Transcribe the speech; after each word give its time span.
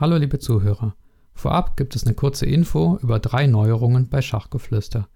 Hallo 0.00 0.16
liebe 0.16 0.38
Zuhörer. 0.38 0.94
Vorab 1.34 1.76
gibt 1.76 1.96
es 1.96 2.06
eine 2.06 2.14
kurze 2.14 2.46
Info 2.46 3.00
über 3.02 3.18
drei 3.18 3.48
Neuerungen 3.48 4.08
bei 4.08 4.22
Schachgeflüster. 4.22 5.08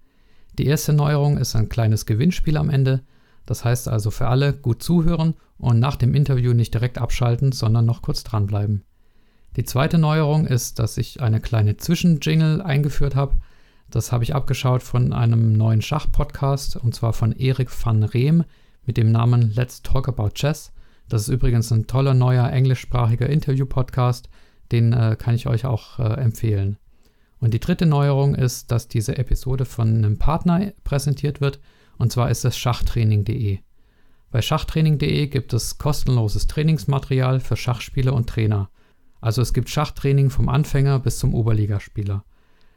Die 0.57 0.65
erste 0.65 0.91
Neuerung 0.91 1.37
ist 1.37 1.55
ein 1.55 1.69
kleines 1.69 2.05
Gewinnspiel 2.05 2.57
am 2.57 2.69
Ende. 2.69 3.01
Das 3.45 3.63
heißt 3.63 3.87
also 3.87 4.11
für 4.11 4.27
alle 4.27 4.51
gut 4.51 4.83
zuhören 4.83 5.35
und 5.57 5.79
nach 5.79 5.95
dem 5.95 6.13
Interview 6.13 6.51
nicht 6.51 6.73
direkt 6.73 6.97
abschalten, 6.97 7.53
sondern 7.53 7.85
noch 7.85 8.01
kurz 8.01 8.25
dranbleiben. 8.25 8.83
Die 9.55 9.63
zweite 9.63 9.97
Neuerung 9.97 10.45
ist, 10.45 10.79
dass 10.79 10.97
ich 10.97 11.21
eine 11.21 11.39
kleine 11.39 11.77
Zwischenjingle 11.77 12.61
eingeführt 12.65 13.15
habe. 13.15 13.37
Das 13.89 14.11
habe 14.11 14.25
ich 14.25 14.35
abgeschaut 14.35 14.83
von 14.83 15.13
einem 15.13 15.53
neuen 15.53 15.81
Schach-Podcast 15.81 16.75
und 16.75 16.93
zwar 16.93 17.13
von 17.13 17.31
Erik 17.31 17.69
van 17.85 18.03
Reem 18.03 18.43
mit 18.85 18.97
dem 18.97 19.13
Namen 19.13 19.53
Let's 19.55 19.81
Talk 19.81 20.09
About 20.09 20.31
Chess. 20.31 20.73
Das 21.07 21.21
ist 21.21 21.29
übrigens 21.29 21.71
ein 21.71 21.87
toller 21.87 22.13
neuer 22.13 22.49
englischsprachiger 22.49 23.29
Interview-Podcast. 23.29 24.27
Den 24.73 24.91
äh, 24.91 25.15
kann 25.17 25.35
ich 25.35 25.47
euch 25.47 25.65
auch 25.65 25.99
äh, 25.99 26.19
empfehlen. 26.19 26.77
Und 27.39 27.53
die 27.53 27.59
dritte 27.59 27.85
Neuerung 27.85 28.35
ist, 28.35 28.71
dass 28.71 28.87
diese 28.87 29.17
Episode 29.17 29.65
von 29.65 29.89
einem 29.89 30.17
Partner 30.17 30.73
präsentiert 30.83 31.41
wird, 31.41 31.59
und 31.97 32.11
zwar 32.11 32.31
ist 32.31 32.43
es 32.43 32.57
schachtraining.de. 32.57 33.59
Bei 34.31 34.41
schachtraining.de 34.41 35.27
gibt 35.27 35.53
es 35.53 35.77
kostenloses 35.77 36.47
Trainingsmaterial 36.47 37.39
für 37.39 37.55
Schachspieler 37.55 38.13
und 38.13 38.27
Trainer. 38.27 38.71
Also 39.21 39.43
es 39.43 39.53
gibt 39.53 39.69
Schachtraining 39.69 40.31
vom 40.31 40.49
Anfänger 40.49 40.97
bis 40.97 41.19
zum 41.19 41.35
Oberligaspieler. 41.35 42.25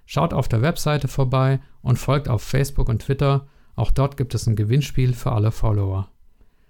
Schaut 0.05 0.35
auf 0.35 0.49
der 0.49 0.61
Webseite 0.61 1.09
vorbei 1.09 1.61
und 1.81 1.99
folgt 1.99 2.29
auf 2.29 2.43
Facebook 2.43 2.91
und 2.91 3.03
Twitter. 3.03 3.47
Auch 3.75 3.91
dort 3.91 4.19
gibt 4.19 4.35
es 4.35 4.47
ein 4.47 4.55
Gewinnspiel 4.55 5.15
für 5.15 5.33
alle 5.33 5.51
Follower. 5.51 6.11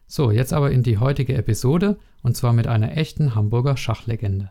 So, 0.07 0.31
jetzt 0.31 0.53
aber 0.53 0.71
in 0.71 0.85
die 0.85 0.99
heutige 0.99 1.35
Episode 1.35 1.99
und 2.23 2.37
zwar 2.37 2.53
mit 2.53 2.69
einer 2.69 2.97
echten 2.97 3.35
Hamburger 3.35 3.77
Schachlegende. 3.77 4.51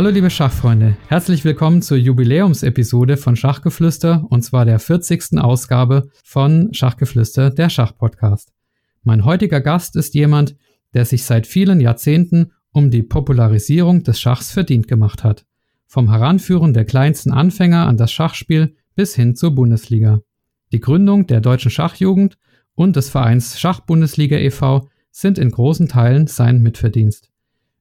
Hallo 0.00 0.08
liebe 0.08 0.30
Schachfreunde, 0.30 0.96
herzlich 1.08 1.44
willkommen 1.44 1.82
zur 1.82 1.98
Jubiläumsepisode 1.98 3.18
von 3.18 3.36
Schachgeflüster 3.36 4.24
und 4.30 4.40
zwar 4.40 4.64
der 4.64 4.78
40. 4.78 5.36
Ausgabe 5.36 6.08
von 6.24 6.72
Schachgeflüster, 6.72 7.50
der 7.50 7.68
Schachpodcast. 7.68 8.50
Mein 9.02 9.26
heutiger 9.26 9.60
Gast 9.60 9.96
ist 9.96 10.14
jemand, 10.14 10.56
der 10.94 11.04
sich 11.04 11.24
seit 11.24 11.46
vielen 11.46 11.82
Jahrzehnten 11.82 12.52
um 12.72 12.90
die 12.90 13.02
Popularisierung 13.02 14.02
des 14.02 14.18
Schachs 14.18 14.50
verdient 14.50 14.88
gemacht 14.88 15.22
hat. 15.22 15.44
Vom 15.86 16.08
Heranführen 16.08 16.72
der 16.72 16.86
kleinsten 16.86 17.30
Anfänger 17.30 17.86
an 17.86 17.98
das 17.98 18.10
Schachspiel 18.10 18.76
bis 18.94 19.14
hin 19.14 19.36
zur 19.36 19.54
Bundesliga. 19.54 20.22
Die 20.72 20.80
Gründung 20.80 21.26
der 21.26 21.42
deutschen 21.42 21.70
Schachjugend 21.70 22.38
und 22.72 22.96
des 22.96 23.10
Vereins 23.10 23.60
Schachbundesliga 23.60 24.38
e.V. 24.38 24.88
sind 25.10 25.36
in 25.36 25.50
großen 25.50 25.88
Teilen 25.88 26.26
sein 26.26 26.62
Mitverdienst. 26.62 27.29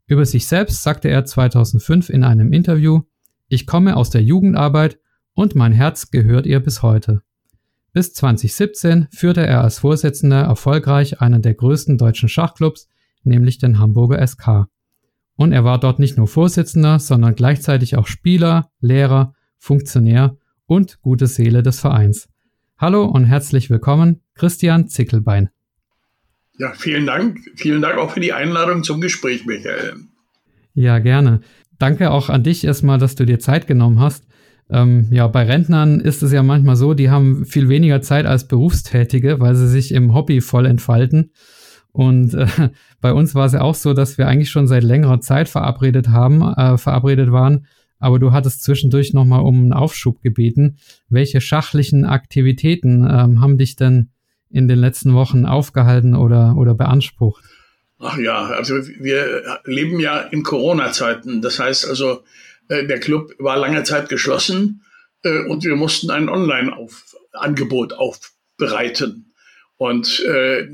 Über 0.10 0.26
sich 0.26 0.48
selbst 0.48 0.82
sagte 0.82 1.08
er 1.08 1.24
2005 1.24 2.10
in 2.10 2.24
einem 2.24 2.52
Interview, 2.52 3.04
ich 3.48 3.68
komme 3.68 3.96
aus 3.96 4.10
der 4.10 4.24
Jugendarbeit 4.24 4.98
und 5.36 5.54
mein 5.54 5.72
Herz 5.72 6.10
gehört 6.10 6.48
ihr 6.48 6.60
bis 6.62 6.82
heute. 6.82 7.22
Bis 7.94 8.16
2017 8.16 9.08
führte 9.12 9.46
er 9.46 9.62
als 9.62 9.78
Vorsitzender 9.78 10.42
erfolgreich 10.42 11.22
einen 11.22 11.44
der 11.44 11.54
größten 11.54 12.00
deutschen 12.00 12.28
Schachclubs, 12.28 12.88
nämlich 13.24 13.60
den 13.60 13.78
Hamburger 13.78 14.26
SK. 14.26 14.66
Und 15.36 15.52
er 15.52 15.64
war 15.64 15.80
dort 15.80 16.00
nicht 16.00 16.18
nur 16.18 16.28
Vorsitzender, 16.28 16.98
sondern 16.98 17.36
gleichzeitig 17.36 17.96
auch 17.96 18.08
Spieler, 18.08 18.72
Lehrer, 18.82 19.36
Funktionär 19.60 20.38
und 20.66 21.02
gute 21.02 21.28
Seele 21.28 21.62
des 21.62 21.80
Vereins. 21.80 22.30
Hallo 22.80 23.06
und 23.06 23.26
herzlich 23.26 23.70
willkommen, 23.70 24.22
Christian 24.34 24.88
Zickelbein. 24.88 25.50
Ja, 26.60 26.74
vielen 26.74 27.06
Dank. 27.06 27.40
Vielen 27.56 27.82
Dank 27.82 27.98
auch 27.98 28.12
für 28.12 28.20
die 28.20 28.34
Einladung 28.34 28.84
zum 28.84 29.00
Gespräch, 29.00 29.46
Michael. 29.46 29.96
Ja, 30.74 31.00
gerne. 31.00 31.40
Danke 31.80 32.12
auch 32.12 32.30
an 32.30 32.44
dich 32.44 32.66
erstmal, 32.66 33.00
dass 33.00 33.16
du 33.16 33.26
dir 33.26 33.40
Zeit 33.40 33.66
genommen 33.66 34.02
hast. 34.02 34.26
Ähm, 34.70 35.08
ja, 35.10 35.26
bei 35.28 35.46
Rentnern 35.46 36.02
ist 36.02 36.22
es 36.22 36.34
ja 36.34 36.44
manchmal 36.44 36.76
so, 36.76 36.94
die 36.94 37.10
haben 37.10 37.46
viel 37.46 37.70
weniger 37.70 38.02
Zeit 38.02 38.26
als 38.26 38.48
Berufstätige, 38.48 39.40
weil 39.40 39.56
sie 39.56 39.70
sich 39.70 39.94
im 39.94 40.14
Hobby 40.14 40.42
voll 40.42 40.66
entfalten. 40.66 41.32
Und 41.94 42.34
äh, 42.34 42.48
bei 43.02 43.14
uns 43.14 43.36
war 43.36 43.46
es 43.46 43.54
ja 43.54 43.62
auch 43.62 43.76
so, 43.76 43.94
dass 43.94 44.18
wir 44.18 44.28
eigentlich 44.28 44.50
schon 44.50 44.68
seit 44.68 44.84
längerer 44.84 45.22
Zeit 45.22 45.48
verabredet 45.48 46.10
haben, 46.10 46.42
äh, 46.42 46.78
verabredet 46.78 47.32
waren. 47.32 47.68
Aber 48.00 48.20
du 48.20 48.34
hattest 48.34 48.64
zwischendurch 48.64 49.14
nochmal 49.14 49.42
um 49.42 49.56
einen 49.56 49.74
Aufschub 49.74 50.22
gebeten. 50.22 50.78
Welche 51.08 51.40
schachlichen 51.40 52.04
Aktivitäten 52.04 53.08
ähm, 53.10 53.40
haben 53.40 53.58
dich 53.58 53.78
denn 53.78 54.10
in 54.52 54.68
den 54.68 54.80
letzten 54.80 55.14
Wochen 55.14 55.46
aufgehalten 55.46 56.16
oder, 56.16 56.56
oder 56.58 56.74
beansprucht? 56.74 57.44
Ach 58.00 58.18
ja, 58.18 58.48
also 58.48 58.76
wir 59.00 59.60
leben 59.66 60.00
ja 60.00 60.20
in 60.20 60.44
Corona-Zeiten. 60.44 61.42
Das 61.42 61.60
heißt 61.60 61.88
also, 61.88 62.24
äh, 62.70 62.86
der 62.86 63.00
Club 63.00 63.34
war 63.40 63.58
lange 63.58 63.84
Zeit 63.84 64.08
geschlossen 64.08 64.84
äh, 65.24 65.44
und 65.46 65.64
wir 65.66 65.76
mussten 65.76 66.10
ein 66.10 66.30
Online-Angebot 66.30 67.94
aufbereiten. 67.94 69.34
Und 69.78 70.22
äh, 70.22 70.68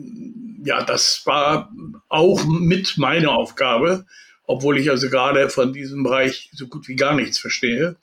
ja, 0.63 0.84
das 0.84 1.24
war 1.25 1.72
auch 2.09 2.46
mit 2.46 2.97
meiner 2.97 3.31
Aufgabe, 3.31 4.06
obwohl 4.46 4.78
ich 4.78 4.90
also 4.90 5.09
gerade 5.09 5.50
von 5.50 5.74
diesem 5.74 6.03
Bereich 6.03 6.50
so 6.53 6.68
gut 6.68 6.88
wie 6.88 6.96
gar 6.96 7.16
nichts 7.16 7.40
verstehe. 7.40 7.96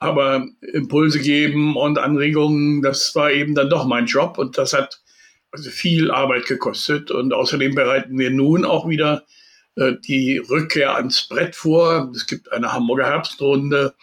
Aber 0.00 0.48
Impulse 0.72 1.20
geben 1.20 1.76
und 1.76 1.98
Anregungen, 1.98 2.82
das 2.82 3.14
war 3.14 3.30
eben 3.30 3.54
dann 3.54 3.70
doch 3.70 3.84
mein 3.86 4.06
Job 4.06 4.38
und 4.38 4.56
das 4.56 4.72
hat 4.72 5.02
also 5.52 5.70
viel 5.70 6.10
Arbeit 6.10 6.46
gekostet. 6.46 7.10
Und 7.10 7.32
außerdem 7.32 7.74
bereiten 7.74 8.18
wir 8.18 8.30
nun 8.30 8.64
auch 8.64 8.88
wieder 8.88 9.24
äh, 9.76 9.92
die 10.06 10.38
Rückkehr 10.38 10.94
ans 10.96 11.28
Brett 11.28 11.54
vor. 11.54 12.10
Es 12.14 12.26
gibt 12.26 12.50
eine 12.50 12.72
Hamburger 12.72 13.06
Herbstrunde, 13.06 13.94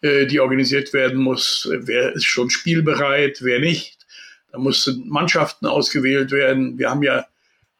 äh, 0.00 0.26
die 0.26 0.40
organisiert 0.40 0.92
werden 0.92 1.18
muss. 1.18 1.68
Wer 1.70 2.12
ist 2.12 2.24
schon 2.24 2.50
spielbereit, 2.50 3.38
wer 3.42 3.60
nicht? 3.60 4.06
Da 4.50 4.58
mussten 4.58 5.08
Mannschaften 5.08 5.66
ausgewählt 5.66 6.30
werden. 6.30 6.78
Wir 6.78 6.90
haben 6.90 7.02
ja 7.02 7.26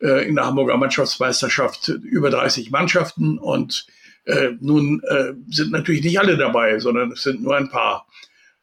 äh, 0.00 0.28
in 0.28 0.36
der 0.36 0.46
Hamburger 0.46 0.76
Mannschaftsmeisterschaft 0.76 1.88
über 1.88 2.30
30 2.30 2.70
Mannschaften 2.70 3.38
und 3.38 3.86
äh, 4.26 4.50
nun 4.60 5.02
äh, 5.04 5.32
sind 5.48 5.70
natürlich 5.72 6.02
nicht 6.02 6.18
alle 6.18 6.36
dabei, 6.36 6.78
sondern 6.78 7.12
es 7.12 7.22
sind 7.22 7.42
nur 7.42 7.56
ein 7.56 7.68
paar. 7.68 8.06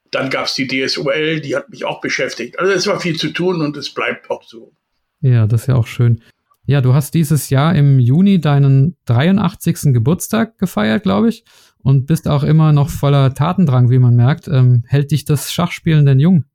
Dann 0.09 0.29
gab 0.29 0.45
es 0.45 0.55
die 0.55 0.67
DSOL, 0.67 1.39
die 1.39 1.55
hat 1.55 1.69
mich 1.69 1.85
auch 1.85 2.01
beschäftigt. 2.01 2.59
Also 2.59 2.73
es 2.73 2.87
war 2.87 2.99
viel 2.99 3.17
zu 3.17 3.29
tun 3.29 3.61
und 3.61 3.77
es 3.77 3.93
bleibt 3.93 4.29
auch 4.29 4.43
so. 4.43 4.73
Ja, 5.21 5.47
das 5.47 5.61
ist 5.61 5.67
ja 5.67 5.75
auch 5.75 5.87
schön. 5.87 6.21
Ja, 6.65 6.81
du 6.81 6.93
hast 6.93 7.13
dieses 7.13 7.49
Jahr 7.49 7.75
im 7.75 7.99
Juni 7.99 8.39
deinen 8.39 8.95
83. 9.05 9.93
Geburtstag 9.93 10.57
gefeiert, 10.57 11.03
glaube 11.03 11.29
ich, 11.29 11.43
und 11.79 12.05
bist 12.05 12.27
auch 12.27 12.43
immer 12.43 12.71
noch 12.71 12.89
voller 12.89 13.33
Tatendrang, 13.33 13.89
wie 13.89 13.99
man 13.99 14.15
merkt. 14.15 14.47
Ähm, 14.47 14.83
hält 14.87 15.11
dich 15.11 15.25
das 15.25 15.51
Schachspielen 15.51 16.05
denn 16.05 16.19
jung? 16.19 16.45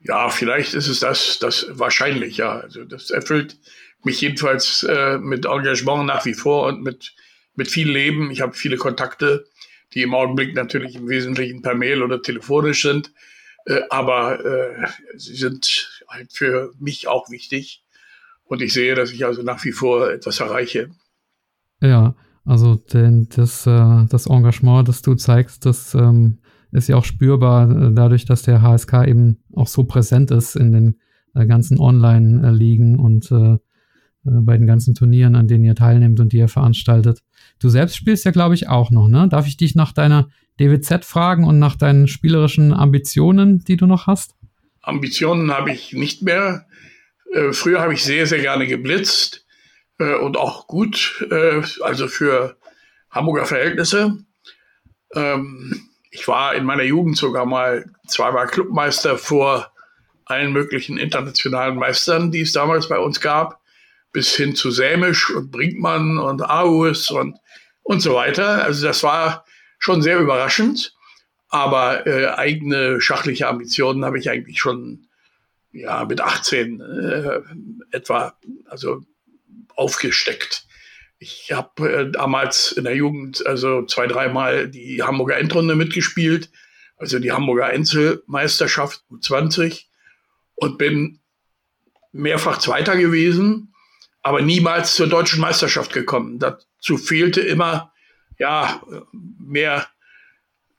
Ja, 0.00 0.28
vielleicht 0.30 0.74
ist 0.74 0.88
es 0.88 1.00
das, 1.00 1.38
das 1.38 1.66
wahrscheinlich, 1.70 2.38
ja. 2.38 2.58
Also 2.58 2.84
das 2.84 3.10
erfüllt 3.10 3.56
mich 4.04 4.20
jedenfalls 4.20 4.82
äh, 4.82 5.18
mit 5.18 5.46
Engagement 5.46 6.06
nach 6.06 6.24
wie 6.24 6.34
vor 6.34 6.66
und 6.66 6.82
mit 6.82 7.14
mit 7.54 7.70
viel 7.70 7.90
Leben. 7.90 8.30
Ich 8.30 8.40
habe 8.40 8.54
viele 8.54 8.76
Kontakte, 8.76 9.44
die 9.94 10.02
im 10.02 10.14
Augenblick 10.14 10.54
natürlich 10.54 10.96
im 10.96 11.08
Wesentlichen 11.08 11.62
per 11.62 11.74
Mail 11.74 12.02
oder 12.02 12.22
telefonisch 12.22 12.82
sind. 12.82 13.12
Äh, 13.66 13.80
aber 13.90 14.44
äh, 14.44 14.86
sie 15.16 15.34
sind 15.34 16.02
halt 16.08 16.32
für 16.32 16.72
mich 16.78 17.08
auch 17.08 17.30
wichtig. 17.30 17.84
Und 18.44 18.60
ich 18.60 18.72
sehe, 18.72 18.94
dass 18.94 19.12
ich 19.12 19.24
also 19.24 19.42
nach 19.42 19.64
wie 19.64 19.72
vor 19.72 20.10
etwas 20.10 20.40
erreiche. 20.40 20.90
Ja, 21.80 22.14
also 22.44 22.74
denn 22.76 23.28
das, 23.34 23.66
äh, 23.66 24.06
das 24.08 24.26
Engagement, 24.26 24.88
das 24.88 25.02
du 25.02 25.14
zeigst, 25.14 25.64
das 25.64 25.94
ähm, 25.94 26.38
ist 26.72 26.88
ja 26.88 26.96
auch 26.96 27.04
spürbar 27.04 27.70
äh, 27.70 27.92
dadurch, 27.92 28.24
dass 28.24 28.42
der 28.42 28.62
HSK 28.62 29.06
eben 29.06 29.42
auch 29.54 29.68
so 29.68 29.84
präsent 29.84 30.30
ist 30.30 30.56
in 30.56 30.72
den 30.72 31.00
äh, 31.34 31.46
ganzen 31.46 31.78
Online-Ligen 31.78 32.98
und 32.98 33.30
äh, 33.30 33.58
bei 34.24 34.56
den 34.56 34.66
ganzen 34.66 34.94
Turnieren, 34.94 35.34
an 35.34 35.48
denen 35.48 35.64
ihr 35.64 35.74
teilnehmt 35.74 36.20
und 36.20 36.32
die 36.32 36.38
ihr 36.38 36.48
veranstaltet. 36.48 37.22
Du 37.58 37.68
selbst 37.68 37.96
spielst 37.96 38.24
ja, 38.24 38.30
glaube 38.30 38.54
ich, 38.54 38.68
auch 38.68 38.90
noch, 38.90 39.08
ne? 39.08 39.28
Darf 39.28 39.46
ich 39.46 39.56
dich 39.56 39.74
nach 39.74 39.92
deiner 39.92 40.28
DWZ 40.60 41.04
fragen 41.04 41.44
und 41.44 41.58
nach 41.58 41.76
deinen 41.76 42.08
spielerischen 42.08 42.72
Ambitionen, 42.72 43.64
die 43.64 43.76
du 43.76 43.86
noch 43.86 44.06
hast? 44.06 44.34
Ambitionen 44.82 45.50
habe 45.52 45.72
ich 45.72 45.92
nicht 45.92 46.22
mehr. 46.22 46.66
Äh, 47.32 47.52
früher 47.52 47.80
habe 47.80 47.94
ich 47.94 48.04
sehr, 48.04 48.26
sehr 48.26 48.40
gerne 48.40 48.66
geblitzt. 48.66 49.46
äh, 49.98 50.14
und 50.16 50.36
auch 50.36 50.66
gut, 50.66 51.26
äh, 51.30 51.62
also 51.82 52.08
für 52.08 52.56
Hamburger 53.10 53.46
Verhältnisse. 53.46 54.18
Ähm, 55.14 55.88
ich 56.10 56.26
war 56.28 56.54
in 56.54 56.64
meiner 56.64 56.82
Jugend 56.82 57.16
sogar 57.16 57.46
mal 57.46 57.86
zweimal 58.06 58.46
Clubmeister 58.46 59.18
vor 59.18 59.72
allen 60.24 60.52
möglichen 60.52 60.98
internationalen 60.98 61.76
Meistern, 61.76 62.30
die 62.30 62.40
es 62.40 62.52
damals 62.52 62.88
bei 62.88 62.98
uns 62.98 63.20
gab, 63.20 63.61
bis 64.12 64.34
hin 64.36 64.54
zu 64.54 64.70
Sämisch 64.70 65.30
und 65.30 65.50
Brinkmann 65.50 66.18
und 66.18 66.42
Aarhus 66.42 67.10
und, 67.10 67.38
und 67.82 68.00
so 68.00 68.14
weiter. 68.14 68.64
Also 68.64 68.86
das 68.86 69.02
war 69.02 69.44
schon 69.78 70.02
sehr 70.02 70.18
überraschend, 70.18 70.94
aber 71.48 72.06
äh, 72.06 72.26
eigene 72.28 73.00
schachliche 73.00 73.48
Ambitionen 73.48 74.04
habe 74.04 74.18
ich 74.18 74.30
eigentlich 74.30 74.60
schon 74.60 75.08
ja, 75.72 76.04
mit 76.04 76.20
18 76.20 76.80
äh, 76.80 77.40
etwa 77.90 78.36
also 78.66 79.02
aufgesteckt. 79.74 80.66
Ich 81.18 81.52
habe 81.52 81.90
äh, 81.90 82.10
damals 82.10 82.72
in 82.72 82.84
der 82.84 82.96
Jugend 82.96 83.46
also 83.46 83.86
zwei, 83.86 84.06
dreimal 84.06 84.68
die 84.68 85.02
Hamburger 85.02 85.38
Endrunde 85.38 85.74
mitgespielt, 85.74 86.50
also 86.96 87.18
die 87.18 87.32
Hamburger 87.32 87.66
Einzelmeisterschaft 87.66 89.04
20 89.20 89.88
und 90.54 90.78
bin 90.78 91.20
mehrfach 92.12 92.58
Zweiter 92.58 92.96
gewesen, 92.96 93.71
aber 94.22 94.42
niemals 94.42 94.94
zur 94.94 95.08
deutschen 95.08 95.40
Meisterschaft 95.40 95.92
gekommen. 95.92 96.38
Dazu 96.38 96.96
fehlte 96.96 97.40
immer 97.40 97.92
ja 98.38 98.82
mehr 99.12 99.86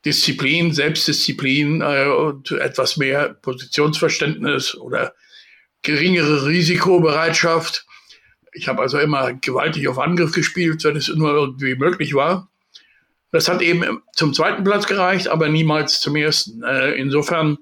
Disziplin, 0.06 0.74
Selbstdisziplin 0.74 1.82
äh, 1.82 2.08
und 2.08 2.52
etwas 2.52 2.98
mehr 2.98 3.30
Positionsverständnis 3.30 4.76
oder 4.76 5.14
geringere 5.82 6.46
Risikobereitschaft. 6.46 7.86
Ich 8.54 8.68
habe 8.68 8.82
also 8.82 9.00
immer 9.00 9.34
gewaltig 9.34 9.88
auf 9.88 10.00
Angriff 10.00 10.34
gespielt, 10.34 10.84
wenn 10.84 10.96
es 10.96 11.08
nur 11.10 11.34
irgendwie 11.34 11.76
möglich 11.76 12.14
war. 12.14 12.50
Das 13.32 13.48
hat 13.48 13.62
eben 13.62 14.02
zum 14.14 14.34
zweiten 14.34 14.64
Platz 14.64 14.86
gereicht, 14.86 15.28
aber 15.28 15.50
niemals 15.50 16.00
zum 16.00 16.16
ersten. 16.16 16.64
Äh, 16.64 16.92
insofern 16.92 17.58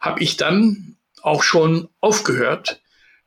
habe 0.00 0.20
ich 0.20 0.36
dann 0.36 0.96
auch 1.20 1.42
schon 1.42 1.88
aufgehört, 2.00 2.81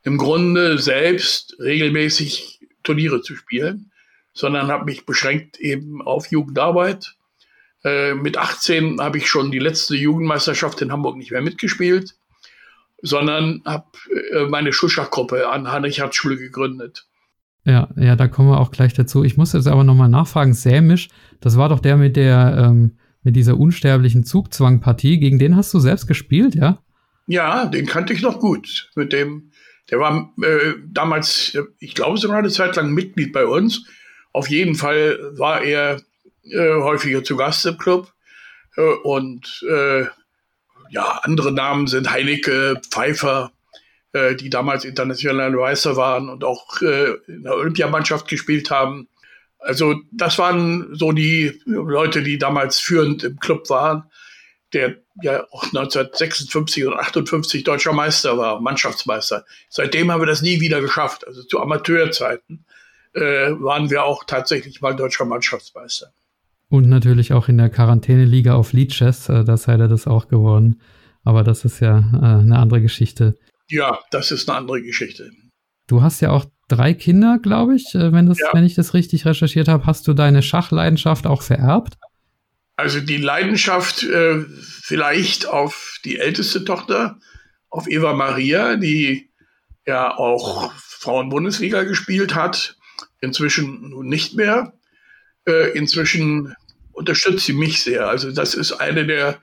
im 0.06 0.16
Grunde 0.16 0.78
selbst 0.78 1.56
regelmäßig 1.58 2.60
Turniere 2.82 3.20
zu 3.20 3.36
spielen, 3.36 3.90
sondern 4.32 4.68
habe 4.68 4.86
mich 4.86 5.04
beschränkt 5.04 5.60
eben 5.60 6.00
auf 6.00 6.28
Jugendarbeit. 6.28 7.16
Äh, 7.84 8.14
mit 8.14 8.38
18 8.38 9.00
habe 9.00 9.18
ich 9.18 9.28
schon 9.28 9.50
die 9.50 9.58
letzte 9.58 9.96
Jugendmeisterschaft 9.96 10.80
in 10.80 10.90
Hamburg 10.90 11.16
nicht 11.16 11.32
mehr 11.32 11.42
mitgespielt 11.42 12.14
sondern 13.02 13.62
habe 13.64 13.86
äh, 14.32 14.46
meine 14.46 14.72
Schulschachgruppe 14.72 15.48
an 15.48 15.70
Heinrich-Herz-Schule 15.70 16.36
gegründet. 16.36 17.06
Ja, 17.64 17.88
ja, 17.96 18.14
da 18.14 18.28
kommen 18.28 18.48
wir 18.48 18.60
auch 18.60 18.70
gleich 18.70 18.94
dazu. 18.94 19.24
Ich 19.24 19.36
muss 19.36 19.52
jetzt 19.52 19.66
aber 19.66 19.84
nochmal 19.84 20.08
nachfragen, 20.08 20.54
Sämisch, 20.54 21.08
das 21.40 21.56
war 21.56 21.68
doch 21.68 21.80
der 21.80 21.96
mit 21.96 22.16
der, 22.16 22.56
ähm, 22.58 22.98
mit 23.22 23.34
dieser 23.34 23.58
unsterblichen 23.58 24.24
Zugzwangpartie, 24.24 25.18
gegen 25.18 25.38
den 25.38 25.56
hast 25.56 25.74
du 25.74 25.80
selbst 25.80 26.06
gespielt, 26.06 26.54
ja? 26.54 26.78
Ja, 27.26 27.66
den 27.66 27.86
kannte 27.86 28.12
ich 28.12 28.22
noch 28.22 28.38
gut. 28.38 28.88
Mit 28.94 29.12
dem, 29.12 29.50
der 29.90 30.00
war 30.00 30.32
äh, 30.42 30.74
damals, 30.86 31.56
ich 31.78 31.94
glaube 31.94 32.18
sogar 32.18 32.38
eine 32.38 32.50
Zeit 32.50 32.76
lang 32.76 32.92
Mitglied 32.92 33.32
bei 33.32 33.46
uns. 33.46 33.86
Auf 34.32 34.48
jeden 34.48 34.74
Fall 34.74 35.18
war 35.38 35.62
er 35.62 36.02
äh, 36.44 36.74
häufiger 36.74 37.22
zu 37.22 37.36
Gast 37.36 37.64
im 37.66 37.78
Club. 37.78 38.12
Äh, 38.76 38.82
und 39.04 39.64
äh, 39.68 40.06
ja, 40.90 41.20
andere 41.22 41.52
Namen 41.52 41.86
sind 41.86 42.10
Heinecke, 42.10 42.80
Pfeiffer, 42.90 43.52
äh, 44.12 44.34
die 44.34 44.50
damals 44.50 44.84
internationale 44.84 45.56
Meister 45.56 45.96
waren 45.96 46.28
und 46.28 46.44
auch 46.44 46.80
äh, 46.82 47.12
in 47.26 47.44
der 47.44 47.54
Olympiamannschaft 47.54 48.28
gespielt 48.28 48.70
haben. 48.70 49.08
Also 49.58 49.96
das 50.12 50.38
waren 50.38 50.94
so 50.94 51.12
die 51.12 51.60
Leute, 51.64 52.22
die 52.22 52.38
damals 52.38 52.78
führend 52.78 53.24
im 53.24 53.38
Club 53.38 53.68
waren, 53.70 54.04
der 54.72 54.96
ja 55.22 55.44
auch 55.52 55.64
1956 55.64 56.86
und 56.86 56.94
58 56.94 57.64
deutscher 57.64 57.92
Meister 57.92 58.36
war, 58.36 58.60
Mannschaftsmeister. 58.60 59.44
Seitdem 59.68 60.10
haben 60.10 60.20
wir 60.20 60.26
das 60.26 60.42
nie 60.42 60.60
wieder 60.60 60.80
geschafft. 60.80 61.26
Also 61.26 61.42
zu 61.42 61.60
Amateurzeiten 61.60 62.64
äh, 63.14 63.20
waren 63.20 63.90
wir 63.90 64.04
auch 64.04 64.24
tatsächlich 64.24 64.80
mal 64.80 64.94
deutscher 64.94 65.24
Mannschaftsmeister. 65.24 66.12
Und 66.68 66.88
natürlich 66.88 67.32
auch 67.32 67.48
in 67.48 67.58
der 67.58 67.70
Quarantäneliga 67.70 68.54
auf 68.54 68.72
Leadchess, 68.72 69.28
äh, 69.28 69.44
da 69.44 69.56
seid 69.56 69.80
ihr 69.80 69.88
das 69.88 70.06
auch 70.06 70.28
geworden. 70.28 70.80
Aber 71.22 71.42
das 71.42 71.64
ist 71.64 71.80
ja 71.80 71.98
äh, 71.98 72.40
eine 72.42 72.58
andere 72.58 72.82
Geschichte. 72.82 73.36
Ja, 73.68 73.98
das 74.10 74.30
ist 74.30 74.48
eine 74.48 74.58
andere 74.58 74.82
Geschichte. 74.82 75.30
Du 75.86 76.02
hast 76.02 76.20
ja 76.20 76.30
auch 76.30 76.44
drei 76.68 76.94
Kinder, 76.94 77.38
glaube 77.40 77.76
ich. 77.76 77.94
Äh, 77.94 78.12
wenn, 78.12 78.26
das, 78.26 78.38
ja. 78.38 78.48
wenn 78.52 78.64
ich 78.64 78.74
das 78.74 78.94
richtig 78.94 79.26
recherchiert 79.26 79.68
habe, 79.68 79.86
hast 79.86 80.08
du 80.08 80.12
deine 80.12 80.42
Schachleidenschaft 80.42 81.26
auch 81.26 81.42
vererbt? 81.42 81.98
Also 82.76 83.00
die 83.00 83.16
Leidenschaft 83.16 84.02
äh, 84.02 84.44
vielleicht 84.60 85.46
auf 85.46 85.98
die 86.04 86.18
älteste 86.18 86.64
Tochter, 86.64 87.18
auf 87.70 87.88
Eva 87.88 88.12
Maria, 88.12 88.76
die 88.76 89.30
ja 89.86 90.14
auch 90.16 90.72
Frauenbundesliga 90.74 91.84
gespielt 91.84 92.34
hat, 92.34 92.76
inzwischen 93.20 93.90
nun 93.90 94.08
nicht 94.08 94.34
mehr. 94.34 94.74
Äh, 95.46 95.76
inzwischen 95.76 96.54
unterstützt 96.92 97.46
sie 97.46 97.52
mich 97.52 97.82
sehr. 97.82 98.08
Also 98.08 98.30
das 98.30 98.54
ist 98.54 98.72
eine 98.72 99.06
der 99.06 99.40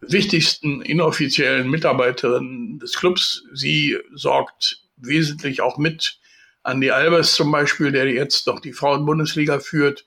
wichtigsten 0.00 0.82
inoffiziellen 0.82 1.68
Mitarbeiterinnen 1.70 2.78
des 2.78 2.94
Clubs. 2.94 3.44
Sie 3.52 3.98
sorgt 4.14 4.82
wesentlich 4.96 5.60
auch 5.60 5.78
mit 5.78 6.18
Andy 6.64 6.90
Albers 6.90 7.34
zum 7.34 7.50
Beispiel, 7.50 7.92
der 7.92 8.10
jetzt 8.10 8.46
noch 8.46 8.60
die 8.60 8.72
Frauenbundesliga 8.72 9.60
führt, 9.60 10.04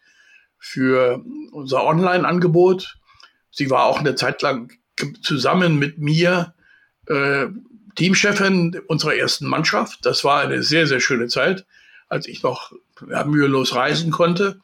für 0.66 1.24
unser 1.52 1.86
Online-Angebot. 1.86 2.98
Sie 3.52 3.70
war 3.70 3.84
auch 3.86 4.00
eine 4.00 4.16
Zeit 4.16 4.42
lang 4.42 4.74
zusammen 5.22 5.78
mit 5.78 6.00
mir 6.00 6.56
äh, 7.06 7.46
Teamchefin 7.96 8.82
unserer 8.88 9.16
ersten 9.16 9.46
Mannschaft. 9.46 10.00
Das 10.06 10.24
war 10.24 10.42
eine 10.42 10.64
sehr, 10.64 10.88
sehr 10.88 11.00
schöne 11.00 11.28
Zeit, 11.28 11.68
als 12.10 12.28
ich 12.28 12.42
noch 12.42 12.72
ja, 13.08 13.24
mühelos 13.26 13.76
reisen 13.76 14.10
konnte. 14.10 14.60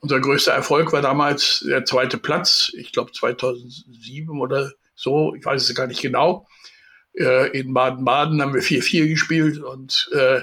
Unser 0.00 0.18
größter 0.18 0.52
Erfolg 0.52 0.94
war 0.94 1.02
damals 1.02 1.62
der 1.68 1.84
zweite 1.84 2.16
Platz, 2.16 2.72
ich 2.74 2.90
glaube 2.90 3.12
2007 3.12 4.40
oder 4.40 4.72
so, 4.94 5.34
ich 5.34 5.44
weiß 5.44 5.68
es 5.68 5.74
gar 5.74 5.86
nicht 5.86 6.00
genau. 6.00 6.48
Äh, 7.12 7.50
in 7.58 7.74
Baden-Baden 7.74 8.40
haben 8.40 8.54
wir 8.54 8.62
4-4 8.62 9.08
gespielt 9.08 9.58
und 9.58 10.08
äh, 10.12 10.40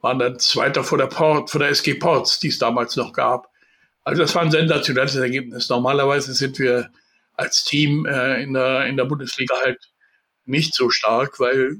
waren 0.00 0.18
dann 0.18 0.38
Zweiter 0.38 0.84
vor 0.84 0.96
der, 0.96 1.06
Port, 1.06 1.50
vor 1.50 1.58
der 1.60 1.68
SG 1.68 1.94
Ports, 1.94 2.40
die 2.40 2.48
es 2.48 2.58
damals 2.58 2.96
noch 2.96 3.12
gab. 3.12 3.49
Also 4.04 4.22
das 4.22 4.34
war 4.34 4.42
ein 4.42 4.50
sensationelles 4.50 5.16
Ergebnis. 5.16 5.68
Normalerweise 5.68 6.32
sind 6.32 6.58
wir 6.58 6.90
als 7.34 7.64
Team 7.64 8.06
äh, 8.06 8.42
in, 8.42 8.54
der, 8.54 8.86
in 8.86 8.96
der 8.96 9.04
Bundesliga 9.04 9.54
halt 9.64 9.78
nicht 10.44 10.74
so 10.74 10.90
stark, 10.90 11.38
weil, 11.38 11.76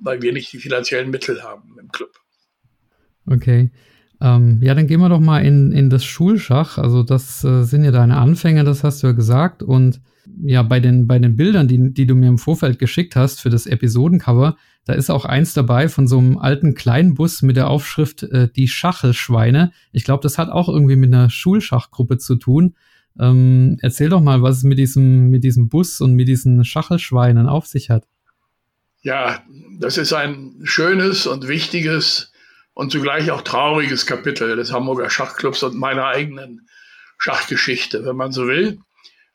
weil 0.00 0.22
wir 0.22 0.32
nicht 0.32 0.52
die 0.52 0.58
finanziellen 0.58 1.10
Mittel 1.10 1.42
haben 1.42 1.76
im 1.80 1.90
Club. 1.90 2.12
Okay. 3.26 3.70
Ähm, 4.20 4.60
ja, 4.62 4.74
dann 4.74 4.86
gehen 4.86 5.00
wir 5.00 5.08
doch 5.08 5.20
mal 5.20 5.40
in, 5.44 5.72
in 5.72 5.88
das 5.88 6.04
Schulschach. 6.04 6.76
Also 6.78 7.02
das 7.02 7.42
äh, 7.44 7.62
sind 7.62 7.84
ja 7.84 7.90
deine 7.90 8.18
Anfänge, 8.18 8.64
das 8.64 8.84
hast 8.84 9.02
du 9.02 9.08
ja 9.08 9.12
gesagt. 9.12 9.62
Und 9.62 10.00
ja, 10.42 10.62
bei 10.62 10.80
den, 10.80 11.06
bei 11.06 11.18
den 11.18 11.36
Bildern, 11.36 11.68
die, 11.68 11.92
die 11.92 12.06
du 12.06 12.14
mir 12.14 12.28
im 12.28 12.38
Vorfeld 12.38 12.78
geschickt 12.78 13.16
hast 13.16 13.40
für 13.40 13.50
das 13.50 13.66
Episodencover, 13.66 14.56
da 14.86 14.94
ist 14.94 15.10
auch 15.10 15.24
eins 15.24 15.54
dabei 15.54 15.88
von 15.88 16.08
so 16.08 16.18
einem 16.18 16.38
alten 16.38 16.74
kleinen 16.74 17.14
Bus 17.14 17.42
mit 17.42 17.56
der 17.56 17.68
Aufschrift 17.68 18.22
äh, 18.22 18.48
Die 18.50 18.68
Schachelschweine. 18.68 19.72
Ich 19.92 20.04
glaube, 20.04 20.22
das 20.22 20.38
hat 20.38 20.48
auch 20.48 20.68
irgendwie 20.68 20.96
mit 20.96 21.12
einer 21.12 21.30
Schulschachgruppe 21.30 22.18
zu 22.18 22.36
tun. 22.36 22.74
Ähm, 23.18 23.78
erzähl 23.82 24.08
doch 24.08 24.20
mal, 24.20 24.42
was 24.42 24.58
es 24.58 24.62
mit 24.62 24.78
diesem, 24.78 25.28
mit 25.28 25.44
diesem 25.44 25.68
Bus 25.68 26.00
und 26.00 26.14
mit 26.14 26.28
diesen 26.28 26.64
Schachelschweinen 26.64 27.46
auf 27.46 27.66
sich 27.66 27.90
hat. 27.90 28.04
Ja, 29.02 29.42
das 29.78 29.96
ist 29.96 30.12
ein 30.12 30.60
schönes 30.64 31.26
und 31.26 31.48
wichtiges 31.48 32.32
und 32.74 32.92
zugleich 32.92 33.30
auch 33.30 33.42
trauriges 33.42 34.06
Kapitel 34.06 34.56
des 34.56 34.72
Hamburger 34.72 35.10
Schachclubs 35.10 35.62
und 35.62 35.76
meiner 35.76 36.06
eigenen 36.06 36.68
Schachgeschichte, 37.18 38.04
wenn 38.04 38.16
man 38.16 38.32
so 38.32 38.46
will. 38.46 38.78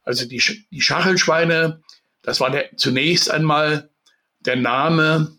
Also 0.03 0.27
die, 0.27 0.41
die 0.71 0.81
Schachelschweine, 0.81 1.81
das 2.21 2.39
war 2.39 2.51
der, 2.51 2.75
zunächst 2.77 3.29
einmal 3.29 3.89
der 4.45 4.55
Name 4.55 5.37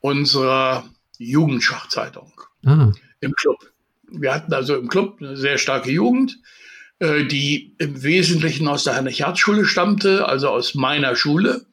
unserer 0.00 0.88
Jugendschachzeitung 1.18 2.32
ah. 2.64 2.92
im 3.20 3.32
Club. 3.32 3.72
Wir 4.10 4.34
hatten 4.34 4.52
also 4.52 4.76
im 4.76 4.88
Club 4.88 5.18
eine 5.20 5.36
sehr 5.36 5.58
starke 5.58 5.90
Jugend, 5.90 6.38
äh, 6.98 7.24
die 7.24 7.74
im 7.78 8.02
Wesentlichen 8.02 8.68
aus 8.68 8.84
der 8.84 8.96
Heinrich-Herz-Schule 8.96 9.64
stammte, 9.64 10.26
also 10.26 10.48
aus 10.48 10.74
meiner 10.74 11.16
Schule. 11.16 11.66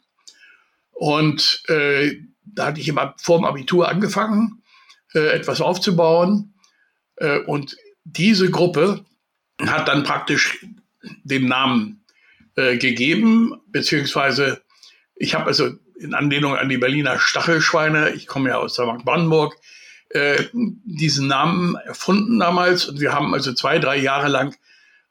Und 0.91 1.63
äh, 1.67 2.15
da 2.43 2.67
hatte 2.67 2.81
ich 2.81 2.87
immer 2.87 3.15
vor 3.17 3.39
dem 3.39 3.45
Abitur 3.45 3.89
angefangen 3.89 4.61
äh, 5.13 5.29
etwas 5.29 5.61
aufzubauen. 5.61 6.53
Äh, 7.15 7.39
und 7.39 7.77
diese 8.03 8.49
Gruppe 8.51 9.05
hat 9.65 9.87
dann 9.87 10.03
praktisch 10.03 10.65
den 11.23 11.47
Namen 11.47 12.05
äh, 12.55 12.77
gegeben, 12.77 13.55
beziehungsweise 13.67 14.61
ich 15.15 15.35
habe 15.35 15.45
also 15.47 15.71
in 15.99 16.13
Anlehnung 16.13 16.55
an 16.55 16.69
die 16.69 16.77
Berliner 16.77 17.19
Stachelschweine, 17.19 18.11
ich 18.11 18.27
komme 18.27 18.49
ja 18.49 18.57
aus 18.57 18.75
der 18.75 18.85
Mark 18.85 19.05
Brandenburg, 19.05 19.55
äh, 20.09 20.45
diesen 20.53 21.27
Namen 21.27 21.75
erfunden 21.75 22.39
damals 22.39 22.85
und 22.85 22.99
wir 22.99 23.13
haben 23.13 23.33
also 23.33 23.53
zwei, 23.53 23.79
drei 23.79 23.97
Jahre 23.97 24.27
lang 24.27 24.55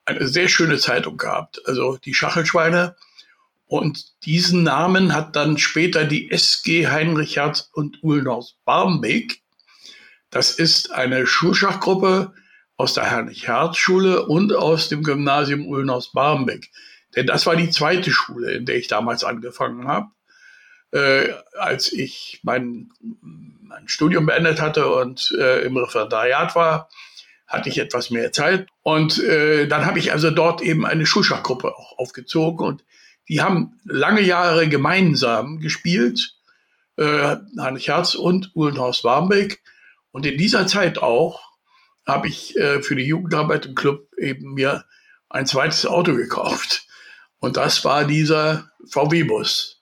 eine 0.05 0.27
sehr 0.27 0.49
schöne 0.49 0.79
Zeitung 0.79 1.17
gehabt, 1.17 1.61
also 1.67 1.99
die 1.99 2.15
Schachelschweine. 2.15 2.97
Und 3.67 4.25
diesen 4.25 4.63
Namen 4.63 5.15
hat 5.15 5.37
dann 5.37 5.59
später 5.59 6.07
die 6.07 6.31
SG 6.31 6.87
Heinrich 6.87 7.37
Herz 7.37 7.69
und 7.73 8.03
Ulnhaus 8.03 8.57
Barmbek. 8.65 9.43
Das 10.31 10.53
ist 10.53 10.91
eine 10.91 11.27
Schulschachgruppe 11.27 12.33
aus 12.79 12.95
der 12.95 13.11
Heinrich-Herz-Schule 13.11 14.25
und 14.27 14.55
aus 14.55 14.89
dem 14.89 15.03
Gymnasium 15.03 15.67
Ulnhaus 15.67 16.13
Barmbek. 16.13 16.71
Denn 17.15 17.27
das 17.27 17.45
war 17.45 17.57
die 17.57 17.71
zweite 17.71 18.11
Schule, 18.11 18.53
in 18.53 18.65
der 18.65 18.77
ich 18.77 18.89
damals 18.89 19.25
angefangen 19.25 19.87
habe. 19.87 20.07
Äh, 20.91 21.33
als 21.59 21.93
ich 21.93 22.41
mein, 22.43 22.91
mein 23.01 23.89
Studium 23.89 24.27
beendet 24.27 24.61
hatte 24.61 24.89
und 24.93 25.35
äh, 25.39 25.63
im 25.63 25.77
Referendariat 25.77 26.55
war, 26.55 26.89
hatte 27.47 27.69
ich 27.69 27.79
etwas 27.79 28.11
mehr 28.11 28.33
Zeit. 28.33 28.69
Und 28.83 29.19
äh, 29.23 29.67
dann 29.67 29.87
habe 29.87 29.99
ich 29.99 30.13
also 30.13 30.31
dort 30.31 30.61
eben 30.63 30.87
eine 30.87 31.07
Schulschachgruppe 31.07 31.77
auch 31.77 31.99
aufgezogen 31.99 32.67
und 32.67 32.85
die 33.29 33.43
haben 33.43 33.79
lange 33.85 34.23
Jahre 34.23 34.69
gemeinsam 34.69 35.61
gespielt, 35.61 36.37
äh, 36.97 37.37
Heinrich 37.59 37.89
Herz 37.89 38.15
und 38.15 38.53
Uhlenhaus 38.55 39.05
Warmbeck. 39.05 39.63
Und 40.11 40.25
in 40.25 40.39
dieser 40.39 40.67
Zeit 40.67 40.99
auch 40.99 41.43
habe 42.07 42.29
ich 42.29 42.57
äh, 42.57 42.83
für 42.83 42.97
die 42.97 43.05
Jugendarbeit 43.05 43.67
im 43.67 43.75
Club 43.75 44.09
eben 44.17 44.55
mir 44.55 44.85
ein 45.29 45.47
zweites 45.47 45.85
Auto 45.85 46.15
gekauft. 46.15 46.87
Und 47.39 47.57
das 47.57 47.85
war 47.85 48.05
dieser 48.05 48.71
VW-Bus. 48.87 49.78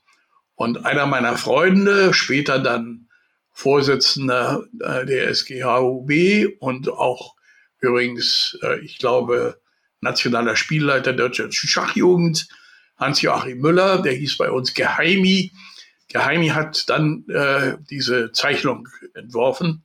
Und 0.57 0.85
einer 0.85 1.07
meiner 1.07 1.37
Freunde, 1.37 2.13
später 2.13 2.59
dann 2.59 3.09
Vorsitzender 3.53 4.65
äh, 4.81 5.07
der 5.07 5.35
SGHUB 5.35 6.57
und 6.59 6.91
auch 6.91 7.37
übrigens, 7.81 8.59
äh, 8.63 8.81
ich 8.81 8.99
glaube, 8.99 9.61
nationaler 10.01 10.57
Spielleiter 10.57 11.13
der 11.13 11.29
deutschen 11.29 11.53
Schachjugend, 11.53 12.49
Hans-Joachim 12.97 13.59
Müller, 13.59 14.03
der 14.03 14.13
hieß 14.13 14.37
bei 14.39 14.51
uns 14.51 14.75
Geheimi. 14.75 15.53
Geheimi 16.09 16.49
hat 16.49 16.89
dann 16.89 17.25
äh, 17.29 17.77
diese 17.91 18.33
Zeichnung 18.33 18.89
entworfen. 19.15 19.85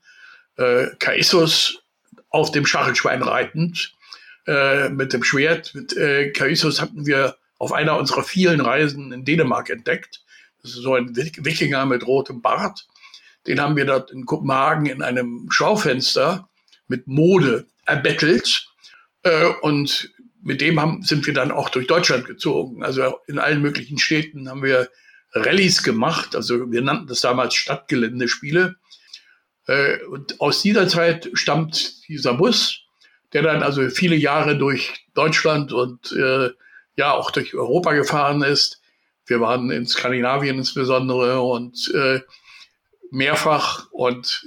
Äh, 0.57 0.87
Kaisos 0.99 1.83
auf 2.29 2.51
dem 2.51 2.65
Schachelschwein 2.65 3.23
reitend, 3.23 3.93
äh, 4.47 4.89
mit 4.89 5.13
dem 5.13 5.23
Schwert. 5.23 5.73
Mit 5.75 5.95
äh, 5.95 6.31
Kaisos 6.31 6.79
hatten 6.81 7.05
wir 7.05 7.35
auf 7.57 7.73
einer 7.73 7.97
unserer 7.97 8.23
vielen 8.23 8.61
Reisen 8.61 9.11
in 9.11 9.25
Dänemark 9.25 9.69
entdeckt. 9.69 10.23
Das 10.61 10.71
ist 10.71 10.81
so 10.81 10.95
ein 10.95 11.15
Wikinger 11.15 11.85
mit 11.85 12.05
rotem 12.05 12.41
Bart. 12.41 12.87
Den 13.47 13.59
haben 13.59 13.75
wir 13.75 13.85
dort 13.85 14.11
in 14.11 14.25
Kopenhagen 14.25 14.85
in 14.85 15.01
einem 15.01 15.47
Schaufenster 15.49 16.49
mit 16.87 17.07
Mode 17.07 17.67
erbettelt. 17.85 18.67
Äh, 19.23 19.47
und 19.61 20.11
mit 20.43 20.61
dem 20.61 20.79
haben, 20.79 21.03
sind 21.03 21.25
wir 21.25 21.33
dann 21.33 21.51
auch 21.51 21.69
durch 21.69 21.87
Deutschland 21.87 22.25
gezogen. 22.25 22.83
Also 22.83 23.19
in 23.27 23.39
allen 23.39 23.61
möglichen 23.61 23.97
Städten 23.97 24.49
haben 24.49 24.63
wir 24.63 24.89
Rallyes 25.33 25.83
gemacht. 25.83 26.35
Also 26.35 26.71
wir 26.71 26.81
nannten 26.81 27.07
das 27.07 27.21
damals 27.21 27.55
Stadtgeländespiele. 27.55 28.75
Äh, 29.67 30.03
und 30.05 30.39
aus 30.41 30.61
dieser 30.61 30.87
Zeit 30.87 31.29
stammt 31.33 32.07
dieser 32.07 32.33
Bus, 32.35 32.81
der 33.33 33.43
dann 33.43 33.63
also 33.63 33.89
viele 33.89 34.15
Jahre 34.15 34.57
durch 34.57 35.07
Deutschland 35.13 35.71
und 35.71 36.11
äh, 36.11 36.49
ja 36.97 37.13
auch 37.13 37.31
durch 37.31 37.53
Europa 37.53 37.93
gefahren 37.93 38.41
ist. 38.43 38.80
Wir 39.31 39.39
waren 39.39 39.71
in 39.71 39.87
Skandinavien 39.87 40.57
insbesondere 40.57 41.41
und 41.41 41.89
äh, 41.95 42.19
mehrfach 43.11 43.89
und 43.91 44.45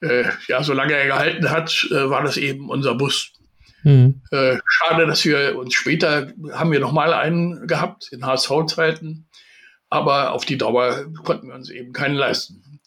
äh, 0.00 0.24
ja, 0.48 0.62
solange 0.62 0.94
er 0.94 1.06
gehalten 1.06 1.50
hat, 1.50 1.86
äh, 1.90 2.08
war 2.08 2.22
das 2.22 2.38
eben 2.38 2.70
unser 2.70 2.94
Bus. 2.94 3.32
Mhm. 3.82 4.22
Äh, 4.30 4.56
schade, 4.66 5.06
dass 5.06 5.22
wir 5.26 5.58
uns 5.58 5.74
später 5.74 6.32
haben 6.52 6.72
wir 6.72 6.80
noch 6.80 6.92
mal 6.92 7.12
einen 7.12 7.66
gehabt 7.66 8.08
in 8.10 8.24
HSV-Zeiten, 8.24 9.28
aber 9.90 10.32
auf 10.32 10.46
die 10.46 10.56
Dauer 10.56 11.04
konnten 11.24 11.48
wir 11.48 11.54
uns 11.54 11.68
eben 11.68 11.92
keinen 11.92 12.14
leisten. 12.14 12.80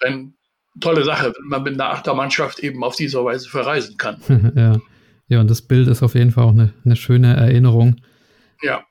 ist 0.00 0.14
eine 0.14 0.32
tolle 0.80 1.04
Sache, 1.04 1.34
wenn 1.36 1.48
man 1.50 1.62
mit 1.62 1.74
einer 1.74 1.90
Achtermannschaft 1.90 2.60
eben 2.60 2.82
auf 2.84 2.96
diese 2.96 3.22
Weise 3.22 3.50
verreisen 3.50 3.98
kann. 3.98 4.22
ja. 4.56 4.80
ja, 5.28 5.40
und 5.40 5.50
das 5.50 5.60
Bild 5.60 5.88
ist 5.88 6.02
auf 6.02 6.14
jeden 6.14 6.30
Fall 6.30 6.44
auch 6.44 6.52
eine, 6.52 6.72
eine 6.86 6.96
schöne 6.96 7.36
Erinnerung. 7.36 8.00
Ja. 8.62 8.82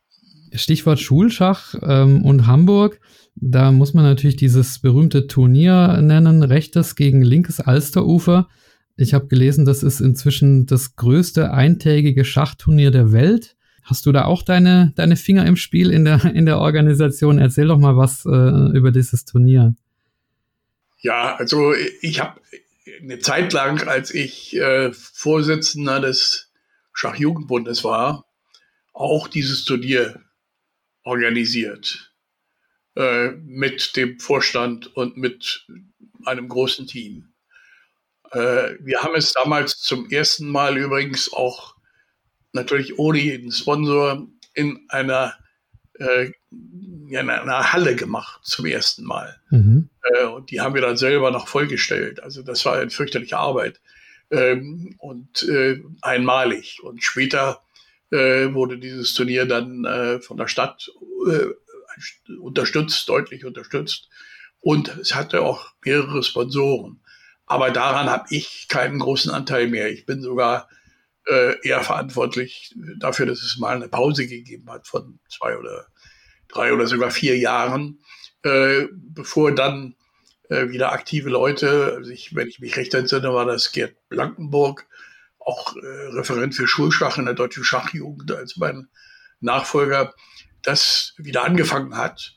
Stichwort 0.57 0.99
Schulschach 0.99 1.75
ähm, 1.81 2.23
und 2.23 2.47
Hamburg. 2.47 2.99
Da 3.35 3.71
muss 3.71 3.93
man 3.93 4.05
natürlich 4.05 4.37
dieses 4.37 4.79
berühmte 4.79 5.27
Turnier 5.27 5.99
nennen, 6.01 6.43
rechtes 6.43 6.95
gegen 6.95 7.21
linkes 7.21 7.59
Alsterufer. 7.59 8.47
Ich 8.97 9.13
habe 9.13 9.27
gelesen, 9.27 9.65
das 9.65 9.83
ist 9.83 9.99
inzwischen 9.99 10.65
das 10.65 10.95
größte 10.95 11.51
eintägige 11.51 12.23
Schachturnier 12.23 12.91
der 12.91 13.11
Welt. 13.11 13.55
Hast 13.83 14.05
du 14.05 14.11
da 14.11 14.25
auch 14.25 14.41
deine, 14.41 14.93
deine 14.95 15.15
Finger 15.15 15.45
im 15.45 15.57
Spiel 15.57 15.91
in 15.91 16.05
der, 16.05 16.23
in 16.33 16.45
der 16.45 16.59
Organisation? 16.59 17.37
Erzähl 17.37 17.67
doch 17.67 17.77
mal 17.77 17.97
was 17.97 18.25
äh, 18.25 18.77
über 18.77 18.91
dieses 18.91 19.25
Turnier. 19.25 19.75
Ja, 20.99 21.35
also 21.35 21.73
ich 22.01 22.19
habe 22.19 22.39
eine 23.01 23.19
Zeit 23.19 23.53
lang, 23.53 23.87
als 23.87 24.13
ich 24.13 24.55
äh, 24.55 24.91
Vorsitzender 24.91 25.99
des 25.99 26.51
Schachjugendbundes 26.93 27.83
war, 27.83 28.25
auch 28.93 29.27
dieses 29.27 29.65
Turnier 29.65 30.21
organisiert 31.05 32.11
äh, 32.95 33.31
mit 33.45 33.95
dem 33.95 34.19
Vorstand 34.19 34.93
und 34.95 35.17
mit 35.17 35.65
einem 36.25 36.49
großen 36.49 36.87
Team. 36.87 37.29
Äh, 38.31 38.75
wir 38.79 39.01
haben 39.01 39.15
es 39.15 39.31
damals 39.33 39.79
zum 39.79 40.09
ersten 40.09 40.49
Mal 40.49 40.77
übrigens 40.77 41.31
auch 41.31 41.75
natürlich 42.53 42.97
ohne 42.97 43.19
jeden 43.19 43.51
Sponsor 43.51 44.27
in 44.53 44.79
einer, 44.89 45.35
äh, 45.99 46.31
in 46.49 47.29
einer 47.29 47.73
Halle 47.73 47.95
gemacht, 47.95 48.45
zum 48.45 48.65
ersten 48.65 49.03
Mal. 49.03 49.39
Mhm. 49.51 49.89
Und 50.33 50.51
die 50.51 50.61
haben 50.61 50.73
wir 50.73 50.81
dann 50.81 50.97
selber 50.97 51.31
noch 51.31 51.47
vollgestellt. 51.47 52.23
Also 52.23 52.43
das 52.43 52.65
war 52.65 52.77
eine 52.77 52.91
fürchterliche 52.91 53.37
Arbeit. 53.37 53.81
Ähm, 54.31 54.95
und 54.99 55.45
einmalig. 56.01 56.79
Und 56.81 57.03
später 57.03 57.64
äh, 58.11 58.53
wurde 58.53 58.77
dieses 58.77 59.13
Turnier 59.13 59.45
dann 59.45 59.85
äh, 59.85 60.19
von 60.21 60.37
der 60.37 60.47
Stadt 60.47 60.89
äh, 61.27 62.35
unterstützt, 62.39 63.07
deutlich 63.09 63.45
unterstützt. 63.45 64.09
Und 64.59 64.89
es 64.97 65.15
hatte 65.15 65.41
auch 65.41 65.73
mehrere 65.83 66.23
Sponsoren. 66.23 67.01
Aber 67.45 67.71
daran 67.71 68.09
habe 68.09 68.25
ich 68.31 68.67
keinen 68.67 68.99
großen 68.99 69.31
Anteil 69.31 69.67
mehr. 69.67 69.91
Ich 69.91 70.05
bin 70.05 70.21
sogar 70.21 70.67
äh, 71.27 71.55
eher 71.67 71.81
verantwortlich 71.81 72.75
dafür, 72.97 73.25
dass 73.25 73.43
es 73.43 73.57
mal 73.57 73.75
eine 73.75 73.87
Pause 73.87 74.27
gegeben 74.27 74.69
hat 74.69 74.87
von 74.87 75.19
zwei 75.29 75.57
oder 75.57 75.87
drei 76.47 76.73
oder 76.73 76.87
sogar 76.87 77.11
vier 77.11 77.37
Jahren, 77.37 77.99
äh, 78.43 78.87
bevor 78.91 79.53
dann 79.53 79.95
äh, 80.49 80.69
wieder 80.69 80.91
aktive 80.91 81.29
Leute, 81.29 81.93
also 81.95 82.11
ich, 82.11 82.35
wenn 82.35 82.47
ich 82.47 82.59
mich 82.59 82.77
recht 82.77 82.93
entsinne, 82.93 83.33
war 83.33 83.45
das 83.45 83.71
Gerd 83.71 83.95
Blankenburg, 84.09 84.87
auch 85.45 85.75
äh, 85.75 85.79
Referent 86.13 86.55
für 86.55 86.67
Schulschach 86.67 87.17
in 87.17 87.25
der 87.25 87.33
deutschen 87.33 87.63
Schachjugend 87.63 88.31
als 88.31 88.57
mein 88.57 88.87
Nachfolger, 89.39 90.13
das 90.63 91.13
wieder 91.17 91.43
angefangen 91.43 91.95
hat. 91.95 92.33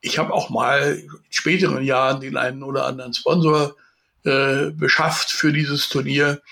Ich 0.00 0.18
habe 0.18 0.32
auch 0.32 0.50
mal 0.50 0.98
in 0.98 1.10
späteren 1.30 1.82
Jahren 1.82 2.20
den 2.20 2.36
einen 2.36 2.62
oder 2.62 2.86
anderen 2.86 3.14
Sponsor 3.14 3.76
äh, 4.24 4.70
beschafft 4.70 5.30
für 5.30 5.52
dieses 5.52 5.88
Turnier. 5.88 6.42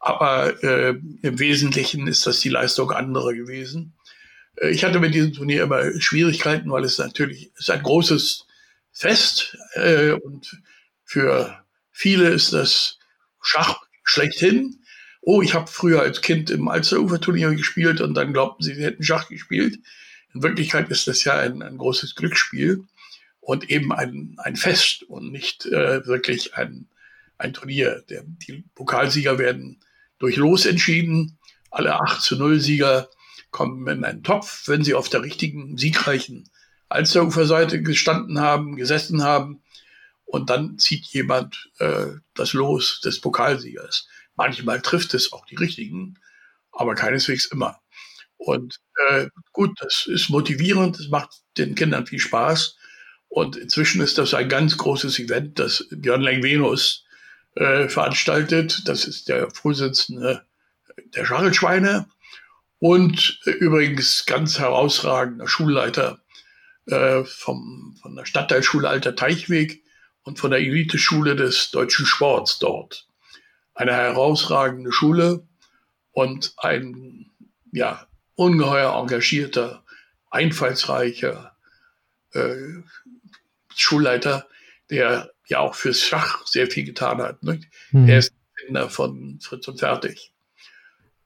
Aber 0.00 0.62
äh, 0.62 0.90
im 1.22 1.38
Wesentlichen 1.38 2.06
ist 2.06 2.26
das 2.26 2.40
die 2.40 2.48
Leistung 2.48 2.90
anderer 2.92 3.34
gewesen. 3.34 3.94
Äh, 4.56 4.70
ich 4.70 4.84
hatte 4.84 5.00
mit 5.00 5.14
diesem 5.14 5.32
Turnier 5.32 5.64
immer 5.64 6.00
Schwierigkeiten, 6.00 6.70
weil 6.70 6.84
es 6.84 6.98
natürlich 6.98 7.50
ist 7.56 7.70
ein 7.70 7.82
großes 7.82 8.46
Fest 8.92 9.56
äh, 9.74 10.12
und 10.12 10.60
für 11.04 11.64
viele 11.90 12.28
ist 12.28 12.52
das 12.52 12.98
Schach 13.42 13.80
schlechthin. 14.04 14.80
Oh, 15.20 15.42
ich 15.42 15.54
habe 15.54 15.66
früher 15.66 16.00
als 16.00 16.22
Kind 16.22 16.50
im 16.50 16.68
Alsterufer-Turnier 16.68 17.54
gespielt 17.54 18.00
und 18.00 18.14
dann 18.14 18.32
glaubten 18.32 18.62
sie, 18.62 18.74
sie 18.74 18.84
hätten 18.84 19.02
Schach 19.02 19.28
gespielt. 19.28 19.78
In 20.34 20.42
Wirklichkeit 20.42 20.88
ist 20.90 21.06
das 21.06 21.24
ja 21.24 21.38
ein, 21.38 21.62
ein 21.62 21.78
großes 21.78 22.14
Glücksspiel 22.14 22.84
und 23.40 23.70
eben 23.70 23.92
ein, 23.92 24.36
ein 24.38 24.56
Fest 24.56 25.02
und 25.04 25.32
nicht 25.32 25.66
äh, 25.66 26.06
wirklich 26.06 26.54
ein, 26.54 26.86
ein 27.38 27.52
Turnier. 27.54 28.04
Der, 28.08 28.22
die 28.24 28.64
Pokalsieger 28.74 29.38
werden 29.38 29.80
durch 30.18 30.36
Los 30.36 30.66
entschieden. 30.66 31.38
Alle 31.70 32.00
8 32.00 32.20
zu 32.20 32.36
0 32.36 32.60
Sieger 32.60 33.08
kommen 33.50 33.86
in 33.88 34.04
einen 34.04 34.22
Topf, 34.22 34.68
wenn 34.68 34.84
sie 34.84 34.94
auf 34.94 35.08
der 35.08 35.22
richtigen, 35.22 35.78
siegreichen 35.78 36.48
Alsteruferseite 36.88 37.82
gestanden 37.82 38.40
haben, 38.40 38.76
gesessen 38.76 39.22
haben. 39.22 39.62
Und 40.24 40.50
dann 40.50 40.78
zieht 40.78 41.06
jemand 41.06 41.70
äh, 41.78 42.06
das 42.34 42.52
Los 42.52 43.00
des 43.00 43.20
Pokalsiegers. 43.20 44.06
Manchmal 44.38 44.80
trifft 44.80 45.14
es 45.14 45.32
auch 45.32 45.44
die 45.46 45.56
richtigen, 45.56 46.18
aber 46.70 46.94
keineswegs 46.94 47.44
immer. 47.46 47.80
Und 48.36 48.78
äh, 49.08 49.26
gut, 49.52 49.76
das 49.80 50.06
ist 50.06 50.30
motivierend, 50.30 50.96
das 50.96 51.08
macht 51.08 51.30
den 51.58 51.74
Kindern 51.74 52.06
viel 52.06 52.20
Spaß. 52.20 52.76
Und 53.28 53.56
inzwischen 53.56 54.00
ist 54.00 54.16
das 54.16 54.34
ein 54.34 54.48
ganz 54.48 54.78
großes 54.78 55.18
Event, 55.18 55.58
das 55.58 55.86
Björn 55.90 56.22
Lengvenus 56.22 57.04
äh, 57.56 57.88
veranstaltet. 57.88 58.82
Das 58.86 59.04
ist 59.04 59.28
der 59.28 59.50
Vorsitzende 59.50 60.46
der 61.16 61.24
Schachelschweine 61.24 62.08
und 62.78 63.40
äh, 63.44 63.50
übrigens 63.50 64.24
ganz 64.24 64.60
herausragender 64.60 65.48
Schulleiter 65.48 66.20
äh, 66.86 67.24
vom, 67.24 67.98
von 68.00 68.14
der 68.14 68.24
Stadtteilschule 68.24 68.88
Alter 68.88 69.16
Teichweg 69.16 69.82
und 70.22 70.38
von 70.38 70.52
der 70.52 70.60
Eliteschule 70.60 71.34
des 71.34 71.72
deutschen 71.72 72.06
Sports 72.06 72.60
dort. 72.60 73.07
Eine 73.78 73.92
herausragende 73.92 74.90
Schule 74.90 75.46
und 76.10 76.52
ein 76.56 77.26
ja, 77.70 78.08
ungeheuer 78.34 78.92
engagierter, 79.00 79.84
einfallsreicher 80.30 81.52
äh, 82.32 82.56
Schulleiter, 83.72 84.48
der 84.90 85.30
ja 85.46 85.60
auch 85.60 85.76
fürs 85.76 86.00
Schach 86.00 86.44
sehr 86.44 86.66
viel 86.66 86.84
getan 86.84 87.18
hat. 87.18 87.40
Ne? 87.44 87.60
Mhm. 87.92 88.08
Er 88.08 88.18
ist 88.18 88.32
Kinder 88.66 88.90
von 88.90 89.38
Fritz 89.40 89.68
und 89.68 89.78
Fertig. 89.78 90.32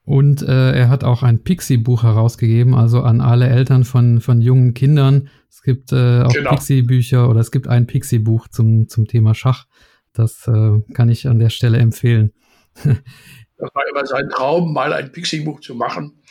Und 0.05 0.43
äh, 0.43 0.73
er 0.73 0.91
hat 0.91 1.05
auch 1.05 1.23
ein 1.23 1.43
Pixie-Buch 1.43 2.03
herausgegeben, 2.03 2.75
also 2.75 3.01
an 3.01 3.23
alle 3.23 3.49
Eltern 3.49 3.85
von, 3.85 4.21
von 4.21 4.43
jungen 4.43 4.75
Kindern. 4.75 5.31
Es 5.49 5.63
gibt 5.63 5.93
äh, 5.93 6.21
auch 6.23 6.33
genau. 6.35 6.51
Pixie-Bücher 6.51 7.31
oder 7.31 7.41
es 7.41 7.51
gibt 7.51 7.67
ein 7.67 7.87
Pixie-Buch 7.87 8.49
zum, 8.49 8.89
zum 8.89 9.07
Thema 9.07 9.35
Schach. 9.35 9.67
Das 10.12 10.47
äh, 10.47 10.81
kann 10.95 11.09
ich 11.09 11.26
an 11.26 11.38
der 11.38 11.50
Stelle 11.50 11.78
empfehlen. 11.78 12.33
das 12.75 13.71
war 13.75 13.88
immer 13.90 14.07
sein 14.07 14.28
Traum, 14.28 14.73
mal 14.73 14.92
ein 14.92 15.12
Pixie-Buch 15.12 15.61
zu 15.61 15.75
machen. 15.75 16.23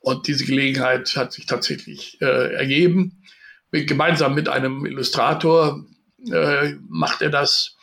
Und 0.00 0.26
diese 0.26 0.44
Gelegenheit 0.44 1.14
hat 1.16 1.32
sich 1.32 1.46
tatsächlich 1.46 2.20
äh, 2.20 2.54
ergeben. 2.54 3.22
Gemeinsam 3.70 4.34
mit 4.34 4.48
einem 4.48 4.86
Illustrator 4.86 5.84
äh, 6.30 6.74
macht 6.88 7.22
er 7.22 7.30
das. 7.30 7.76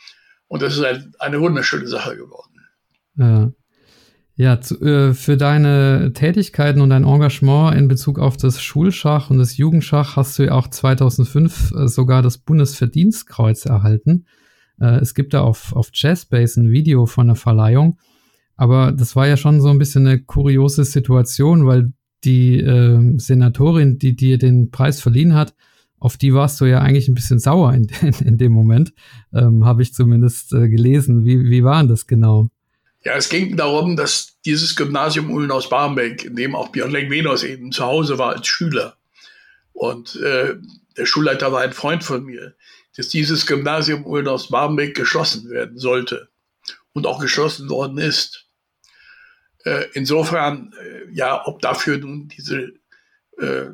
Und 0.48 0.62
das 0.62 0.76
ist 0.76 0.84
ein, 0.84 1.12
eine 1.18 1.40
wunderschöne 1.40 1.86
Sache 1.86 2.16
geworden. 2.16 2.60
Ja. 3.16 3.52
Ja, 4.38 4.60
zu, 4.60 4.78
äh, 4.82 5.14
für 5.14 5.38
deine 5.38 6.12
Tätigkeiten 6.12 6.82
und 6.82 6.90
dein 6.90 7.04
Engagement 7.04 7.74
in 7.74 7.88
Bezug 7.88 8.18
auf 8.18 8.36
das 8.36 8.60
Schulschach 8.62 9.30
und 9.30 9.38
das 9.38 9.56
Jugendschach 9.56 10.16
hast 10.16 10.38
du 10.38 10.42
ja 10.42 10.52
auch 10.52 10.68
2005 10.68 11.72
äh, 11.72 11.88
sogar 11.88 12.20
das 12.20 12.36
Bundesverdienstkreuz 12.36 13.64
erhalten. 13.64 14.26
Äh, 14.80 14.98
es 15.00 15.14
gibt 15.14 15.34
da 15.34 15.42
auf, 15.42 15.72
auf 15.74 15.90
Jazzbase 15.92 16.60
ein 16.60 16.70
Video 16.70 17.06
von 17.06 17.28
der 17.28 17.36
Verleihung, 17.36 17.98
aber 18.56 18.92
das 18.92 19.16
war 19.16 19.26
ja 19.26 19.36
schon 19.36 19.60
so 19.60 19.68
ein 19.68 19.78
bisschen 19.78 20.06
eine 20.06 20.22
kuriose 20.22 20.84
Situation, 20.84 21.66
weil 21.66 21.92
die 22.24 22.58
äh, 22.58 23.18
Senatorin, 23.18 23.98
die 23.98 24.16
dir 24.16 24.38
den 24.38 24.70
Preis 24.70 25.00
verliehen 25.00 25.34
hat, 25.34 25.54
auf 25.98 26.16
die 26.16 26.34
warst 26.34 26.60
du 26.60 26.66
ja 26.66 26.80
eigentlich 26.80 27.08
ein 27.08 27.14
bisschen 27.14 27.38
sauer 27.38 27.72
in, 27.74 27.88
in, 28.00 28.14
in 28.26 28.38
dem 28.38 28.52
Moment, 28.52 28.92
ähm, 29.32 29.64
habe 29.64 29.82
ich 29.82 29.94
zumindest 29.94 30.52
äh, 30.52 30.68
gelesen. 30.68 31.24
Wie, 31.24 31.44
wie 31.44 31.64
war 31.64 31.80
denn 31.80 31.88
das 31.88 32.06
genau? 32.06 32.50
Ja, 33.04 33.14
es 33.14 33.28
ging 33.28 33.56
darum, 33.56 33.96
dass 33.96 34.38
dieses 34.44 34.74
Gymnasium 34.74 35.30
Ulm 35.30 35.50
aus 35.52 35.68
Barmbek, 35.68 36.24
in 36.24 36.34
dem 36.34 36.56
auch 36.56 36.70
Björn 36.70 36.90
Lengvenos 36.90 37.44
eben 37.44 37.70
zu 37.70 37.84
Hause 37.84 38.18
war 38.18 38.34
als 38.34 38.46
Schüler, 38.48 38.96
und 39.72 40.16
äh, 40.16 40.54
der 40.96 41.04
Schulleiter 41.04 41.52
war 41.52 41.60
ein 41.60 41.74
Freund 41.74 42.02
von 42.02 42.24
mir, 42.24 42.54
dass 42.96 43.08
dieses 43.08 43.46
Gymnasium 43.46 44.06
Ulm 44.06 44.28
aus 44.28 44.48
Barmbek 44.48 44.96
geschlossen 44.96 45.50
werden 45.50 45.78
sollte 45.78 46.28
und 46.92 47.06
auch 47.06 47.20
geschlossen 47.20 47.68
worden 47.68 47.98
ist. 47.98 48.46
Äh, 49.64 49.86
insofern, 49.92 50.72
äh, 50.80 51.12
ja, 51.12 51.46
ob 51.46 51.60
dafür 51.60 51.98
nun 51.98 52.28
diese 52.28 52.72
äh, 53.38 53.66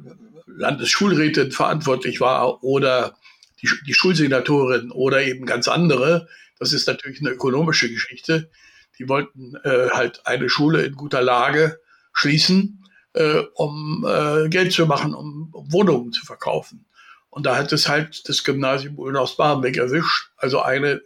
Landesschulrätin 0.47 1.53
verantwortlich 1.53 2.21
war 2.21 2.65
oder 2.65 3.17
die, 3.63 3.69
die 3.87 3.95
Schulsenatorin 3.95 4.91
oder 4.91 5.23
eben 5.23 5.47
ganz 5.47 5.69
andere, 5.69 6.29
das 6.59 6.73
ist 6.73 6.87
natürlich 6.87 7.21
eine 7.21 7.31
ökonomische 7.31 7.89
Geschichte. 7.91 8.51
Die 8.99 9.09
wollten 9.09 9.55
äh, 9.65 9.91
halt 9.91 10.27
eine 10.27 10.49
Schule 10.49 10.83
in 10.85 10.95
guter 10.95 11.23
Lage 11.23 11.81
schließen, 12.13 12.85
äh, 13.15 13.43
um 13.55 14.07
äh, 14.09 14.49
Geld 14.49 14.73
zu 14.73 14.87
machen, 14.87 15.15
um, 15.15 15.51
um, 15.53 15.73
Wohnungen 15.73 16.13
zu 16.13 16.25
verkaufen. 16.25 16.87
Und 17.33 17.47
da 17.47 17.57
hat 17.57 17.73
es 17.73 17.89
halt 17.89 18.29
das 18.29 18.45
Gymnasium 18.45 18.99
Ulm 18.99 19.17
aus 19.17 19.39
Barmbek 19.39 19.79
erwischt, 19.79 20.31
also 20.37 20.61
eine 20.61 21.01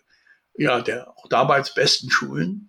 ja 0.56 0.80
der 0.80 1.08
auch 1.08 1.28
damals 1.28 1.72
besten 1.72 2.10
Schulen. 2.10 2.68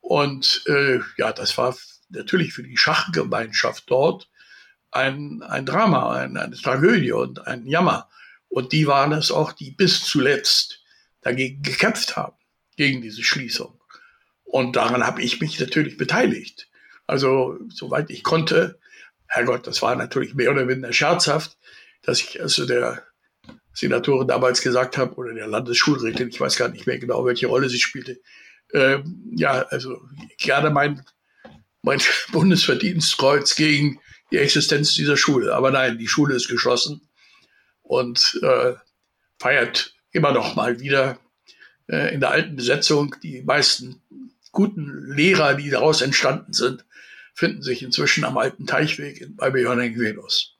Und 0.00 0.62
äh, 0.66 1.00
ja, 1.16 1.32
das 1.32 1.56
war 1.56 1.74
natürlich 2.10 2.52
für 2.52 2.62
die 2.62 2.76
Schachgemeinschaft 2.76 3.84
dort 3.86 4.28
ein, 4.90 5.42
ein 5.42 5.64
Drama, 5.64 6.12
ein, 6.12 6.36
eine 6.36 6.56
Tragödie 6.56 7.12
und 7.12 7.46
ein 7.46 7.66
Jammer. 7.66 8.10
Und 8.48 8.72
die 8.72 8.86
waren 8.86 9.12
es 9.12 9.30
auch, 9.30 9.52
die 9.52 9.70
bis 9.70 10.04
zuletzt 10.04 10.84
dagegen 11.22 11.62
gekämpft 11.62 12.16
haben, 12.16 12.36
gegen 12.76 13.00
diese 13.00 13.22
Schließung. 13.22 13.80
Und 14.44 14.76
daran 14.76 15.06
habe 15.06 15.22
ich 15.22 15.40
mich 15.40 15.58
natürlich 15.58 15.96
beteiligt. 15.96 16.68
Also, 17.06 17.58
soweit 17.70 18.10
ich 18.10 18.22
konnte, 18.22 18.78
Herrgott, 19.26 19.66
das 19.66 19.80
war 19.80 19.96
natürlich 19.96 20.34
mehr 20.34 20.50
oder 20.50 20.68
weniger 20.68 20.92
scherzhaft, 20.92 21.56
dass 22.06 22.20
ich 22.20 22.40
also 22.40 22.66
der 22.66 23.02
Senatorin 23.72 24.28
damals 24.28 24.62
gesagt 24.62 24.96
habe, 24.96 25.14
oder 25.16 25.34
der 25.34 25.48
Landesschulrätin, 25.48 26.28
ich 26.28 26.40
weiß 26.40 26.56
gar 26.56 26.68
nicht 26.68 26.86
mehr 26.86 26.98
genau, 26.98 27.24
welche 27.24 27.48
Rolle 27.48 27.68
sie 27.68 27.80
spielte, 27.80 28.20
äh, 28.72 28.98
ja, 29.34 29.62
also 29.68 30.00
gerne 30.38 30.70
mein, 30.70 31.04
mein 31.82 32.00
Bundesverdienstkreuz 32.32 33.56
gegen 33.56 34.00
die 34.30 34.38
Existenz 34.38 34.94
dieser 34.94 35.16
Schule. 35.16 35.54
Aber 35.54 35.70
nein, 35.70 35.98
die 35.98 36.08
Schule 36.08 36.34
ist 36.34 36.48
geschlossen 36.48 37.08
und 37.82 38.38
äh, 38.42 38.74
feiert 39.38 39.94
immer 40.12 40.32
noch 40.32 40.54
mal 40.54 40.80
wieder 40.80 41.18
äh, 41.88 42.14
in 42.14 42.20
der 42.20 42.30
alten 42.30 42.56
Besetzung 42.56 43.16
die 43.22 43.42
meisten 43.42 44.02
guten 44.52 45.12
Lehrer, 45.12 45.54
die 45.54 45.70
daraus 45.70 46.00
entstanden 46.00 46.52
sind, 46.52 46.84
finden 47.34 47.62
sich 47.62 47.82
inzwischen 47.82 48.24
am 48.24 48.38
alten 48.38 48.66
Teichweg 48.66 49.36
bei 49.36 49.50
Björn 49.50 49.80
Venus. 49.80 50.53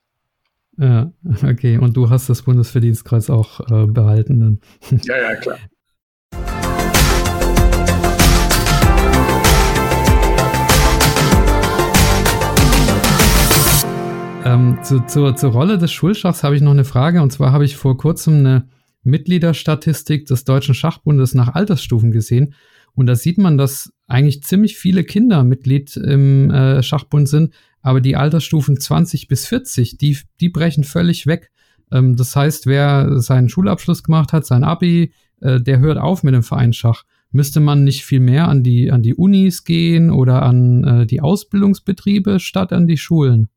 Ja, 0.76 1.12
okay. 1.42 1.78
Und 1.78 1.96
du 1.96 2.10
hast 2.10 2.28
das 2.28 2.42
Bundesverdienstkreuz 2.42 3.30
auch 3.30 3.60
äh, 3.70 3.86
behalten 3.86 4.40
dann. 4.40 4.60
Ja, 5.04 5.16
ja, 5.16 5.34
klar. 5.36 5.58
Ähm, 14.44 14.78
zu, 14.82 15.00
zur, 15.06 15.36
zur 15.36 15.52
Rolle 15.52 15.78
des 15.78 15.90
Schulschachs 15.90 16.42
habe 16.42 16.54
ich 16.54 16.60
noch 16.60 16.72
eine 16.72 16.84
Frage. 16.84 17.22
Und 17.22 17.30
zwar 17.30 17.52
habe 17.52 17.64
ich 17.64 17.76
vor 17.76 17.96
kurzem 17.96 18.40
eine 18.40 18.68
Mitgliederstatistik 19.02 20.26
des 20.26 20.44
Deutschen 20.44 20.74
Schachbundes 20.74 21.34
nach 21.34 21.54
Altersstufen 21.54 22.10
gesehen. 22.10 22.54
Und 22.94 23.06
da 23.06 23.16
sieht 23.16 23.38
man, 23.38 23.58
dass 23.58 23.92
eigentlich 24.06 24.42
ziemlich 24.42 24.76
viele 24.76 25.04
Kinder 25.04 25.44
Mitglied 25.44 25.96
im 25.96 26.50
äh, 26.50 26.82
Schachbund 26.82 27.28
sind, 27.28 27.54
aber 27.84 28.00
die 28.00 28.16
Altersstufen 28.16 28.80
20 28.80 29.28
bis 29.28 29.46
40, 29.46 29.98
die, 29.98 30.18
die 30.40 30.48
brechen 30.48 30.84
völlig 30.84 31.26
weg. 31.26 31.50
Ähm, 31.92 32.16
das 32.16 32.34
heißt, 32.34 32.66
wer 32.66 33.20
seinen 33.20 33.50
Schulabschluss 33.50 34.02
gemacht 34.02 34.32
hat, 34.32 34.46
sein 34.46 34.64
Abi, 34.64 35.12
äh, 35.42 35.60
der 35.60 35.80
hört 35.80 35.98
auf 35.98 36.22
mit 36.22 36.34
dem 36.34 36.42
Verein 36.42 36.72
Schach. 36.72 37.04
Müsste 37.30 37.60
man 37.60 37.84
nicht 37.84 38.06
viel 38.06 38.20
mehr 38.20 38.48
an 38.48 38.62
die, 38.62 38.90
an 38.90 39.02
die 39.02 39.14
Unis 39.14 39.64
gehen 39.64 40.10
oder 40.10 40.42
an 40.42 40.84
äh, 40.84 41.06
die 41.06 41.20
Ausbildungsbetriebe 41.20 42.40
statt 42.40 42.72
an 42.72 42.86
die 42.86 42.96
Schulen? 42.96 43.50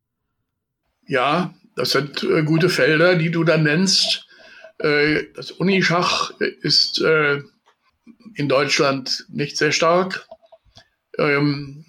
Ja, 1.08 1.54
das 1.78 1.92
sind 1.92 2.22
äh, 2.24 2.44
gute 2.44 2.68
Felder, 2.68 3.16
die 3.16 3.32
du 3.32 3.46
da 3.46 3.58
nennst. 3.58 4.28
Äh, 4.80 5.24
das 5.36 5.52
Unischach 5.52 6.32
ist 6.62 7.02
äh, 7.02 7.40
in 8.36 8.50
Deutschland 8.50 9.26
nicht 9.30 9.58
sehr 9.58 9.72
stark. 9.72 10.28
Ähm, 11.18 11.86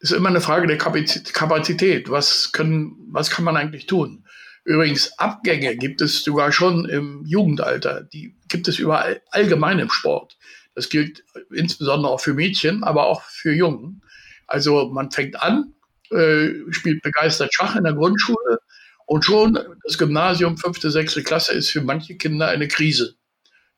ist 0.00 0.12
immer 0.12 0.28
eine 0.28 0.40
Frage 0.40 0.66
der 0.66 0.78
Kapazität. 0.78 2.10
Was, 2.10 2.52
können, 2.52 2.96
was 3.10 3.30
kann 3.30 3.44
man 3.44 3.56
eigentlich 3.56 3.86
tun? 3.86 4.24
Übrigens, 4.64 5.18
Abgänge 5.18 5.76
gibt 5.76 6.00
es 6.00 6.22
sogar 6.22 6.52
schon 6.52 6.88
im 6.88 7.24
Jugendalter. 7.24 8.02
Die 8.02 8.36
gibt 8.48 8.68
es 8.68 8.78
überall 8.78 9.22
allgemein 9.30 9.78
im 9.78 9.90
Sport. 9.90 10.36
Das 10.74 10.88
gilt 10.88 11.24
insbesondere 11.50 12.12
auch 12.12 12.20
für 12.20 12.34
Mädchen, 12.34 12.84
aber 12.84 13.06
auch 13.06 13.22
für 13.22 13.52
Jungen. 13.52 14.02
Also 14.46 14.88
man 14.88 15.10
fängt 15.10 15.40
an, 15.42 15.74
äh, 16.10 16.50
spielt 16.70 17.02
begeistert 17.02 17.52
Schach 17.54 17.76
in 17.76 17.84
der 17.84 17.94
Grundschule 17.94 18.60
und 19.06 19.24
schon 19.24 19.58
das 19.84 19.98
Gymnasium, 19.98 20.58
fünfte, 20.58 20.90
sechste 20.90 21.22
Klasse 21.22 21.54
ist 21.54 21.70
für 21.70 21.80
manche 21.80 22.16
Kinder 22.16 22.48
eine 22.48 22.68
Krise 22.68 23.18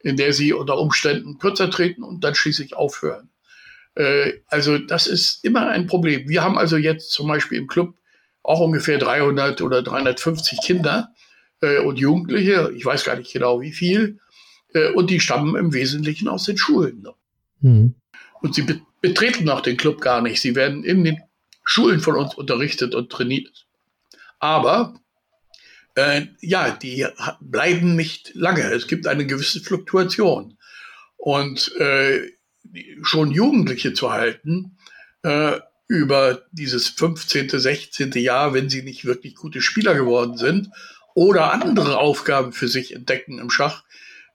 in 0.02 0.16
der 0.16 0.32
sie 0.32 0.52
unter 0.52 0.78
Umständen 0.78 1.38
kürzer 1.38 1.70
treten 1.70 2.02
und 2.02 2.24
dann 2.24 2.34
schließlich 2.34 2.74
aufhören. 2.74 3.30
Äh, 3.94 4.40
also 4.46 4.78
das 4.78 5.06
ist 5.06 5.44
immer 5.44 5.68
ein 5.68 5.86
Problem. 5.86 6.28
Wir 6.28 6.42
haben 6.42 6.58
also 6.58 6.76
jetzt 6.76 7.10
zum 7.12 7.28
Beispiel 7.28 7.58
im 7.58 7.66
Club 7.66 7.94
auch 8.42 8.60
ungefähr 8.60 8.98
300 8.98 9.60
oder 9.62 9.82
350 9.82 10.60
Kinder 10.62 11.12
äh, 11.60 11.78
und 11.78 11.98
Jugendliche, 11.98 12.72
ich 12.74 12.84
weiß 12.84 13.04
gar 13.04 13.16
nicht 13.16 13.32
genau 13.32 13.60
wie 13.60 13.72
viel, 13.72 14.18
äh, 14.74 14.90
und 14.92 15.10
die 15.10 15.20
stammen 15.20 15.56
im 15.56 15.72
Wesentlichen 15.72 16.28
aus 16.28 16.44
den 16.44 16.56
Schulen. 16.56 17.06
Mhm. 17.60 17.94
Und 18.40 18.54
sie 18.54 18.62
be 18.62 18.80
betreten 19.02 19.48
auch 19.48 19.62
den 19.62 19.78
Club 19.78 20.02
gar 20.02 20.20
nicht. 20.20 20.42
Sie 20.42 20.54
werden 20.54 20.84
in 20.84 21.04
den 21.04 21.22
Schulen 21.64 22.00
von 22.00 22.16
uns 22.16 22.34
unterrichtet 22.34 22.94
und 22.94 23.10
trainiert. 23.10 23.66
Aber 24.38 25.00
äh, 25.94 26.26
ja, 26.40 26.70
die 26.70 27.06
bleiben 27.40 27.96
nicht 27.96 28.34
lange. 28.34 28.62
Es 28.62 28.86
gibt 28.86 29.06
eine 29.06 29.24
gewisse 29.24 29.60
Fluktuation. 29.60 30.58
Und 31.16 31.74
äh, 31.78 32.28
schon 33.02 33.30
Jugendliche 33.30 33.92
zu 33.92 34.12
halten, 34.12 34.76
äh, 35.22 35.58
über 35.88 36.42
dieses 36.52 36.88
15., 36.88 37.50
16. 37.50 38.12
Jahr, 38.12 38.54
wenn 38.54 38.70
sie 38.70 38.82
nicht 38.82 39.04
wirklich 39.04 39.34
gute 39.34 39.60
Spieler 39.60 39.94
geworden 39.94 40.36
sind 40.36 40.70
oder 41.14 41.52
andere 41.52 41.98
Aufgaben 41.98 42.52
für 42.52 42.68
sich 42.68 42.94
entdecken 42.94 43.38
im 43.38 43.50
Schach, 43.50 43.82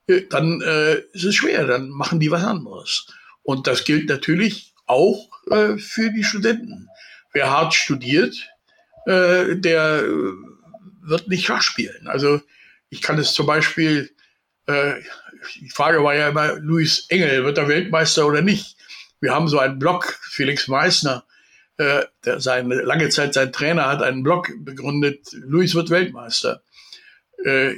äh, 0.07 0.23
dann 0.29 0.61
äh, 0.61 0.95
ist 1.13 1.23
es 1.23 1.35
schwer, 1.35 1.65
dann 1.65 1.89
machen 1.89 2.19
die 2.19 2.31
was 2.31 2.43
anderes. 2.43 3.07
Und 3.41 3.67
das 3.67 3.85
gilt 3.85 4.09
natürlich 4.09 4.73
auch 4.85 5.29
äh, 5.49 5.77
für 5.77 6.11
die 6.11 6.23
Studenten. 6.23 6.89
Wer 7.31 7.49
hart 7.49 7.73
studiert, 7.73 8.35
äh, 9.05 9.55
der 9.55 10.03
wird 11.01 11.27
nicht 11.27 11.45
Schach 11.45 11.61
spielen. 11.61 12.07
Also 12.07 12.41
ich 12.89 13.01
kann 13.01 13.17
es 13.17 13.33
zum 13.33 13.45
Beispiel, 13.45 14.11
äh, 14.67 14.95
die 15.61 15.69
Frage 15.69 16.03
war 16.03 16.15
ja 16.15 16.29
immer, 16.29 16.55
Luis 16.55 17.05
Engel, 17.09 17.43
wird 17.43 17.57
er 17.57 17.67
Weltmeister 17.67 18.25
oder 18.25 18.41
nicht? 18.41 18.75
Wir 19.19 19.33
haben 19.33 19.47
so 19.47 19.59
einen 19.59 19.79
Blog, 19.79 20.19
Felix 20.21 20.67
Meissner, 20.67 21.25
äh, 21.77 22.05
der 22.23 22.39
seine, 22.39 22.75
lange 22.81 23.09
Zeit 23.09 23.33
sein 23.33 23.51
Trainer 23.51 23.87
hat 23.87 24.01
einen 24.01 24.23
Blog 24.23 24.51
begründet, 24.59 25.27
Luis 25.33 25.75
wird 25.75 25.89
Weltmeister. 25.89 26.63
Äh, 27.43 27.75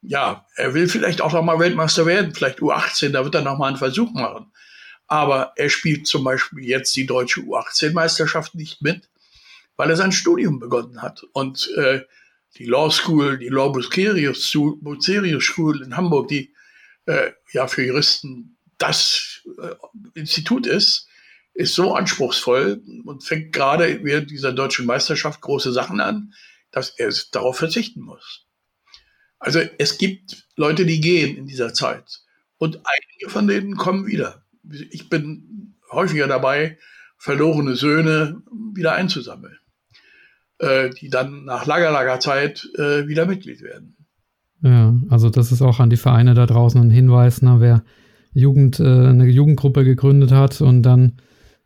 ja, 0.00 0.46
er 0.56 0.74
will 0.74 0.88
vielleicht 0.88 1.20
auch 1.20 1.32
noch 1.32 1.42
mal 1.42 1.58
Weltmeister 1.58 2.06
werden, 2.06 2.34
vielleicht 2.34 2.60
U18, 2.60 3.10
da 3.10 3.24
wird 3.24 3.34
er 3.34 3.42
noch 3.42 3.58
mal 3.58 3.68
einen 3.68 3.76
Versuch 3.76 4.12
machen. 4.12 4.52
Aber 5.06 5.52
er 5.56 5.68
spielt 5.68 6.06
zum 6.06 6.24
Beispiel 6.24 6.64
jetzt 6.64 6.94
die 6.96 7.06
deutsche 7.06 7.40
U18-Meisterschaft 7.40 8.54
nicht 8.54 8.82
mit, 8.82 9.08
weil 9.76 9.90
er 9.90 9.96
sein 9.96 10.12
Studium 10.12 10.58
begonnen 10.58 11.02
hat. 11.02 11.24
Und 11.32 11.70
äh, 11.76 12.02
die 12.56 12.66
Law 12.66 12.90
School, 12.90 13.38
die 13.38 13.48
Law 13.48 13.70
Bucerius 13.70 14.44
School 14.46 15.82
in 15.82 15.96
Hamburg, 15.96 16.28
die 16.28 16.53
äh, 17.06 17.32
ja 17.52 17.66
für 17.66 17.84
Juristen 17.84 18.56
das 18.78 19.42
äh, 19.60 19.74
Institut 20.18 20.66
ist, 20.66 21.08
ist 21.54 21.74
so 21.74 21.94
anspruchsvoll 21.94 22.82
und 23.04 23.24
fängt 23.24 23.52
gerade 23.52 24.02
während 24.04 24.30
dieser 24.30 24.52
deutschen 24.52 24.86
Meisterschaft 24.86 25.40
große 25.40 25.72
Sachen 25.72 26.00
an, 26.00 26.34
dass 26.72 26.90
er 26.98 27.12
darauf 27.30 27.56
verzichten 27.56 28.00
muss. 28.00 28.46
Also 29.38 29.60
es 29.78 29.98
gibt 29.98 30.48
Leute, 30.56 30.84
die 30.84 31.00
gehen 31.00 31.36
in 31.36 31.46
dieser 31.46 31.72
Zeit 31.72 32.22
und 32.58 32.80
einige 32.84 33.30
von 33.30 33.46
denen 33.46 33.76
kommen 33.76 34.06
wieder. 34.06 34.44
Ich 34.90 35.08
bin 35.08 35.76
häufiger 35.92 36.26
dabei, 36.26 36.78
verlorene 37.18 37.76
Söhne 37.76 38.42
wieder 38.74 38.94
einzusammeln, 38.94 39.58
äh, 40.58 40.90
die 40.90 41.10
dann 41.10 41.44
nach 41.44 41.66
langer, 41.66 41.90
langer 41.90 42.20
Zeit 42.20 42.68
äh, 42.76 43.06
wieder 43.06 43.26
Mitglied 43.26 43.60
werden. 43.62 43.93
Ja, 44.64 44.98
also 45.10 45.28
das 45.28 45.52
ist 45.52 45.60
auch 45.60 45.78
an 45.78 45.90
die 45.90 45.98
Vereine 45.98 46.32
da 46.32 46.46
draußen 46.46 46.80
ein 46.80 46.90
Hinweis, 46.90 47.42
ne, 47.42 47.56
wer 47.58 47.84
Jugend, 48.32 48.80
äh, 48.80 48.84
eine 48.84 49.26
Jugendgruppe 49.26 49.84
gegründet 49.84 50.32
hat 50.32 50.62
und 50.62 50.82
dann 50.82 51.18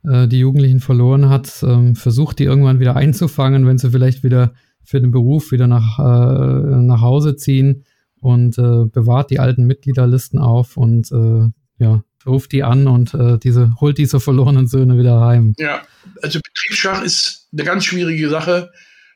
äh, 0.03 0.27
die 0.27 0.39
Jugendlichen 0.39 0.81
verloren 0.81 1.29
hat, 1.29 1.63
ähm, 1.63 1.95
versucht 1.95 2.39
die 2.39 2.43
irgendwann 2.43 2.81
wieder 2.81 2.97
einzufangen, 2.97 3.65
wenn 3.65 3.77
sie 3.77 3.91
vielleicht 3.91 4.25
wieder 4.25 4.53
für 4.83 4.99
den 4.99 5.11
Beruf 5.11 5.53
wieder 5.53 5.67
nach, 5.67 5.97
äh, 5.97 6.81
nach 6.81 6.99
Hause 6.99 7.37
ziehen 7.37 7.85
und 8.19 8.57
äh, 8.57 8.85
bewahrt 8.91 9.31
die 9.31 9.39
alten 9.39 9.65
Mitgliederlisten 9.65 10.37
auf 10.37 10.75
und 10.75 11.09
äh, 11.13 11.47
ja, 11.81 12.03
ruft 12.25 12.51
die 12.51 12.63
an 12.63 12.87
und 12.87 13.13
äh, 13.13 13.37
diese, 13.37 13.75
holt 13.79 13.97
diese 13.97 14.19
verlorenen 14.19 14.67
Söhne 14.67 14.97
wieder 14.97 15.21
heim. 15.21 15.53
Ja, 15.57 15.83
also 16.21 16.41
Betriebsschach 16.41 17.01
ist 17.01 17.47
eine 17.53 17.63
ganz 17.63 17.85
schwierige 17.85 18.29
Sache. 18.29 18.71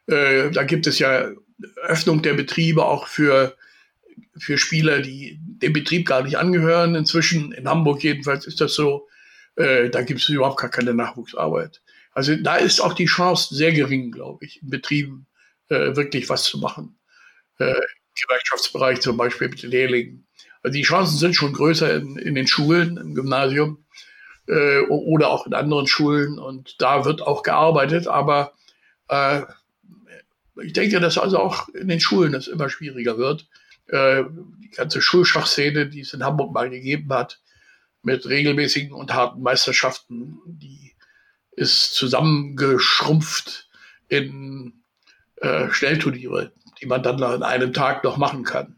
Da 0.06 0.64
gibt 0.64 0.86
es 0.86 1.00
ja 1.00 1.28
Öffnung 1.88 2.22
der 2.22 2.34
Betriebe 2.34 2.84
auch 2.84 3.08
für, 3.08 3.54
für 4.38 4.58
Spieler, 4.58 5.02
die 5.02 5.40
dem 5.40 5.74
Betrieb 5.74 6.08
gar 6.08 6.24
nicht 6.24 6.38
angehören. 6.38 6.96
Inzwischen 6.96 7.52
in 7.52 7.68
Hamburg 7.68 8.04
jedenfalls 8.04 8.46
ist 8.46 8.62
das 8.62 8.74
so. 8.74 9.08
Äh, 9.56 9.90
da 9.90 10.02
gibt 10.02 10.22
es 10.22 10.30
überhaupt 10.30 10.60
gar 10.60 10.70
keine 10.70 10.94
Nachwuchsarbeit. 10.94 11.82
Also 12.12 12.36
da 12.36 12.58
ist 12.58 12.80
auch 12.80 12.94
die 12.94 13.06
Chance 13.06 13.56
sehr 13.56 13.72
gering, 13.72 14.12
glaube 14.12 14.46
ich, 14.46 14.62
in 14.62 14.70
Betrieben 14.70 15.28
äh, 15.70 15.96
wirklich 15.96 16.30
was 16.30 16.44
zu 16.44 16.60
machen. 16.60 16.98
Äh, 17.58 17.74
Gewerkschaftsbereich 18.22 19.02
zum 19.02 19.18
Beispiel 19.18 19.50
mit 19.50 19.64
den 19.64 19.72
Lehrlingen. 19.72 20.28
Also 20.62 20.74
die 20.74 20.84
Chancen 20.84 21.18
sind 21.18 21.36
schon 21.36 21.54
größer 21.54 21.96
in, 21.96 22.18
in 22.18 22.36
den 22.36 22.48
Schulen, 22.48 22.98
im 22.98 23.16
Gymnasium 23.16 23.84
äh, 24.48 24.82
oder 24.82 25.30
auch 25.30 25.46
in 25.48 25.54
anderen 25.54 25.88
Schulen 25.88 26.40
und 26.40 26.82
da 26.82 27.06
wird 27.06 27.22
auch 27.22 27.44
gearbeitet, 27.44 28.08
aber 28.08 28.54
äh, 29.10 29.42
ich 30.62 30.74
denke, 30.74 31.00
dass 31.00 31.18
also 31.18 31.40
auch 31.40 31.70
in 31.70 31.88
den 31.88 32.00
Schulen 32.00 32.34
es 32.34 32.48
immer 32.48 32.70
schwieriger 32.70 33.18
wird. 33.18 33.48
Äh, 33.94 34.24
die 34.64 34.72
ganze 34.72 35.04
Schulschachszene, 35.04 35.88
die 35.88 36.00
es 36.00 36.14
in 36.14 36.24
Hamburg 36.24 36.52
mal 36.52 36.68
gegeben 36.68 37.14
hat, 37.14 37.40
mit 38.02 38.26
regelmäßigen 38.26 38.92
und 38.92 39.14
harten 39.14 39.44
Meisterschaften, 39.44 40.40
die 40.48 40.96
ist 41.52 41.94
zusammengeschrumpft 41.94 43.70
in 44.08 44.84
äh, 45.36 45.70
Schnellturniere, 45.70 46.54
die 46.82 46.88
man 46.88 47.04
dann 47.04 47.22
an 47.22 47.44
einem 47.44 47.72
Tag 47.72 48.04
noch 48.04 48.18
machen 48.18 48.44
kann. 48.44 48.78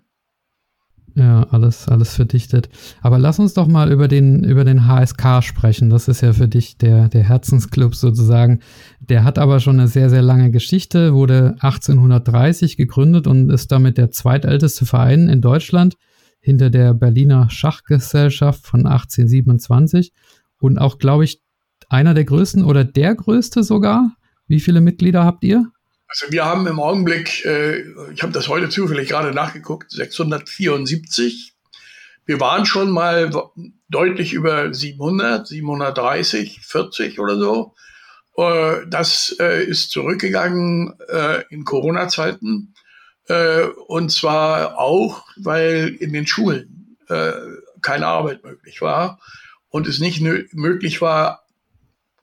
Ja, 1.17 1.43
alles, 1.43 1.87
alles 1.87 2.13
verdichtet. 2.13 2.67
Aber 3.01 3.17
lass 3.17 3.39
uns 3.39 3.53
doch 3.53 3.67
mal 3.67 3.89
über 3.89 4.09
den, 4.09 4.43
über 4.43 4.65
den 4.65 4.85
HSK 4.85 5.41
sprechen. 5.41 5.89
Das 5.89 6.09
ist 6.09 6.19
ja 6.19 6.33
für 6.33 6.49
dich 6.49 6.77
der, 6.77 7.07
der 7.07 7.23
Herzensclub 7.23 7.95
sozusagen. 7.95 8.59
Der 8.99 9.23
hat 9.23 9.39
aber 9.39 9.61
schon 9.61 9.79
eine 9.79 9.87
sehr, 9.87 10.09
sehr 10.09 10.21
lange 10.21 10.51
Geschichte, 10.51 11.13
wurde 11.13 11.55
1830 11.61 12.75
gegründet 12.75 13.27
und 13.27 13.49
ist 13.49 13.71
damit 13.71 13.97
der 13.97 14.11
zweitälteste 14.11 14.85
Verein 14.85 15.29
in 15.29 15.39
Deutschland 15.39 15.95
hinter 16.41 16.69
der 16.69 16.93
Berliner 16.93 17.49
Schachgesellschaft 17.49 18.65
von 18.65 18.85
1827 18.85 20.11
und 20.59 20.77
auch, 20.77 20.97
glaube 20.97 21.23
ich, 21.23 21.41
einer 21.87 22.13
der 22.13 22.25
größten 22.25 22.63
oder 22.65 22.83
der 22.83 23.15
größte 23.15 23.63
sogar. 23.63 24.11
Wie 24.47 24.59
viele 24.59 24.81
Mitglieder 24.81 25.23
habt 25.23 25.45
ihr? 25.45 25.71
Also 26.07 26.31
wir 26.31 26.45
haben 26.45 26.67
im 26.67 26.79
Augenblick, 26.79 27.43
äh, 27.45 27.81
ich 28.13 28.21
habe 28.21 28.31
das 28.31 28.47
heute 28.47 28.69
zufällig 28.69 29.09
gerade 29.09 29.33
nachgeguckt, 29.33 29.91
674. 29.91 31.53
Wir 32.25 32.39
waren 32.39 32.65
schon 32.65 32.91
mal 32.91 33.31
deutlich 33.89 34.33
über 34.33 34.73
700, 34.73 35.47
730, 35.47 36.61
40 36.61 37.19
oder 37.19 37.37
so. 37.37 37.75
Äh, 38.37 38.87
das 38.87 39.35
äh, 39.39 39.63
ist 39.63 39.91
zurückgegangen 39.91 40.93
äh, 41.09 41.43
in 41.49 41.65
Corona-Zeiten. 41.65 42.73
Äh, 43.27 43.63
und 43.87 44.11
zwar 44.11 44.77
auch, 44.77 45.25
weil 45.37 45.95
in 45.99 46.13
den 46.13 46.27
Schulen 46.27 46.97
äh, 47.07 47.31
keine 47.81 48.07
Arbeit 48.07 48.43
möglich 48.43 48.81
war 48.81 49.19
und 49.69 49.87
es 49.87 49.99
nicht 49.99 50.21
möglich 50.21 51.01
war, 51.01 51.43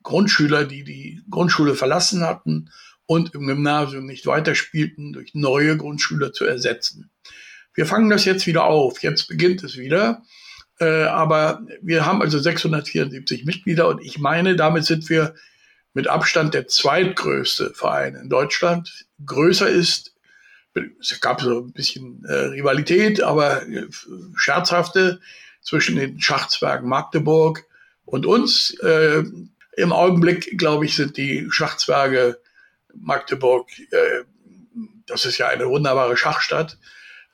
Grundschüler, 0.02 0.64
die 0.64 0.84
die 0.84 1.22
Grundschule 1.30 1.74
verlassen 1.74 2.24
hatten 2.24 2.70
und 3.12 3.34
im 3.34 3.46
Gymnasium 3.46 4.06
nicht 4.06 4.24
weiterspielten, 4.26 5.12
durch 5.12 5.34
neue 5.34 5.76
Grundschüler 5.76 6.32
zu 6.32 6.46
ersetzen. 6.46 7.10
Wir 7.74 7.84
fangen 7.84 8.08
das 8.08 8.24
jetzt 8.24 8.46
wieder 8.46 8.64
auf. 8.64 9.02
Jetzt 9.02 9.28
beginnt 9.28 9.62
es 9.62 9.76
wieder. 9.76 10.22
Äh, 10.80 11.04
aber 11.04 11.60
wir 11.82 12.06
haben 12.06 12.22
also 12.22 12.38
674 12.38 13.44
Mitglieder 13.44 13.88
und 13.88 14.02
ich 14.02 14.18
meine, 14.18 14.56
damit 14.56 14.86
sind 14.86 15.10
wir 15.10 15.34
mit 15.92 16.08
Abstand 16.08 16.54
der 16.54 16.68
zweitgrößte 16.68 17.74
Verein 17.74 18.14
in 18.14 18.30
Deutschland. 18.30 19.04
Größer 19.26 19.68
ist, 19.68 20.14
es 20.98 21.20
gab 21.20 21.42
so 21.42 21.66
ein 21.66 21.72
bisschen 21.74 22.24
äh, 22.24 22.32
Rivalität, 22.32 23.22
aber 23.22 23.68
äh, 23.68 23.88
scherzhafte 24.34 25.20
zwischen 25.60 25.96
den 25.96 26.18
Schachzwergen 26.18 26.88
Magdeburg 26.88 27.66
und 28.06 28.24
uns. 28.24 28.70
Äh, 28.80 29.22
Im 29.76 29.92
Augenblick, 29.92 30.56
glaube 30.56 30.86
ich, 30.86 30.96
sind 30.96 31.18
die 31.18 31.46
Schachzwerge 31.50 32.41
Magdeburg, 32.94 33.68
äh, 33.90 34.24
das 35.06 35.24
ist 35.24 35.38
ja 35.38 35.48
eine 35.48 35.68
wunderbare 35.68 36.16
Schachstadt. 36.16 36.78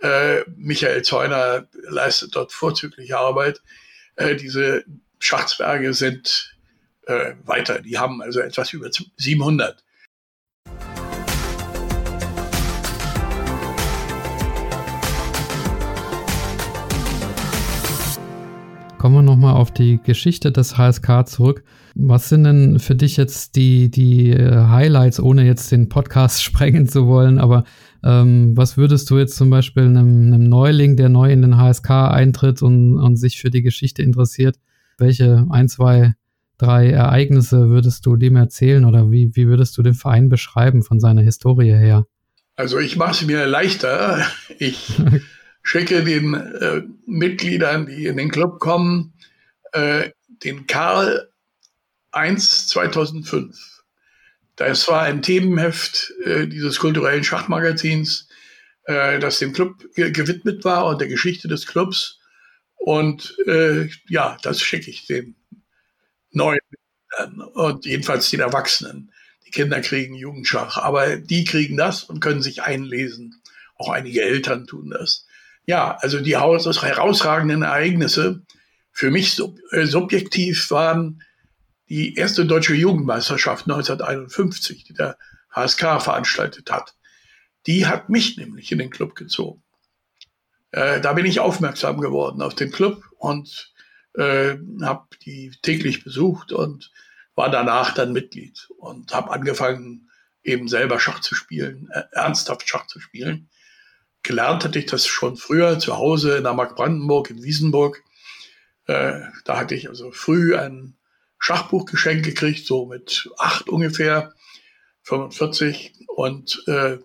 Äh, 0.00 0.42
Michael 0.56 1.02
Zeuner 1.02 1.68
leistet 1.88 2.34
dort 2.34 2.52
vorzügliche 2.52 3.18
Arbeit. 3.18 3.62
Äh, 4.16 4.36
diese 4.36 4.84
Schachzwerge 5.18 5.94
sind 5.94 6.56
äh, 7.06 7.34
weiter. 7.44 7.80
Die 7.80 7.98
haben 7.98 8.22
also 8.22 8.40
etwas 8.40 8.72
über 8.72 8.90
700. 9.16 9.84
Kommen 18.98 19.14
wir 19.14 19.22
nochmal 19.22 19.54
auf 19.54 19.70
die 19.70 20.00
Geschichte 20.02 20.50
des 20.50 20.76
HSK 20.76 21.28
zurück. 21.28 21.62
Was 22.00 22.28
sind 22.28 22.44
denn 22.44 22.78
für 22.78 22.94
dich 22.94 23.16
jetzt 23.16 23.56
die, 23.56 23.90
die 23.90 24.30
äh, 24.30 24.68
Highlights, 24.68 25.18
ohne 25.18 25.44
jetzt 25.44 25.72
den 25.72 25.88
Podcast 25.88 26.42
sprengen 26.44 26.86
zu 26.86 27.08
wollen, 27.08 27.40
aber 27.40 27.64
ähm, 28.04 28.56
was 28.56 28.76
würdest 28.76 29.10
du 29.10 29.18
jetzt 29.18 29.34
zum 29.34 29.50
Beispiel 29.50 29.82
einem, 29.82 30.32
einem, 30.32 30.44
Neuling, 30.44 30.96
der 30.96 31.08
neu 31.08 31.32
in 31.32 31.42
den 31.42 31.56
HSK 31.56 31.90
eintritt 31.90 32.62
und, 32.62 32.98
und 32.98 33.16
sich 33.16 33.40
für 33.40 33.50
die 33.50 33.62
Geschichte 33.62 34.02
interessiert, 34.02 34.60
welche 34.96 35.44
ein, 35.50 35.68
zwei, 35.68 36.14
drei 36.56 36.90
Ereignisse 36.90 37.68
würdest 37.68 38.06
du 38.06 38.14
dem 38.14 38.36
erzählen 38.36 38.84
oder 38.84 39.10
wie, 39.10 39.34
wie 39.34 39.48
würdest 39.48 39.76
du 39.76 39.82
den 39.82 39.94
Verein 39.94 40.28
beschreiben 40.28 40.84
von 40.84 41.00
seiner 41.00 41.22
Historie 41.22 41.74
her? 41.74 42.06
Also 42.54 42.78
ich 42.78 42.96
mache 42.96 43.10
es 43.10 43.26
mir 43.26 43.44
leichter. 43.46 44.24
Ich 44.60 45.02
schicke 45.64 46.04
den 46.04 46.34
äh, 46.34 46.82
Mitgliedern, 47.06 47.86
die 47.86 48.06
in 48.06 48.16
den 48.16 48.30
Club 48.30 48.60
kommen, 48.60 49.14
äh, 49.72 50.10
den 50.44 50.68
Karl 50.68 51.28
1 52.18 52.68
2005. 52.68 53.82
Das 54.56 54.88
war 54.88 55.02
ein 55.02 55.22
Themenheft 55.22 56.12
äh, 56.24 56.46
dieses 56.46 56.78
kulturellen 56.78 57.24
Schachmagazins, 57.24 58.28
äh, 58.84 59.18
das 59.18 59.38
dem 59.38 59.52
Club 59.52 59.76
ge 59.94 60.10
gewidmet 60.10 60.64
war 60.64 60.86
und 60.86 61.00
der 61.00 61.08
Geschichte 61.08 61.48
des 61.48 61.66
Clubs. 61.66 62.18
Und 62.76 63.36
äh, 63.46 63.88
ja, 64.08 64.36
das 64.42 64.60
schicke 64.60 64.90
ich 64.90 65.06
den 65.06 65.36
Neuen 66.32 66.60
und 67.54 67.86
jedenfalls 67.86 68.30
den 68.30 68.40
Erwachsenen. 68.40 69.12
Die 69.46 69.50
Kinder 69.50 69.80
kriegen 69.80 70.14
Jugendschach, 70.14 70.76
aber 70.76 71.16
die 71.16 71.44
kriegen 71.44 71.76
das 71.76 72.04
und 72.04 72.20
können 72.20 72.42
sich 72.42 72.62
einlesen. 72.62 73.40
Auch 73.76 73.90
einige 73.90 74.22
Eltern 74.22 74.66
tun 74.66 74.90
das. 74.90 75.26
Ja, 75.66 75.96
also 76.00 76.20
die 76.20 76.36
herausragenden 76.36 77.62
Ereignisse 77.62 78.42
für 78.90 79.10
mich 79.10 79.34
sub 79.34 79.58
äh, 79.70 79.86
subjektiv 79.86 80.70
waren 80.70 81.22
die 81.88 82.14
erste 82.14 82.46
deutsche 82.46 82.74
Jugendmeisterschaft 82.74 83.66
1951, 83.66 84.84
die 84.84 84.94
der 84.94 85.16
HSK 85.50 86.00
veranstaltet 86.02 86.70
hat. 86.70 86.94
Die 87.66 87.86
hat 87.86 88.08
mich 88.08 88.36
nämlich 88.36 88.70
in 88.72 88.78
den 88.78 88.90
Club 88.90 89.14
gezogen. 89.14 89.62
Äh, 90.70 91.00
da 91.00 91.14
bin 91.14 91.24
ich 91.24 91.40
aufmerksam 91.40 92.00
geworden 92.00 92.42
auf 92.42 92.54
den 92.54 92.70
Club 92.70 93.02
und 93.18 93.72
äh, 94.14 94.56
habe 94.82 95.06
die 95.24 95.52
täglich 95.62 96.04
besucht 96.04 96.52
und 96.52 96.90
war 97.34 97.50
danach 97.50 97.94
dann 97.94 98.12
Mitglied 98.12 98.68
und 98.78 99.14
habe 99.14 99.30
angefangen, 99.30 100.10
eben 100.42 100.68
selber 100.68 100.98
Schach 100.98 101.20
zu 101.20 101.34
spielen, 101.34 101.88
äh, 101.92 102.02
ernsthaft 102.12 102.68
Schach 102.68 102.86
zu 102.86 103.00
spielen. 103.00 103.48
Gelernt 104.22 104.64
hatte 104.64 104.78
ich 104.78 104.86
das 104.86 105.06
schon 105.06 105.36
früher 105.36 105.78
zu 105.78 105.96
Hause 105.96 106.36
in 106.36 106.44
der 106.44 106.54
Mark 106.54 106.76
Brandenburg 106.76 107.30
in 107.30 107.42
Wiesenburg. 107.42 108.02
Äh, 108.86 109.20
da 109.44 109.58
hatte 109.58 109.74
ich 109.74 109.88
also 109.88 110.10
früh 110.10 110.56
ein 110.56 110.97
Schachbuch 111.38 111.86
geschenkt 111.86 112.26
gekriegt, 112.26 112.66
so 112.66 112.86
mit 112.86 113.28
acht 113.38 113.68
ungefähr, 113.68 114.34
45 115.02 115.94
und 116.08 116.62
äh, 116.66 116.98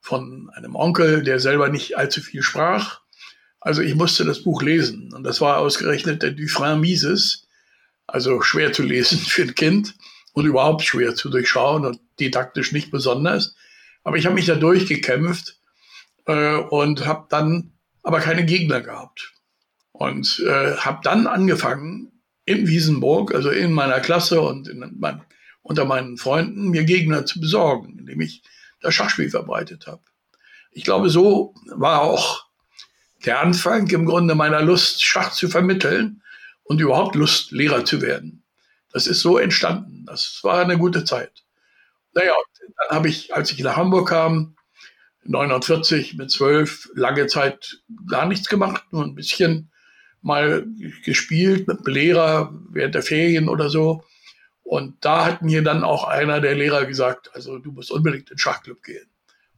von 0.00 0.50
einem 0.54 0.74
Onkel, 0.76 1.22
der 1.22 1.40
selber 1.40 1.68
nicht 1.68 1.96
allzu 1.96 2.20
viel 2.20 2.42
sprach. 2.42 3.00
Also 3.60 3.82
ich 3.82 3.94
musste 3.94 4.24
das 4.24 4.42
Buch 4.42 4.62
lesen 4.62 5.12
und 5.12 5.24
das 5.24 5.40
war 5.40 5.58
ausgerechnet 5.58 6.22
der 6.22 6.32
Dufresne 6.32 6.76
Mises, 6.76 7.46
also 8.06 8.40
schwer 8.42 8.72
zu 8.72 8.82
lesen 8.82 9.18
für 9.26 9.42
ein 9.42 9.54
Kind 9.54 9.94
und 10.32 10.46
überhaupt 10.46 10.82
schwer 10.82 11.14
zu 11.14 11.28
durchschauen 11.28 11.84
und 11.84 12.00
didaktisch 12.18 12.72
nicht 12.72 12.90
besonders. 12.90 13.54
Aber 14.02 14.16
ich 14.16 14.26
habe 14.26 14.34
mich 14.34 14.46
da 14.46 14.54
durchgekämpft 14.54 15.58
äh, 16.26 16.56
und 16.56 17.06
habe 17.06 17.26
dann 17.28 17.72
aber 18.02 18.20
keine 18.20 18.46
Gegner 18.46 18.80
gehabt 18.80 19.32
und 19.92 20.42
äh, 20.46 20.76
habe 20.76 21.00
dann 21.02 21.26
angefangen 21.26 22.09
in 22.50 22.66
Wiesenburg, 22.66 23.34
also 23.34 23.50
in 23.50 23.72
meiner 23.72 24.00
Klasse 24.00 24.40
und 24.40 24.68
in 24.68 24.96
mein, 24.98 25.22
unter 25.62 25.84
meinen 25.84 26.16
Freunden, 26.16 26.70
mir 26.70 26.84
Gegner 26.84 27.24
zu 27.24 27.40
besorgen, 27.40 27.98
indem 27.98 28.20
ich 28.20 28.42
das 28.80 28.94
Schachspiel 28.94 29.30
verbreitet 29.30 29.86
habe. 29.86 30.02
Ich 30.72 30.84
glaube, 30.84 31.10
so 31.10 31.54
war 31.66 32.02
auch 32.02 32.46
der 33.24 33.40
Anfang 33.40 33.86
im 33.88 34.06
Grunde 34.06 34.34
meiner 34.34 34.62
Lust, 34.62 35.02
Schach 35.04 35.32
zu 35.32 35.48
vermitteln 35.48 36.22
und 36.64 36.80
überhaupt 36.80 37.14
Lust, 37.14 37.52
Lehrer 37.52 37.84
zu 37.84 38.02
werden. 38.02 38.42
Das 38.92 39.06
ist 39.06 39.20
so 39.20 39.38
entstanden. 39.38 40.04
Das 40.06 40.40
war 40.42 40.60
eine 40.60 40.78
gute 40.78 41.04
Zeit. 41.04 41.44
Naja, 42.14 42.34
dann 42.60 42.96
habe 42.96 43.08
ich, 43.08 43.32
als 43.34 43.52
ich 43.52 43.60
nach 43.60 43.76
Hamburg 43.76 44.08
kam, 44.08 44.56
49 45.24 46.16
mit 46.16 46.30
12, 46.30 46.90
lange 46.94 47.26
Zeit 47.26 47.82
gar 48.08 48.26
nichts 48.26 48.48
gemacht, 48.48 48.84
nur 48.90 49.04
ein 49.04 49.14
bisschen 49.14 49.70
mal 50.22 50.66
gespielt 51.04 51.66
mit 51.68 51.78
einem 51.78 51.94
Lehrer 51.94 52.54
während 52.70 52.94
der 52.94 53.02
Ferien 53.02 53.48
oder 53.48 53.70
so. 53.70 54.04
Und 54.62 55.04
da 55.04 55.24
hat 55.24 55.42
mir 55.42 55.62
dann 55.62 55.82
auch 55.82 56.04
einer 56.04 56.40
der 56.40 56.54
Lehrer 56.54 56.86
gesagt, 56.86 57.30
also 57.34 57.58
du 57.58 57.72
musst 57.72 57.90
unbedingt 57.90 58.30
in 58.30 58.36
den 58.36 58.38
Schachclub 58.38 58.82
gehen. 58.82 59.06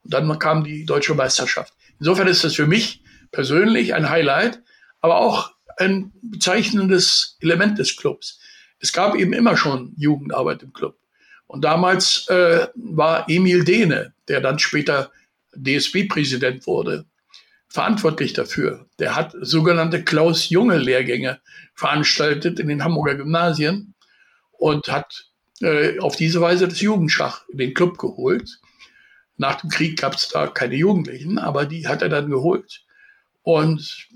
Und 0.02 0.14
dann 0.14 0.38
kam 0.38 0.64
die 0.64 0.84
deutsche 0.84 1.14
Meisterschaft. 1.14 1.74
Insofern 1.98 2.28
ist 2.28 2.44
das 2.44 2.54
für 2.54 2.66
mich 2.66 3.02
persönlich 3.30 3.94
ein 3.94 4.08
Highlight, 4.08 4.62
aber 5.00 5.18
auch 5.18 5.52
ein 5.76 6.12
bezeichnendes 6.22 7.36
Element 7.40 7.78
des 7.78 7.96
Clubs. 7.96 8.40
Es 8.78 8.92
gab 8.92 9.14
eben 9.14 9.32
immer 9.32 9.56
schon 9.56 9.94
Jugendarbeit 9.96 10.62
im 10.62 10.72
Club. 10.72 10.98
Und 11.46 11.64
damals 11.64 12.26
äh, 12.28 12.68
war 12.74 13.28
Emil 13.28 13.64
Dehne, 13.64 14.14
der 14.28 14.40
dann 14.40 14.58
später 14.58 15.12
DSB-Präsident 15.54 16.66
wurde, 16.66 17.04
verantwortlich 17.72 18.34
dafür. 18.34 18.86
Der 18.98 19.16
hat 19.16 19.34
sogenannte 19.40 20.04
Klaus-Junge-Lehrgänge 20.04 21.40
veranstaltet 21.74 22.60
in 22.60 22.68
den 22.68 22.84
Hamburger 22.84 23.14
Gymnasien 23.14 23.94
und 24.52 24.88
hat 24.88 25.30
äh, 25.62 25.98
auf 25.98 26.14
diese 26.14 26.42
Weise 26.42 26.68
das 26.68 26.82
Jugendschach 26.82 27.48
in 27.48 27.56
den 27.56 27.72
Club 27.72 27.96
geholt. 27.96 28.60
Nach 29.38 29.58
dem 29.60 29.70
Krieg 29.70 29.98
gab 29.98 30.16
es 30.16 30.28
da 30.28 30.48
keine 30.48 30.74
Jugendlichen, 30.74 31.38
aber 31.38 31.64
die 31.64 31.88
hat 31.88 32.02
er 32.02 32.10
dann 32.10 32.28
geholt. 32.28 32.84
Und 33.42 34.06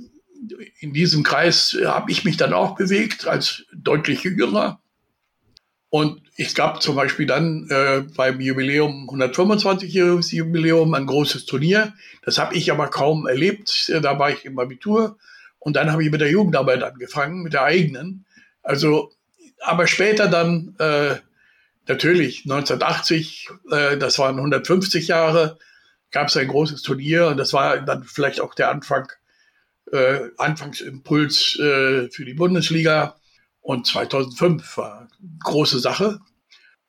in 0.80 0.92
diesem 0.92 1.22
Kreis 1.22 1.78
habe 1.82 2.12
ich 2.12 2.24
mich 2.24 2.36
dann 2.36 2.52
auch 2.52 2.76
bewegt 2.76 3.26
als 3.26 3.64
deutlich 3.74 4.22
jüngerer. 4.22 4.82
Und 5.88 6.22
es 6.36 6.54
gab 6.54 6.82
zum 6.82 6.96
Beispiel 6.96 7.26
dann 7.26 7.68
äh, 7.70 8.02
beim 8.16 8.40
Jubiläum, 8.40 9.08
125-jähriges 9.08 10.34
Jubiläum, 10.34 10.92
ein 10.94 11.06
großes 11.06 11.46
Turnier. 11.46 11.94
Das 12.24 12.38
habe 12.38 12.54
ich 12.54 12.70
aber 12.72 12.88
kaum 12.88 13.26
erlebt. 13.26 13.90
Da 14.02 14.18
war 14.18 14.30
ich 14.30 14.44
im 14.44 14.58
Abitur. 14.58 15.16
Und 15.58 15.74
dann 15.74 15.90
habe 15.90 16.04
ich 16.04 16.10
mit 16.10 16.20
der 16.20 16.30
Jugendarbeit 16.30 16.82
angefangen, 16.82 17.42
mit 17.42 17.52
der 17.52 17.62
eigenen. 17.62 18.24
Also, 18.62 19.12
aber 19.60 19.86
später 19.86 20.28
dann, 20.28 20.74
äh, 20.78 21.16
natürlich, 21.86 22.44
1980, 22.44 23.48
äh, 23.70 23.96
das 23.96 24.18
waren 24.18 24.36
150 24.36 25.08
Jahre, 25.08 25.58
gab 26.10 26.28
es 26.28 26.36
ein 26.36 26.48
großes 26.48 26.82
Turnier. 26.82 27.28
Und 27.28 27.36
das 27.36 27.52
war 27.52 27.78
dann 27.78 28.04
vielleicht 28.04 28.40
auch 28.40 28.54
der 28.54 28.70
Anfang 28.70 29.10
äh, 29.92 30.28
Anfangsimpuls 30.36 31.58
äh, 31.58 32.10
für 32.10 32.24
die 32.24 32.34
Bundesliga. 32.34 33.16
Und 33.66 33.84
2005 33.84 34.76
war 34.76 34.98
eine 35.00 35.08
große 35.42 35.80
Sache. 35.80 36.20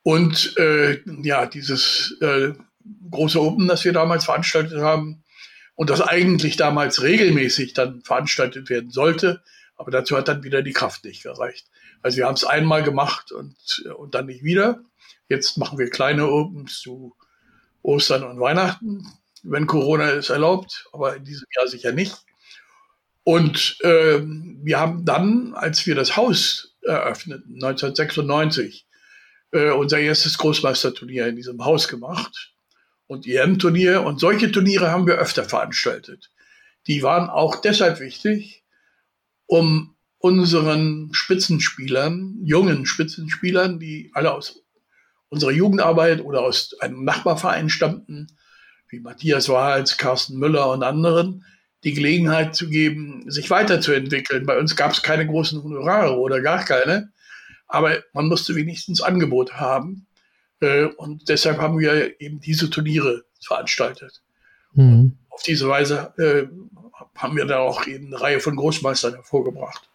Und 0.03 0.55
äh, 0.57 1.01
ja, 1.23 1.47
dieses 1.47 2.15
äh, 2.21 2.53
große 3.09 3.41
Open, 3.41 3.67
das 3.67 3.83
wir 3.83 3.93
damals 3.93 4.25
veranstaltet 4.25 4.79
haben 4.79 5.23
und 5.73 5.89
das 5.89 6.01
eigentlich 6.01 6.55
damals 6.55 7.01
regelmäßig 7.01 7.73
dann 7.73 8.03
veranstaltet 8.03 8.69
werden 8.69 8.91
sollte, 8.91 9.41
aber 9.75 9.89
dazu 9.89 10.15
hat 10.15 10.27
dann 10.27 10.43
wieder 10.43 10.61
die 10.61 10.71
Kraft 10.71 11.03
nicht 11.03 11.23
gereicht. 11.23 11.65
Also 12.03 12.17
wir 12.17 12.27
haben 12.27 12.35
es 12.35 12.45
einmal 12.45 12.83
gemacht 12.83 13.31
und, 13.31 13.55
und 13.97 14.13
dann 14.13 14.27
nicht 14.27 14.43
wieder. 14.43 14.81
Jetzt 15.29 15.57
machen 15.57 15.79
wir 15.79 15.89
kleine 15.89 16.29
Opens 16.29 16.79
zu 16.79 17.15
Ostern 17.81 18.23
und 18.23 18.39
Weihnachten, 18.39 19.03
wenn 19.41 19.65
Corona 19.65 20.11
es 20.11 20.29
erlaubt, 20.29 20.85
aber 20.93 21.15
in 21.15 21.25
diesem 21.25 21.47
Jahr 21.55 21.67
sicher 21.67 21.91
nicht. 21.91 22.23
Und 23.23 23.77
äh, 23.81 24.21
wir 24.21 24.79
haben 24.79 25.03
dann, 25.03 25.53
als 25.53 25.85
wir 25.85 25.95
das 25.95 26.15
Haus 26.15 26.66
eröffneten, 26.87 27.55
1996, 27.55 28.87
äh, 29.51 29.71
unser 29.71 29.99
erstes 29.99 30.37
Großmeisterturnier 30.37 31.27
in 31.27 31.35
diesem 31.35 31.63
Haus 31.63 31.87
gemacht 31.87 32.53
und 33.07 33.27
EM-Turnier. 33.27 34.03
Und 34.03 34.19
solche 34.19 34.51
Turniere 34.51 34.91
haben 34.91 35.07
wir 35.07 35.15
öfter 35.15 35.43
veranstaltet. 35.43 36.31
Die 36.87 37.03
waren 37.03 37.29
auch 37.29 37.61
deshalb 37.61 37.99
wichtig, 37.99 38.63
um 39.45 39.95
unseren 40.19 41.09
Spitzenspielern, 41.13 42.39
jungen 42.43 42.85
Spitzenspielern, 42.85 43.79
die 43.79 44.11
alle 44.13 44.33
aus 44.33 44.63
unserer 45.29 45.51
Jugendarbeit 45.51 46.21
oder 46.21 46.41
aus 46.41 46.75
einem 46.79 47.03
Nachbarverein 47.03 47.69
stammten, 47.69 48.27
wie 48.89 48.99
Matthias 48.99 49.49
Wahls, 49.49 49.97
Carsten 49.97 50.37
Müller 50.37 50.71
und 50.71 50.83
anderen, 50.83 51.45
die 51.83 51.93
Gelegenheit 51.93 52.55
zu 52.55 52.69
geben, 52.69 53.29
sich 53.29 53.49
weiterzuentwickeln. 53.49 54.45
Bei 54.45 54.57
uns 54.57 54.75
gab 54.75 54.91
es 54.91 55.01
keine 55.01 55.27
großen 55.27 55.63
Honorare 55.63 56.17
oder 56.17 56.41
gar 56.41 56.63
keine, 56.65 57.11
aber 57.67 57.97
man 58.13 58.27
musste 58.27 58.55
wenigstens 58.55 59.01
Angebot 59.01 59.53
haben. 59.53 60.07
Äh, 60.59 60.85
und 60.85 61.29
deshalb 61.29 61.59
haben 61.59 61.79
wir 61.79 62.19
eben 62.19 62.39
diese 62.39 62.69
Turniere 62.69 63.25
veranstaltet. 63.41 64.21
Mhm. 64.73 65.17
Auf 65.29 65.43
diese 65.43 65.67
Weise 65.69 66.13
äh, 66.17 66.47
haben 67.15 67.35
wir 67.35 67.45
da 67.45 67.59
auch 67.59 67.85
eben 67.87 68.07
eine 68.07 68.21
Reihe 68.21 68.39
von 68.39 68.55
Großmeistern 68.55 69.13
hervorgebracht. 69.13 69.89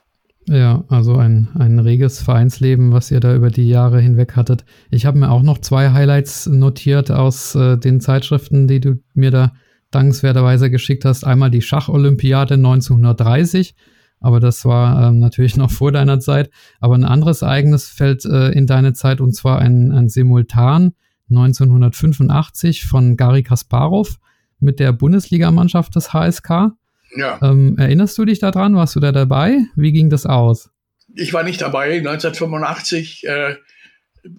Ja, 0.49 0.85
also 0.89 1.17
ein, 1.17 1.49
ein 1.57 1.79
reges 1.79 2.21
Vereinsleben, 2.21 2.93
was 2.93 3.11
ihr 3.11 3.21
da 3.21 3.35
über 3.35 3.51
die 3.51 3.69
Jahre 3.69 4.01
hinweg 4.01 4.35
hattet. 4.35 4.65
Ich 4.91 5.07
habe 5.07 5.19
mir 5.19 5.31
auch 5.31 5.43
noch 5.43 5.59
zwei 5.59 5.91
Highlights 5.93 6.47
notiert 6.47 7.13
aus 7.13 7.55
äh, 7.55 7.77
den 7.77 8.01
Zeitschriften, 8.01 8.67
die 8.67 8.81
du 8.81 9.01
mir 9.15 9.31
da 9.31 9.53
dankenswerterweise 9.95 10.71
geschickt 10.71 11.05
hast. 11.05 11.25
Einmal 11.25 11.51
die 11.51 11.63
Schacholympiade 11.63 12.55
1930, 12.55 13.75
aber 14.21 14.41
das 14.41 14.65
war 14.65 15.09
ähm, 15.09 15.19
natürlich 15.19 15.57
noch 15.59 15.71
vor 15.71 15.93
deiner 15.93 16.21
Zeit. 16.21 16.51
Aber 16.81 16.95
ein 16.95 17.05
anderes 17.05 17.43
Ereignis 17.43 17.89
fällt 17.89 18.25
äh, 18.25 18.51
in 18.51 18.67
deine 18.67 18.93
Zeit 18.93 19.21
und 19.21 19.35
zwar 19.35 19.59
ein, 19.59 19.93
ein 19.93 20.09
Simultan 20.09 20.93
1985 21.31 22.85
von 22.85 23.17
Gary 23.17 23.43
Kasparov 23.43 24.19
mit 24.61 24.81
der 24.81 24.93
Bundesligamannschaft 24.93 25.95
des 25.97 26.13
HSK. 26.13 26.73
Ja. 27.17 27.39
Ähm, 27.43 27.77
erinnerst 27.79 28.17
du 28.19 28.25
dich 28.25 28.39
daran? 28.39 28.75
Warst 28.75 28.97
du 28.97 29.01
da 29.01 29.13
dabei? 29.13 29.59
Wie 29.77 29.93
ging 29.93 30.11
das 30.11 30.27
aus? 30.27 30.73
ich 31.15 31.33
war 31.33 31.43
nicht 31.43 31.61
dabei. 31.61 31.99
1985 31.99 33.27
äh, 33.27 33.57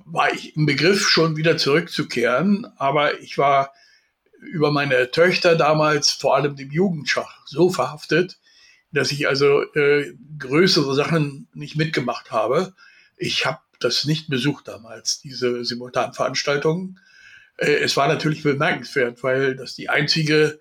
war 0.05 0.33
ich 0.33 0.55
im 0.55 0.65
Begriff, 0.65 1.09
schon 1.09 1.37
wieder 1.37 1.57
zurückzukehren, 1.57 2.67
aber 2.77 3.19
ich 3.21 3.37
war 3.37 3.71
über 4.45 4.71
meine 4.71 5.11
Töchter 5.11 5.55
damals, 5.55 6.11
vor 6.11 6.35
allem 6.35 6.55
dem 6.55 6.71
Jugendschach, 6.71 7.45
so 7.45 7.69
verhaftet, 7.69 8.39
dass 8.91 9.11
ich 9.11 9.27
also 9.27 9.63
äh, 9.73 10.13
größere 10.37 10.93
Sachen 10.95 11.47
nicht 11.53 11.75
mitgemacht 11.75 12.31
habe. 12.31 12.73
Ich 13.17 13.45
habe 13.45 13.59
das 13.79 14.05
nicht 14.05 14.29
besucht 14.29 14.67
damals, 14.67 15.19
diese 15.19 15.65
Simultanveranstaltungen. 15.65 16.99
Äh, 17.57 17.75
es 17.75 17.97
war 17.97 18.07
natürlich 18.07 18.43
bemerkenswert, 18.43 19.23
weil 19.23 19.55
das 19.55 19.75
die 19.75 19.89
einzige 19.89 20.59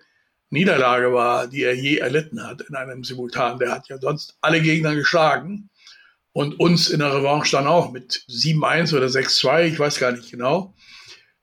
Niederlage 0.49 1.13
war, 1.13 1.47
die 1.47 1.63
er 1.63 1.75
je 1.75 1.97
erlitten 1.97 2.45
hat 2.45 2.61
in 2.61 2.75
einem 2.75 3.03
Simultan. 3.03 3.59
Der 3.59 3.71
hat 3.71 3.87
ja 3.87 3.97
sonst 3.99 4.37
alle 4.41 4.61
Gegner 4.61 4.95
geschlagen 4.95 5.69
und 6.31 6.59
uns 6.59 6.89
in 6.89 6.99
der 6.99 7.13
Revanche 7.13 7.55
dann 7.55 7.67
auch 7.67 7.91
mit 7.91 8.25
7-1 8.29 8.95
oder 8.95 9.07
6-2, 9.07 9.65
ich 9.65 9.79
weiß 9.79 9.99
gar 9.99 10.11
nicht 10.11 10.31
genau. 10.31 10.73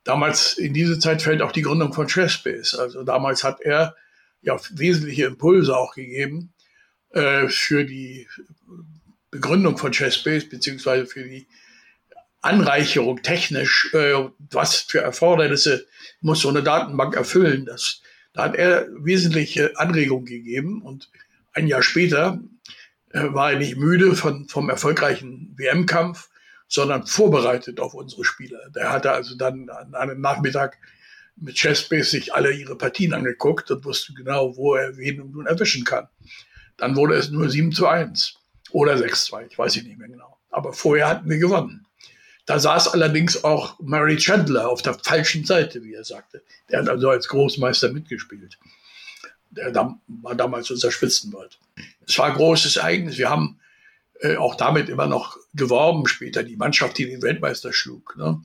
Damals, 0.04 0.54
in 0.54 0.72
diese 0.72 0.98
Zeit 0.98 1.22
fällt 1.22 1.42
auch 1.42 1.52
die 1.52 1.62
Gründung 1.62 1.92
von 1.92 2.06
Chessbase. 2.06 2.78
Also 2.80 3.02
damals 3.04 3.44
hat 3.44 3.60
er 3.60 3.94
ja 4.42 4.58
wesentliche 4.70 5.26
Impulse 5.26 5.76
auch 5.76 5.94
gegeben 5.94 6.52
äh, 7.10 7.48
für 7.48 7.84
die 7.84 8.26
Begründung 9.30 9.76
von 9.76 9.92
Chessbase, 9.92 10.46
beziehungsweise 10.46 11.06
für 11.06 11.24
die 11.24 11.46
Anreicherung 12.40 13.22
technisch, 13.22 13.92
äh, 13.92 14.14
was 14.38 14.76
für 14.76 15.00
Erfordernisse 15.00 15.86
muss 16.20 16.40
so 16.40 16.48
eine 16.48 16.62
Datenbank 16.62 17.14
erfüllen. 17.14 17.66
Das, 17.66 18.00
da 18.32 18.44
hat 18.44 18.56
er 18.56 18.88
wesentliche 18.92 19.78
Anregungen 19.78 20.24
gegeben 20.24 20.82
und 20.82 21.10
ein 21.52 21.66
Jahr 21.66 21.82
später 21.82 22.40
äh, 23.10 23.24
war 23.32 23.52
er 23.52 23.58
nicht 23.58 23.76
müde 23.76 24.16
von, 24.16 24.48
vom 24.48 24.70
erfolgreichen 24.70 25.54
WM-Kampf, 25.56 26.29
sondern 26.70 27.04
vorbereitet 27.06 27.80
auf 27.80 27.94
unsere 27.94 28.24
Spieler. 28.24 28.70
Der 28.74 28.92
hatte 28.92 29.10
also 29.10 29.36
dann 29.36 29.68
an 29.68 29.94
einem 29.94 30.20
Nachmittag 30.20 30.78
mit 31.36 31.56
Chessbase 31.56 32.10
sich 32.10 32.32
alle 32.32 32.52
ihre 32.52 32.76
Partien 32.76 33.12
angeguckt 33.12 33.70
und 33.70 33.84
wusste 33.84 34.14
genau, 34.14 34.56
wo 34.56 34.76
er 34.76 34.96
wen 34.96 35.30
nun 35.32 35.46
erwischen 35.46 35.84
kann. 35.84 36.08
Dann 36.76 36.96
wurde 36.96 37.16
es 37.16 37.30
nur 37.30 37.50
7 37.50 37.72
zu 37.72 37.88
1 37.88 38.36
oder 38.70 38.96
6 38.96 39.24
zu 39.24 39.30
2, 39.32 39.46
ich 39.46 39.58
weiß 39.58 39.76
nicht 39.76 39.98
mehr 39.98 40.08
genau. 40.08 40.38
Aber 40.50 40.72
vorher 40.72 41.08
hatten 41.08 41.28
wir 41.28 41.38
gewonnen. 41.38 41.86
Da 42.46 42.58
saß 42.58 42.88
allerdings 42.88 43.42
auch 43.44 43.78
Murray 43.80 44.16
Chandler 44.16 44.68
auf 44.68 44.82
der 44.82 44.94
falschen 44.94 45.44
Seite, 45.44 45.82
wie 45.82 45.94
er 45.94 46.04
sagte. 46.04 46.42
Der 46.70 46.80
hat 46.80 46.88
also 46.88 47.10
als 47.10 47.28
Großmeister 47.28 47.92
mitgespielt. 47.92 48.58
Der 49.50 49.74
war 49.74 50.34
damals 50.36 50.70
unser 50.70 50.92
Spitzenwald. 50.92 51.58
Es 52.06 52.16
war 52.18 52.32
großes 52.32 52.76
Ereignis. 52.76 53.18
Wir 53.18 53.28
haben 53.28 53.59
äh, 54.20 54.36
auch 54.36 54.54
damit 54.54 54.88
immer 54.88 55.06
noch 55.06 55.36
geworben 55.54 56.06
später, 56.06 56.42
die 56.42 56.56
Mannschaft, 56.56 56.98
die 56.98 57.06
den 57.06 57.22
Weltmeister 57.22 57.72
schlug. 57.72 58.16
Ne? 58.16 58.40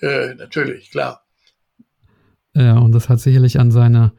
Äh, 0.00 0.34
natürlich, 0.34 0.90
klar. 0.90 1.24
Ja, 2.54 2.78
und 2.78 2.92
das 2.92 3.08
hat 3.08 3.20
sicherlich 3.20 3.58
an 3.58 3.70
seiner 3.70 4.12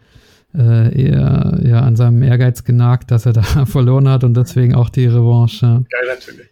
äh, 0.53 1.07
eher, 1.07 1.59
ja, 1.63 1.81
an 1.81 1.95
seinem 1.95 2.23
Ehrgeiz 2.23 2.63
genagt, 2.63 3.11
dass 3.11 3.25
er 3.25 3.33
da 3.33 3.41
verloren 3.65 4.09
hat 4.09 4.23
und 4.23 4.35
deswegen 4.35 4.75
auch 4.75 4.89
die 4.89 5.05
Revanche. 5.05 5.65
Ja, 5.65 6.13
natürlich. 6.13 6.49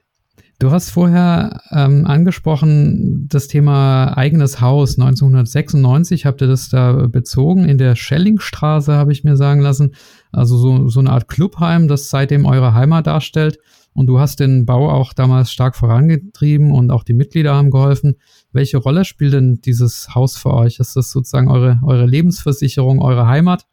Du 0.60 0.72
hast 0.72 0.92
vorher 0.92 1.62
ähm, 1.72 2.06
angesprochen 2.06 3.28
das 3.28 3.50
Thema 3.50 4.18
eigenes 4.18 4.62
Haus. 4.62 4.98
1996 4.98 6.26
habt 6.26 6.42
ihr 6.42 6.48
das 6.48 6.70
da 6.70 7.08
bezogen. 7.08 7.68
In 7.68 7.78
der 7.78 7.96
Schellingstraße 7.96 8.94
habe 8.94 9.12
ich 9.12 9.26
mir 9.26 9.36
sagen 9.36 9.60
lassen. 9.60 9.94
Also 10.32 10.56
so, 10.56 10.88
so 10.88 11.02
eine 11.02 11.10
Art 11.10 11.28
Clubheim, 11.28 11.90
das 11.90 12.10
seitdem 12.10 12.46
eure 12.46 12.74
Heimat 12.74 13.08
darstellt. 13.08 13.60
Und 13.94 14.08
du 14.08 14.20
hast 14.20 14.40
den 14.40 14.66
Bau 14.66 14.90
auch 14.90 15.14
damals 15.14 15.52
stark 15.52 15.76
vorangetrieben 15.76 16.72
und 16.72 16.90
auch 16.92 17.04
die 17.04 17.14
Mitglieder 17.14 17.54
haben 17.54 17.70
geholfen. 17.70 18.16
Welche 18.52 18.78
Rolle 18.78 19.06
spielt 19.06 19.34
denn 19.34 19.62
dieses 19.62 20.16
Haus 20.16 20.36
für 20.36 20.54
euch? 20.54 20.80
Ist 20.80 20.96
das 20.96 21.12
sozusagen 21.12 21.50
eure, 21.50 21.80
eure 21.84 22.06
Lebensversicherung, 22.06 23.02
eure 23.02 23.28
Heimat? 23.28 23.68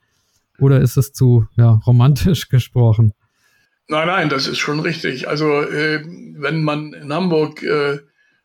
Oder 0.59 0.81
ist 0.81 0.97
es 0.97 1.13
zu 1.13 1.47
ja, 1.57 1.81
romantisch 1.87 2.49
gesprochen? 2.51 3.15
Nein, 3.89 4.07
nein, 4.07 4.29
das 4.29 4.47
ist 4.47 4.59
schon 4.59 4.81
richtig. 4.81 5.27
Also 5.27 5.63
äh, 5.63 6.05
wenn 6.05 6.63
man 6.63 6.93
in 6.93 7.13
Hamburg 7.13 7.63
äh, 7.63 7.99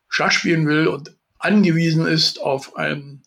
Schach 0.08 0.32
spielen 0.32 0.66
will 0.68 0.88
und 0.88 1.16
angewiesen 1.38 2.08
ist 2.08 2.42
auf 2.42 2.78
ein, 2.78 3.22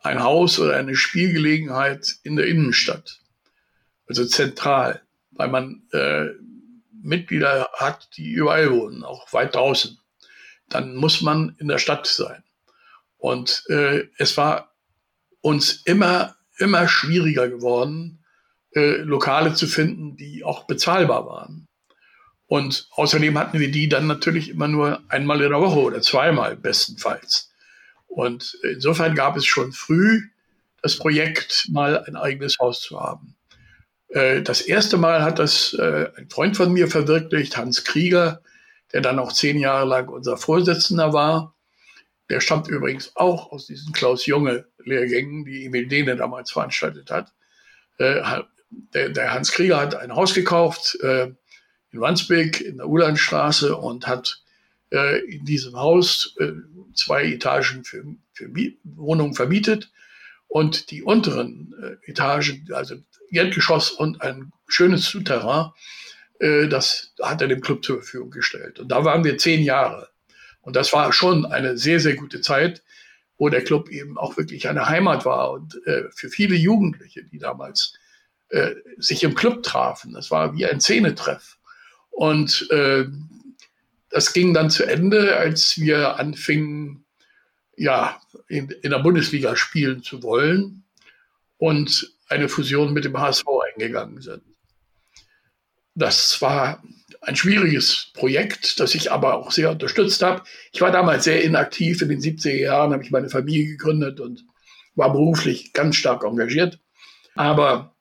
ein 0.00 0.22
Haus 0.22 0.58
oder 0.58 0.76
eine 0.76 0.96
Spielgelegenheit 0.96 2.16
in 2.24 2.36
der 2.36 2.46
Innenstadt, 2.46 3.20
also 4.06 4.26
zentral, 4.26 5.02
weil 5.30 5.48
man 5.48 5.82
äh, 5.92 6.26
Mitglieder 7.02 7.68
hat, 7.74 8.08
die 8.16 8.30
überall 8.30 8.70
wohnen, 8.70 9.04
auch 9.04 9.32
weit 9.32 9.54
draußen, 9.54 9.98
dann 10.68 10.94
muss 10.94 11.20
man 11.20 11.56
in 11.58 11.68
der 11.68 11.78
Stadt 11.78 12.06
sein. 12.06 12.42
Und 13.16 13.64
äh, 13.68 14.04
es 14.18 14.36
war 14.36 14.74
uns 15.40 15.82
immer, 15.84 16.36
immer 16.58 16.88
schwieriger 16.88 17.48
geworden, 17.48 18.24
äh, 18.74 18.96
Lokale 18.98 19.54
zu 19.54 19.66
finden, 19.66 20.16
die 20.16 20.44
auch 20.44 20.66
bezahlbar 20.66 21.26
waren. 21.26 21.68
Und 22.46 22.88
außerdem 22.90 23.38
hatten 23.38 23.60
wir 23.60 23.70
die 23.70 23.88
dann 23.88 24.06
natürlich 24.06 24.48
immer 24.48 24.68
nur 24.68 25.02
einmal 25.08 25.40
in 25.40 25.50
der 25.50 25.60
Woche 25.60 25.78
oder 25.78 26.00
zweimal 26.02 26.56
bestenfalls. 26.56 27.52
Und 28.06 28.58
insofern 28.64 29.14
gab 29.14 29.36
es 29.36 29.46
schon 29.46 29.72
früh 29.72 30.22
das 30.82 30.96
Projekt, 30.96 31.68
mal 31.70 32.04
ein 32.04 32.16
eigenes 32.16 32.58
Haus 32.58 32.80
zu 32.80 33.00
haben. 33.00 33.36
Äh, 34.10 34.42
das 34.42 34.60
erste 34.60 34.96
Mal 34.96 35.22
hat 35.22 35.38
das 35.38 35.74
äh, 35.74 36.10
ein 36.16 36.28
Freund 36.28 36.56
von 36.56 36.72
mir 36.72 36.88
verwirklicht, 36.88 37.56
Hans 37.56 37.84
Krieger, 37.84 38.42
der 38.92 39.00
dann 39.00 39.18
auch 39.18 39.32
zehn 39.32 39.58
Jahre 39.58 39.86
lang 39.86 40.08
unser 40.08 40.36
Vorsitzender 40.36 41.12
war. 41.12 41.54
Der 42.28 42.40
stammt 42.40 42.68
übrigens 42.68 43.12
auch 43.16 43.50
aus 43.50 43.66
diesen 43.66 43.92
Klaus 43.92 44.26
Junge 44.26 44.66
Lehrgängen, 44.84 45.44
die 45.44 45.66
Emil 45.66 45.88
Dehne 45.88 46.16
damals 46.16 46.52
veranstaltet 46.52 47.10
hat 47.10 47.32
der, 48.70 49.08
der 49.08 49.32
Hans 49.32 49.52
Krieger 49.52 49.80
hat 49.80 49.94
ein 49.94 50.14
Haus 50.14 50.34
gekauft 50.34 50.98
äh, 51.02 51.32
in 51.92 52.00
Wandsbek 52.00 52.60
in 52.60 52.78
der 52.78 52.88
Ulandstraße 52.88 53.76
und 53.76 54.06
hat 54.06 54.42
äh, 54.92 55.18
in 55.26 55.44
diesem 55.44 55.76
Haus 55.76 56.36
äh, 56.38 56.52
zwei 56.94 57.24
Etagen 57.24 57.84
für, 57.84 58.04
für 58.32 58.50
Wohnungen 58.84 59.34
vermietet 59.34 59.90
und 60.46 60.90
die 60.90 61.02
unteren 61.02 61.74
äh, 61.82 62.10
Etagen, 62.10 62.68
also 62.72 62.96
Erdgeschoss 63.30 63.90
und 63.90 64.22
ein 64.22 64.52
schönes 64.66 65.06
Souterrain, 65.06 65.70
äh, 66.38 66.68
das 66.68 67.12
hat 67.20 67.42
er 67.42 67.48
dem 67.48 67.60
Club 67.60 67.84
zur 67.84 67.96
Verfügung 67.96 68.30
gestellt. 68.30 68.78
Und 68.78 68.88
da 68.88 69.04
waren 69.04 69.24
wir 69.24 69.38
zehn 69.38 69.62
Jahre. 69.62 70.08
Und 70.62 70.76
das 70.76 70.92
war 70.92 71.12
schon 71.12 71.46
eine 71.46 71.78
sehr, 71.78 72.00
sehr 72.00 72.16
gute 72.16 72.40
Zeit, 72.40 72.82
wo 73.38 73.48
der 73.48 73.64
Club 73.64 73.88
eben 73.88 74.18
auch 74.18 74.36
wirklich 74.36 74.68
eine 74.68 74.88
Heimat 74.88 75.24
war 75.24 75.52
und 75.52 75.80
äh, 75.86 76.04
für 76.14 76.28
viele 76.28 76.56
Jugendliche, 76.56 77.24
die 77.24 77.38
damals 77.38 77.94
äh, 78.50 78.74
sich 78.98 79.22
im 79.22 79.34
Club 79.34 79.62
trafen. 79.62 80.12
Das 80.12 80.30
war 80.30 80.54
wie 80.54 80.66
ein 80.66 80.80
Szenetreff. 80.80 81.56
Und 82.10 82.68
äh, 82.70 83.06
das 84.10 84.32
ging 84.32 84.52
dann 84.52 84.70
zu 84.70 84.84
Ende, 84.84 85.36
als 85.36 85.78
wir 85.78 86.18
anfingen, 86.18 87.04
ja, 87.76 88.20
in, 88.48 88.68
in 88.82 88.90
der 88.90 88.98
Bundesliga 88.98 89.56
spielen 89.56 90.02
zu 90.02 90.22
wollen 90.22 90.84
und 91.56 92.12
eine 92.30 92.48
Fusion 92.48 92.92
mit 92.92 93.04
dem 93.04 93.18
HSV 93.18 93.44
eingegangen 93.74 94.20
sind. 94.20 94.42
Das 95.94 96.40
war 96.40 96.82
ein 97.20 97.36
schwieriges 97.36 98.12
Projekt, 98.14 98.80
das 98.80 98.94
ich 98.94 99.12
aber 99.12 99.34
auch 99.34 99.50
sehr 99.50 99.70
unterstützt 99.70 100.22
habe. 100.22 100.42
Ich 100.72 100.80
war 100.80 100.90
damals 100.90 101.24
sehr 101.24 101.42
inaktiv. 101.42 102.00
In 102.00 102.08
den 102.08 102.20
70er 102.20 102.54
Jahren 102.54 102.92
habe 102.92 103.02
ich 103.02 103.10
meine 103.10 103.28
Familie 103.28 103.66
gegründet 103.66 104.20
und 104.20 104.44
war 104.94 105.12
beruflich 105.12 105.72
ganz 105.72 105.96
stark 105.96 106.24
engagiert. 106.24 106.78
Aber 107.34 107.94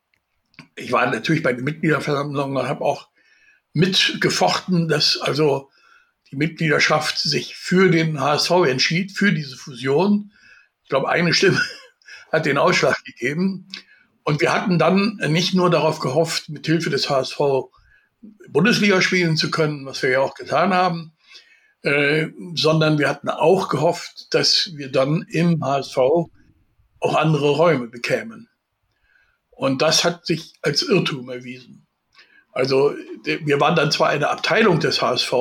ich 0.76 0.92
war 0.92 1.10
natürlich 1.12 1.44
bei 1.44 1.54
den 1.54 1.66
Mitgliederversammlungen 1.66 2.58
und 2.58 2.68
habe 2.68 2.86
auch 2.86 3.10
mitgefochten, 3.74 4.88
dass 4.88 5.20
also 5.20 5.70
die 6.32 6.36
Mitgliedschaft 6.36 7.18
sich 7.18 7.56
für 7.56 7.90
den 7.90 8.20
HSV 8.20 8.52
entschied, 8.68 9.12
für 9.12 9.34
diese 9.34 9.58
Fusion. 9.58 10.32
Ich 10.84 10.90
glaube, 10.90 11.10
eine 11.10 11.34
Stimme 11.34 11.62
hat 12.32 12.46
den 12.46 12.58
Ausschlag 12.58 13.04
gegeben. 13.04 13.68
Und 14.30 14.42
wir 14.42 14.54
hatten 14.54 14.78
dann 14.78 15.20
nicht 15.30 15.56
nur 15.56 15.72
darauf 15.72 16.00
gehofft, 16.00 16.50
mit 16.50 16.64
Hilfe 16.68 16.92
des 16.92 17.10
HSV 17.10 17.40
Bundesliga 18.48 19.02
spielen 19.02 19.38
zu 19.38 19.50
können, 19.50 19.88
was 19.88 20.04
wir 20.04 20.12
ja 20.12 20.20
auch 20.20 20.36
getan 20.36 20.72
haben, 20.72 21.14
äh, 21.82 22.28
sondern 22.54 23.00
wir 23.00 23.10
hatten 23.10 23.28
auch 23.30 23.70
gehofft, 23.70 24.28
dass 24.30 24.70
wir 24.76 24.92
dann 24.92 25.26
im 25.30 25.64
HSV 25.64 25.98
auch 25.98 27.16
andere 27.16 27.50
Räume 27.50 27.88
bekämen. 27.88 28.48
Und 29.50 29.82
das 29.82 30.04
hat 30.04 30.28
sich 30.28 30.54
als 30.62 30.84
Irrtum 30.84 31.28
erwiesen. 31.32 31.88
Also 32.52 32.94
wir 33.24 33.60
waren 33.60 33.76
dann 33.76 33.92
zwar 33.92 34.10
eine 34.10 34.30
Abteilung 34.30 34.80
des 34.80 35.02
HSV, 35.02 35.34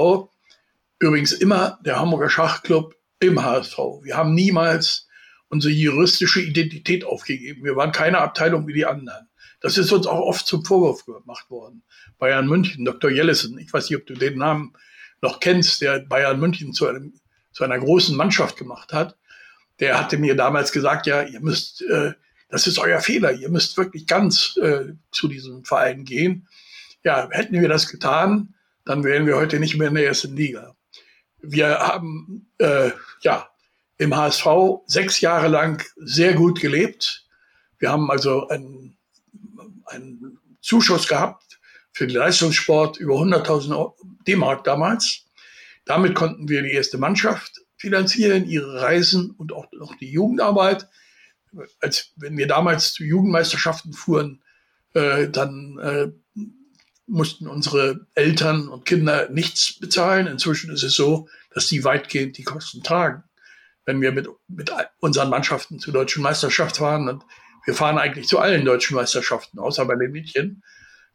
übrigens 0.99 1.32
immer 1.32 1.78
der 1.84 2.01
Hamburger 2.01 2.30
Schachclub 2.30 2.95
im 3.20 3.45
HSV. 3.45 3.76
Wir 4.01 4.16
haben 4.16 4.32
niemals 4.32 5.07
unsere 5.49 5.72
juristische 5.72 6.40
Identität 6.40 7.05
aufgegeben. 7.05 7.64
Wir 7.64 7.76
waren 7.76 7.92
keine 7.92 8.18
Abteilung 8.18 8.66
wie 8.66 8.74
die 8.74 8.86
anderen. 8.86 9.28
Das 9.61 9.76
ist 9.76 9.90
uns 9.92 10.07
auch 10.07 10.20
oft 10.20 10.46
zum 10.46 10.64
Vorwurf 10.64 11.05
gemacht 11.05 11.51
worden. 11.51 11.82
Bayern 12.18 12.46
München, 12.46 12.84
Dr. 12.84 13.11
Jellison, 13.11 13.59
ich 13.59 13.72
weiß 13.72 13.90
nicht, 13.90 13.99
ob 13.99 14.07
du 14.07 14.14
den 14.14 14.38
Namen 14.38 14.74
noch 15.20 15.40
kennst, 15.40 15.80
der 15.80 16.01
Bayern 16.01 16.38
München 16.38 16.72
zu, 16.72 16.86
einem, 16.86 17.14
zu 17.53 17.64
einer 17.64 17.78
großen 17.78 18.16
Mannschaft 18.16 18.57
gemacht 18.57 18.92
hat, 18.92 19.16
der 19.80 19.99
hatte 19.99 20.18
mir 20.18 20.36
damals 20.36 20.72
gesagt, 20.72 21.07
ja, 21.07 21.22
ihr 21.22 21.40
müsst, 21.40 21.82
äh, 21.82 22.12
das 22.49 22.66
ist 22.66 22.78
euer 22.78 23.01
Fehler, 23.01 23.32
ihr 23.32 23.49
müsst 23.49 23.76
wirklich 23.76 24.07
ganz 24.07 24.57
äh, 24.57 24.92
zu 25.11 25.28
diesem 25.28 25.64
Verein 25.64 26.05
gehen. 26.05 26.49
Ja, 27.05 27.28
hätten 27.30 27.61
wir 27.61 27.68
das 27.68 27.88
getan, 27.88 28.55
dann 28.84 29.05
wären 29.05 29.26
wir 29.26 29.36
heute 29.36 29.61
nicht 29.61 29.76
mehr 29.76 29.88
in 29.88 29.94
der 29.94 30.07
ersten 30.07 30.36
Liga. 30.36 30.74
Wir 31.40 31.78
haben 31.78 32.51
äh, 32.59 32.90
ja 33.22 33.47
im 33.99 34.16
HSV 34.16 34.46
sechs 34.86 35.20
Jahre 35.20 35.49
lang 35.49 35.84
sehr 35.96 36.34
gut 36.34 36.61
gelebt. 36.61 37.26
Wir 37.78 37.90
haben 37.90 38.11
also 38.11 38.49
einen, 38.49 38.96
einen 39.86 40.38
Zuschuss 40.61 41.09
gehabt 41.09 41.59
für 41.92 42.07
den 42.07 42.16
Leistungssport 42.16 42.99
über 42.99 43.14
100.000 43.14 43.94
D-Mark 44.26 44.64
damals. 44.64 45.24
Damit 45.84 46.14
konnten 46.14 46.49
wir 46.49 46.62
die 46.62 46.72
erste 46.72 46.99
Mannschaft 46.99 47.61
finanzieren, 47.76 48.49
ihre 48.49 48.80
Reisen 48.80 49.30
und 49.32 49.53
auch 49.53 49.66
noch 49.72 49.96
die 49.96 50.11
Jugendarbeit. 50.11 50.88
Als 51.80 52.12
wenn 52.16 52.36
wir 52.36 52.46
damals 52.46 52.92
zu 52.92 53.05
Jugendmeisterschaften 53.05 53.92
fuhren, 53.92 54.42
äh, 54.94 55.28
dann 55.28 55.78
äh, 55.78 56.09
mussten 57.07 57.49
unsere 57.49 58.07
Eltern 58.14 58.68
und 58.68 58.84
Kinder 58.84 59.28
nichts 59.30 59.78
bezahlen. 59.78 60.26
Inzwischen 60.26 60.70
ist 60.70 60.82
es 60.82 60.94
so, 60.94 61.28
dass 61.53 61.68
die 61.68 61.84
weitgehend 61.84 62.36
die 62.36 62.44
Kosten 62.44 62.82
tragen. 62.82 63.24
Wenn 63.89 64.03
wir 64.03 64.12
mit, 64.12 64.28
mit 64.49 64.70
unseren 65.01 65.30
Mannschaften 65.30 65.78
zur 65.78 65.95
deutschen 65.95 66.22
Meisterschaft 66.22 66.76
fahren 66.76 67.09
und 67.09 67.24
wir 67.64 67.72
fahren 67.72 67.97
eigentlich 67.97 68.28
zu 68.28 68.39
allen 68.39 68.66
deutschen 68.66 68.97
Meisterschaften, 68.97 69.59
außer 69.59 69.86
bei 69.86 69.97
den 69.97 70.12
Mädchen, 70.12 70.62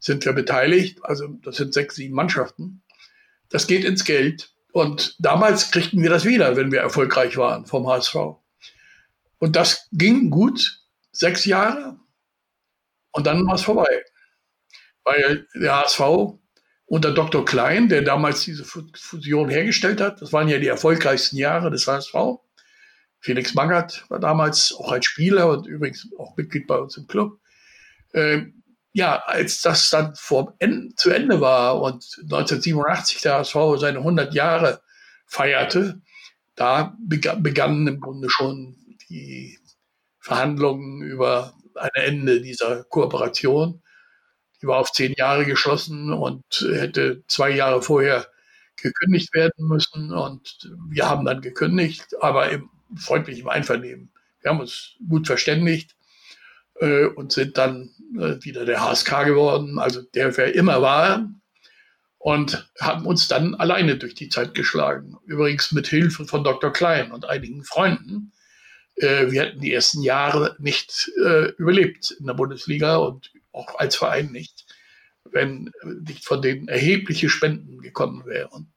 sind 0.00 0.24
wir 0.24 0.32
beteiligt. 0.32 0.98
Also 1.04 1.28
das 1.44 1.54
sind 1.54 1.72
sechs, 1.72 1.94
sieben 1.94 2.16
Mannschaften. 2.16 2.82
Das 3.48 3.68
geht 3.68 3.84
ins 3.84 4.04
Geld. 4.04 4.52
Und 4.72 5.14
damals 5.20 5.70
kriegten 5.70 6.02
wir 6.02 6.10
das 6.10 6.24
wieder, 6.24 6.56
wenn 6.56 6.72
wir 6.72 6.80
erfolgreich 6.80 7.36
waren 7.36 7.64
vom 7.64 7.86
HSV. 7.86 8.16
Und 9.38 9.54
das 9.54 9.86
ging 9.92 10.30
gut, 10.30 10.80
sechs 11.12 11.44
Jahre. 11.44 12.00
Und 13.12 13.28
dann 13.28 13.46
war 13.46 13.54
es 13.54 13.62
vorbei. 13.62 14.02
Weil 15.04 15.46
der 15.54 15.76
HSV 15.76 16.00
unter 16.86 17.14
Dr. 17.14 17.44
Klein, 17.44 17.88
der 17.88 18.02
damals 18.02 18.40
diese 18.40 18.64
Fusion 18.64 19.48
hergestellt 19.48 20.00
hat, 20.00 20.20
das 20.20 20.32
waren 20.32 20.48
ja 20.48 20.58
die 20.58 20.66
erfolgreichsten 20.66 21.36
Jahre 21.36 21.70
des 21.70 21.86
HSV. 21.86 22.14
Felix 23.24 23.54
Magath 23.54 24.04
war 24.10 24.20
damals 24.20 24.74
auch 24.78 24.92
als 24.92 25.06
Spieler 25.06 25.48
und 25.48 25.66
übrigens 25.66 26.06
auch 26.18 26.36
Mitglied 26.36 26.66
bei 26.66 26.76
uns 26.76 26.98
im 26.98 27.06
Club. 27.06 27.40
Ähm, 28.12 28.62
ja, 28.92 29.16
als 29.24 29.62
das 29.62 29.88
dann 29.88 30.14
vor 30.14 30.54
Ende, 30.58 30.94
zu 30.96 31.08
Ende 31.08 31.40
war 31.40 31.80
und 31.80 32.04
1987 32.22 33.22
der 33.22 33.38
HSV 33.38 33.56
seine 33.78 34.00
100 34.00 34.34
Jahre 34.34 34.82
feierte, 35.26 36.02
da 36.54 36.94
begannen 37.00 37.86
im 37.86 37.98
Grunde 37.98 38.28
schon 38.28 38.76
die 39.08 39.58
Verhandlungen 40.20 41.00
über 41.00 41.54
ein 41.76 41.90
Ende 41.94 42.42
dieser 42.42 42.84
Kooperation. 42.84 43.82
Die 44.60 44.66
war 44.66 44.80
auf 44.80 44.92
zehn 44.92 45.14
Jahre 45.16 45.46
geschlossen 45.46 46.12
und 46.12 46.44
hätte 46.60 47.24
zwei 47.26 47.48
Jahre 47.48 47.80
vorher 47.80 48.26
gekündigt 48.76 49.32
werden 49.32 49.66
müssen. 49.66 50.12
Und 50.12 50.70
wir 50.90 51.08
haben 51.08 51.24
dann 51.24 51.40
gekündigt, 51.40 52.14
aber 52.20 52.50
im 52.50 52.68
freundlichen 52.96 53.48
Einvernehmen. 53.48 54.10
Wir 54.40 54.50
haben 54.50 54.60
uns 54.60 54.96
gut 55.08 55.26
verständigt 55.26 55.96
äh, 56.80 57.06
und 57.06 57.32
sind 57.32 57.56
dann 57.58 57.90
äh, 58.18 58.42
wieder 58.44 58.64
der 58.64 58.82
HSK 58.82 59.24
geworden, 59.24 59.78
also 59.78 60.02
der 60.02 60.36
wir 60.36 60.54
immer 60.54 60.82
waren 60.82 61.40
und 62.24 62.70
haben 62.80 63.04
uns 63.04 63.28
dann 63.28 63.54
alleine 63.54 63.96
durch 63.98 64.14
die 64.14 64.30
Zeit 64.30 64.54
geschlagen. 64.54 65.18
Übrigens 65.26 65.72
mit 65.72 65.86
Hilfe 65.86 66.24
von 66.24 66.42
Dr. 66.42 66.72
Klein 66.72 67.12
und 67.12 67.26
einigen 67.26 67.64
Freunden. 67.64 68.32
Äh, 68.96 69.30
wir 69.30 69.42
hätten 69.42 69.60
die 69.60 69.74
ersten 69.74 70.02
Jahre 70.02 70.56
nicht 70.58 71.10
äh, 71.22 71.50
überlebt 71.58 72.12
in 72.12 72.26
der 72.26 72.32
Bundesliga 72.32 72.96
und 72.96 73.30
auch 73.52 73.78
als 73.78 73.96
Verein 73.96 74.32
nicht, 74.32 74.64
wenn 75.30 75.70
nicht 76.00 76.24
von 76.24 76.40
denen 76.40 76.66
erhebliche 76.66 77.28
Spenden 77.28 77.82
gekommen 77.82 78.24
wären, 78.24 78.72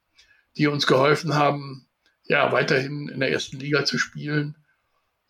die 0.58 0.66
uns 0.66 0.86
geholfen 0.86 1.34
haben, 1.34 1.87
ja, 2.28 2.52
weiterhin 2.52 3.08
in 3.08 3.20
der 3.20 3.32
ersten 3.32 3.58
Liga 3.58 3.84
zu 3.84 3.98
spielen 3.98 4.56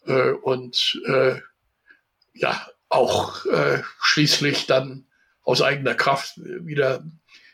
äh, 0.05 0.33
und 0.33 1.01
äh, 1.07 1.37
ja, 2.35 2.67
auch 2.89 3.47
äh, 3.47 3.83
schließlich 4.01 4.67
dann 4.67 5.07
aus 5.43 5.63
eigener 5.63 5.95
Kraft 5.95 6.35
wieder 6.37 7.05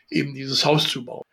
eben 0.09 0.33
dieses 0.33 0.65
Haus 0.65 0.87
zu 0.87 1.05
bauen. 1.05 1.25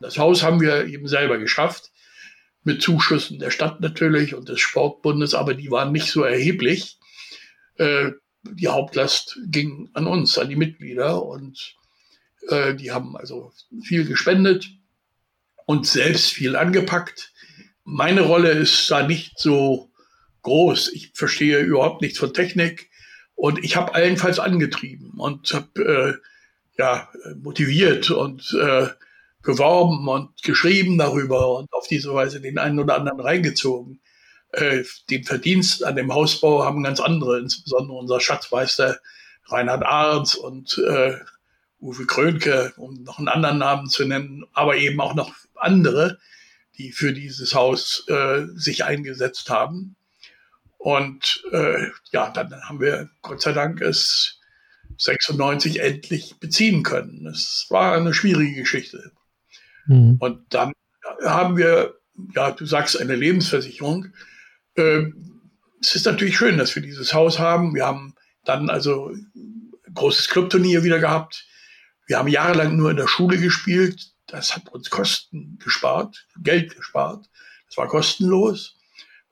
Das 0.00 0.18
Haus 0.18 0.42
haben 0.42 0.60
wir 0.60 0.86
eben 0.86 1.06
selber 1.06 1.38
geschafft, 1.38 1.92
mit 2.64 2.82
Zuschüssen 2.82 3.38
der 3.38 3.50
Stadt 3.50 3.80
natürlich 3.80 4.34
und 4.34 4.48
des 4.48 4.60
Sportbundes, 4.60 5.34
aber 5.34 5.54
die 5.54 5.70
waren 5.70 5.92
nicht 5.92 6.10
so 6.10 6.22
erheblich. 6.22 6.98
Äh, 7.82 8.12
die 8.44 8.68
Hauptlast 8.68 9.38
ging 9.46 9.90
an 9.94 10.06
uns, 10.06 10.38
an 10.38 10.48
die 10.48 10.56
Mitglieder 10.56 11.24
und 11.24 11.76
äh, 12.48 12.74
die 12.74 12.90
haben 12.90 13.16
also 13.16 13.52
viel 13.82 14.04
gespendet 14.04 14.68
und 15.66 15.86
selbst 15.86 16.32
viel 16.32 16.56
angepackt. 16.56 17.32
Meine 17.84 18.22
Rolle 18.22 18.50
ist 18.50 18.90
da 18.90 19.06
nicht 19.06 19.38
so 19.38 19.90
groß. 20.42 20.92
Ich 20.92 21.12
verstehe 21.14 21.60
überhaupt 21.60 22.02
nichts 22.02 22.18
von 22.18 22.34
Technik 22.34 22.90
und 23.34 23.62
ich 23.64 23.76
habe 23.76 23.94
allenfalls 23.94 24.38
angetrieben 24.38 25.12
und 25.18 25.52
habe 25.52 26.20
äh, 26.20 26.78
ja 26.78 27.08
motiviert 27.42 28.10
und 28.10 28.56
äh, 28.60 28.88
geworben 29.42 30.08
und 30.08 30.42
geschrieben 30.42 30.98
darüber 30.98 31.58
und 31.58 31.72
auf 31.72 31.86
diese 31.86 32.14
Weise 32.14 32.40
den 32.40 32.58
einen 32.58 32.78
oder 32.78 32.96
anderen 32.96 33.20
reingezogen. 33.20 34.00
Äh, 34.52 34.84
den 35.10 35.24
Verdienst 35.24 35.84
an 35.84 35.96
dem 35.96 36.12
Hausbau 36.12 36.64
haben 36.64 36.82
ganz 36.82 37.00
andere, 37.00 37.38
insbesondere 37.38 37.96
unser 37.96 38.20
Schatzmeister 38.20 38.98
Reinhard 39.46 39.84
Ahrens 39.84 40.34
und 40.34 40.78
äh, 40.78 41.16
Uwe 41.80 42.06
Krönke, 42.06 42.72
um 42.76 43.02
noch 43.02 43.18
einen 43.18 43.28
anderen 43.28 43.58
Namen 43.58 43.88
zu 43.88 44.06
nennen, 44.06 44.44
aber 44.52 44.76
eben 44.76 45.00
auch 45.00 45.14
noch 45.14 45.34
andere, 45.56 46.18
die 46.78 46.92
für 46.92 47.12
dieses 47.12 47.54
Haus 47.54 48.04
äh, 48.08 48.46
sich 48.54 48.84
eingesetzt 48.84 49.50
haben. 49.50 49.96
Und 50.78 51.44
äh, 51.52 51.88
ja, 52.12 52.30
dann 52.30 52.52
haben 52.62 52.80
wir 52.80 53.10
Gott 53.20 53.40
sei 53.42 53.52
Dank 53.52 53.80
es 53.80 54.40
96 54.98 55.80
endlich 55.80 56.36
beziehen 56.38 56.82
können. 56.82 57.26
Es 57.26 57.66
war 57.70 57.94
eine 57.94 58.14
schwierige 58.14 58.60
Geschichte. 58.60 59.12
Mhm. 59.86 60.16
Und 60.20 60.54
dann 60.54 60.72
haben 61.24 61.56
wir, 61.56 61.94
ja, 62.34 62.50
du 62.50 62.66
sagst 62.66 63.00
eine 63.00 63.16
Lebensversicherung. 63.16 64.08
Ähm, 64.76 65.40
es 65.80 65.94
ist 65.94 66.06
natürlich 66.06 66.36
schön, 66.36 66.58
dass 66.58 66.74
wir 66.74 66.82
dieses 66.82 67.12
Haus 67.12 67.38
haben. 67.38 67.74
Wir 67.74 67.86
haben 67.86 68.14
dann 68.44 68.70
also 68.70 69.10
ein 69.10 69.72
großes 69.92 70.28
Clubturnier 70.28 70.84
wieder 70.84 70.98
gehabt. 70.98 71.46
Wir 72.06 72.18
haben 72.18 72.28
jahrelang 72.28 72.76
nur 72.76 72.90
in 72.90 72.96
der 72.96 73.08
Schule 73.08 73.38
gespielt. 73.38 74.12
Das 74.26 74.54
hat 74.54 74.68
uns 74.68 74.90
Kosten 74.90 75.58
gespart, 75.62 76.26
Geld 76.42 76.76
gespart. 76.76 77.26
Das 77.68 77.76
war 77.76 77.88
kostenlos. 77.88 78.76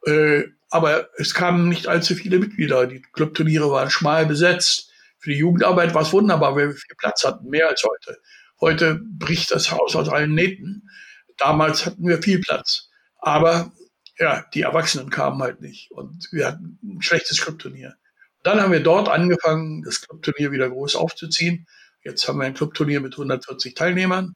Äh, 0.07 0.45
aber 0.71 1.09
es 1.17 1.35
kamen 1.35 1.69
nicht 1.69 1.89
allzu 1.89 2.15
viele 2.15 2.39
Mitglieder. 2.39 2.87
Die 2.87 3.03
Clubturniere 3.03 3.71
waren 3.71 3.91
schmal 3.91 4.27
besetzt. 4.27 4.91
Für 5.19 5.31
die 5.31 5.39
Jugendarbeit 5.39 5.95
war 5.95 6.03
es 6.03 6.13
wunderbar, 6.13 6.55
weil 6.57 6.69
wir 6.69 6.75
viel 6.75 6.97
Platz 6.97 7.25
hatten, 7.25 7.49
mehr 7.49 7.69
als 7.69 7.83
heute. 7.85 8.19
Heute 8.61 9.01
bricht 9.05 9.51
das 9.51 9.71
Haus 9.71 9.97
aus 9.97 10.09
allen 10.09 10.35
Nähten. 10.35 10.89
Damals 11.37 11.87
hatten 11.87 12.07
wir 12.07 12.23
viel 12.23 12.41
Platz. 12.41 12.89
Aber 13.19 13.73
ja, 14.21 14.45
die 14.53 14.63
Erwachsenen 14.63 15.09
kamen 15.09 15.43
halt 15.43 15.63
nicht 15.63 15.91
und 15.91 16.29
wir 16.31 16.47
hatten 16.47 16.79
ein 16.83 17.03
schlechtes 17.03 17.41
Clubturnier. 17.41 17.97
Dann 18.43 18.61
haben 18.61 18.73
wir 18.73 18.83
dort 18.83 19.09
angefangen, 19.09 19.83
das 19.83 20.03
Clubturnier 20.03 20.53
wieder 20.53 20.69
groß 20.69 20.95
aufzuziehen. 20.95 21.67
Jetzt 22.05 22.29
haben 22.29 22.39
wir 22.39 22.47
ein 22.47 22.55
Clubturnier 22.55 23.01
mit 23.01 23.15
140 23.15 23.75
Teilnehmern 23.75 24.35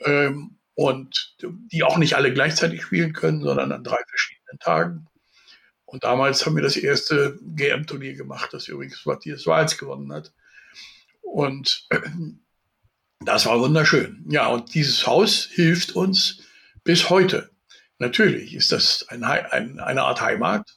ähm, 0.00 0.58
und 0.74 1.36
die 1.42 1.82
auch 1.82 1.98
nicht 1.98 2.14
alle 2.14 2.32
gleichzeitig 2.32 2.82
spielen 2.82 3.12
können, 3.12 3.42
sondern 3.42 3.72
an 3.72 3.84
drei 3.84 4.00
verschiedenen 4.08 4.58
Tagen. 4.60 5.06
Und 5.84 6.04
damals 6.04 6.46
haben 6.46 6.56
wir 6.56 6.62
das 6.62 6.76
erste 6.76 7.38
GM-Turnier 7.42 8.14
gemacht, 8.14 8.52
das 8.52 8.68
übrigens 8.68 9.04
Matthias 9.06 9.46
Wals 9.46 9.76
gewonnen 9.76 10.12
hat. 10.12 10.32
Und 11.20 11.88
das 13.20 13.46
war 13.46 13.58
wunderschön. 13.58 14.24
Ja, 14.28 14.48
und 14.48 14.74
dieses 14.74 15.06
Haus 15.06 15.48
hilft 15.52 15.92
uns 15.96 16.42
bis 16.84 17.10
heute. 17.10 17.53
Natürlich 17.98 18.54
ist 18.54 18.72
das 18.72 19.06
ein, 19.08 19.24
ein, 19.24 19.80
eine 19.80 20.02
Art 20.02 20.20
Heimat, 20.20 20.76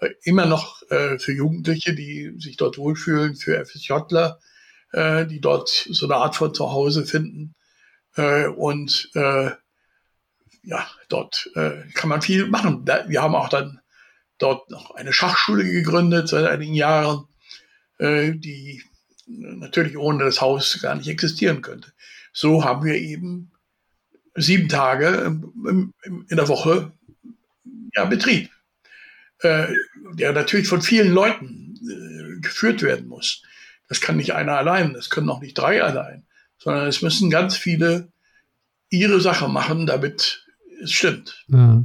äh, 0.00 0.10
immer 0.22 0.46
noch 0.46 0.82
äh, 0.90 1.18
für 1.18 1.32
Jugendliche, 1.32 1.94
die 1.94 2.34
sich 2.38 2.56
dort 2.56 2.78
wohlfühlen, 2.78 3.36
für 3.36 3.64
FSJler, 3.64 4.38
äh, 4.92 5.26
die 5.26 5.40
dort 5.40 5.68
so 5.68 6.06
eine 6.06 6.16
Art 6.16 6.36
von 6.36 6.54
Zuhause 6.54 7.06
finden. 7.06 7.54
Äh, 8.16 8.46
und 8.46 9.10
äh, 9.14 9.50
ja, 10.64 10.86
dort 11.08 11.48
kann 11.94 12.10
man 12.10 12.20
viel 12.20 12.46
machen. 12.46 12.86
Wir 13.06 13.22
haben 13.22 13.34
auch 13.34 13.48
dann 13.48 13.80
dort 14.36 14.68
noch 14.70 14.90
eine 14.90 15.14
Schachschule 15.14 15.64
gegründet 15.64 16.28
seit 16.28 16.44
einigen 16.46 16.74
Jahren, 16.74 17.24
die 17.98 18.82
natürlich 19.26 19.96
ohne 19.96 20.24
das 20.24 20.42
Haus 20.42 20.78
gar 20.82 20.94
nicht 20.96 21.08
existieren 21.08 21.62
könnte. 21.62 21.92
So 22.34 22.64
haben 22.64 22.84
wir 22.84 22.96
eben 22.96 23.52
sieben 24.40 24.68
Tage 24.68 25.40
in 25.66 26.36
der 26.36 26.48
Woche 26.48 26.92
ja, 27.94 28.04
Betrieb, 28.04 28.50
äh, 29.40 29.66
der 30.14 30.32
natürlich 30.32 30.68
von 30.68 30.82
vielen 30.82 31.12
Leuten 31.12 31.74
äh, 31.88 32.40
geführt 32.40 32.82
werden 32.82 33.08
muss. 33.08 33.42
Das 33.88 34.00
kann 34.00 34.16
nicht 34.16 34.34
einer 34.34 34.56
allein, 34.56 34.92
das 34.92 35.10
können 35.10 35.30
auch 35.30 35.40
nicht 35.40 35.56
drei 35.56 35.82
allein, 35.82 36.26
sondern 36.58 36.86
es 36.86 37.02
müssen 37.02 37.30
ganz 37.30 37.56
viele 37.56 38.12
ihre 38.90 39.20
Sache 39.20 39.48
machen, 39.48 39.86
damit 39.86 40.46
es 40.82 40.92
stimmt. 40.92 41.44
Ja. 41.48 41.84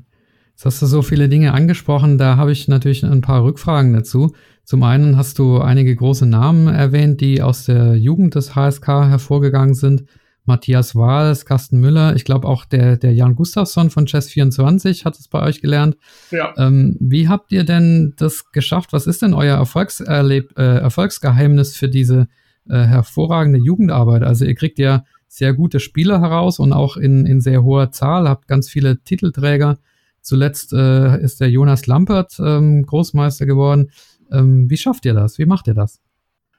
Jetzt 0.52 0.66
hast 0.66 0.82
du 0.82 0.86
so 0.86 1.02
viele 1.02 1.30
Dinge 1.30 1.54
angesprochen, 1.54 2.18
da 2.18 2.38
habe 2.38 2.52
ich 2.52 2.68
natürlich 2.68 3.04
ein 3.04 3.22
paar 3.22 3.44
Rückfragen 3.44 3.94
dazu. 3.94 4.36
Zum 4.64 4.84
einen 4.84 5.18
hast 5.18 5.40
du 5.40 5.60
einige 5.60 5.96
große 5.96 6.26
Namen 6.26 6.68
erwähnt, 6.68 7.20
die 7.22 7.42
aus 7.42 7.66
der 7.66 7.96
Jugend 7.96 8.36
des 8.36 8.56
HSK 8.56 8.88
hervorgegangen 8.88 9.74
sind. 9.74 10.06
Matthias 10.46 10.96
Wahls, 10.96 11.46
Carsten 11.46 11.80
Müller, 11.80 12.16
ich 12.16 12.26
glaube 12.26 12.48
auch 12.48 12.66
der, 12.66 12.98
der 12.98 13.14
Jan 13.14 13.36
Gustafsson 13.36 13.90
von 13.90 14.06
Chess24 14.06 15.06
hat 15.06 15.18
es 15.18 15.28
bei 15.28 15.42
euch 15.42 15.62
gelernt. 15.62 15.98
Ja. 16.32 16.54
Ähm, 16.58 16.98
wie 17.00 17.30
habt 17.30 17.52
ihr 17.52 17.64
denn 17.64 18.14
das 18.18 18.52
geschafft? 18.52 18.92
Was 18.92 19.08
ist 19.08 19.22
denn 19.22 19.34
euer 19.34 19.58
Erfolgserleb 19.58 20.58
äh, 20.58 20.80
Erfolgsgeheimnis 20.80 21.78
für 21.78 21.88
diese 21.88 22.28
äh, 22.70 22.76
hervorragende 22.84 23.60
Jugendarbeit? 23.60 24.24
Also 24.24 24.44
ihr 24.44 24.56
kriegt 24.56 24.80
ja 24.80 25.06
sehr 25.30 25.54
gute 25.54 25.80
Spieler 25.80 26.22
heraus 26.22 26.60
und 26.60 26.74
auch 26.74 26.98
in, 26.98 27.26
in 27.26 27.42
sehr 27.42 27.64
hoher 27.64 27.92
Zahl, 27.92 28.28
habt 28.28 28.48
ganz 28.48 28.70
viele 28.70 29.02
Titelträger. 29.02 29.80
Zuletzt 30.22 30.74
äh, 30.74 31.22
ist 31.22 31.42
der 31.42 31.50
Jonas 31.50 31.88
Lampert 31.88 32.38
ähm, 32.40 32.86
Großmeister 32.86 33.46
geworden. 33.46 33.92
Ähm, 34.32 34.70
wie 34.70 34.78
schafft 34.78 35.06
ihr 35.06 35.14
das? 35.14 35.40
Wie 35.40 35.46
macht 35.46 35.68
ihr 35.68 35.74
das? 35.74 36.02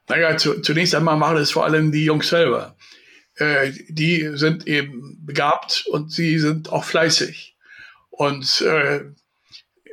Naja, 0.08 0.36
zu, 0.36 0.60
zunächst 0.60 0.94
einmal 0.94 1.16
machen 1.16 1.36
es 1.38 1.50
vor 1.50 1.64
allem 1.64 1.92
die 1.92 2.04
Jungs 2.04 2.28
selber. 2.28 2.74
Äh, 3.36 3.72
die 3.88 4.30
sind 4.34 4.66
eben 4.66 5.18
begabt 5.24 5.86
und 5.88 6.12
sie 6.12 6.38
sind 6.38 6.70
auch 6.70 6.84
fleißig. 6.84 7.56
Und 8.10 8.60
äh, 8.60 9.00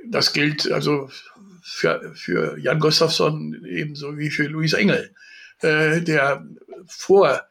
das 0.07 0.33
gilt 0.33 0.71
also 0.71 1.09
für, 1.63 2.13
für 2.15 2.57
Jan 2.59 2.79
Gustafsson 2.79 3.65
ebenso 3.65 4.17
wie 4.17 4.29
für 4.29 4.43
Luis 4.43 4.73
Engel, 4.73 5.13
äh, 5.61 6.01
der 6.01 6.45
vor 6.87 7.41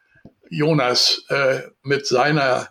Jonas 0.49 1.25
äh, 1.29 1.63
mit 1.83 2.07
seiner 2.07 2.69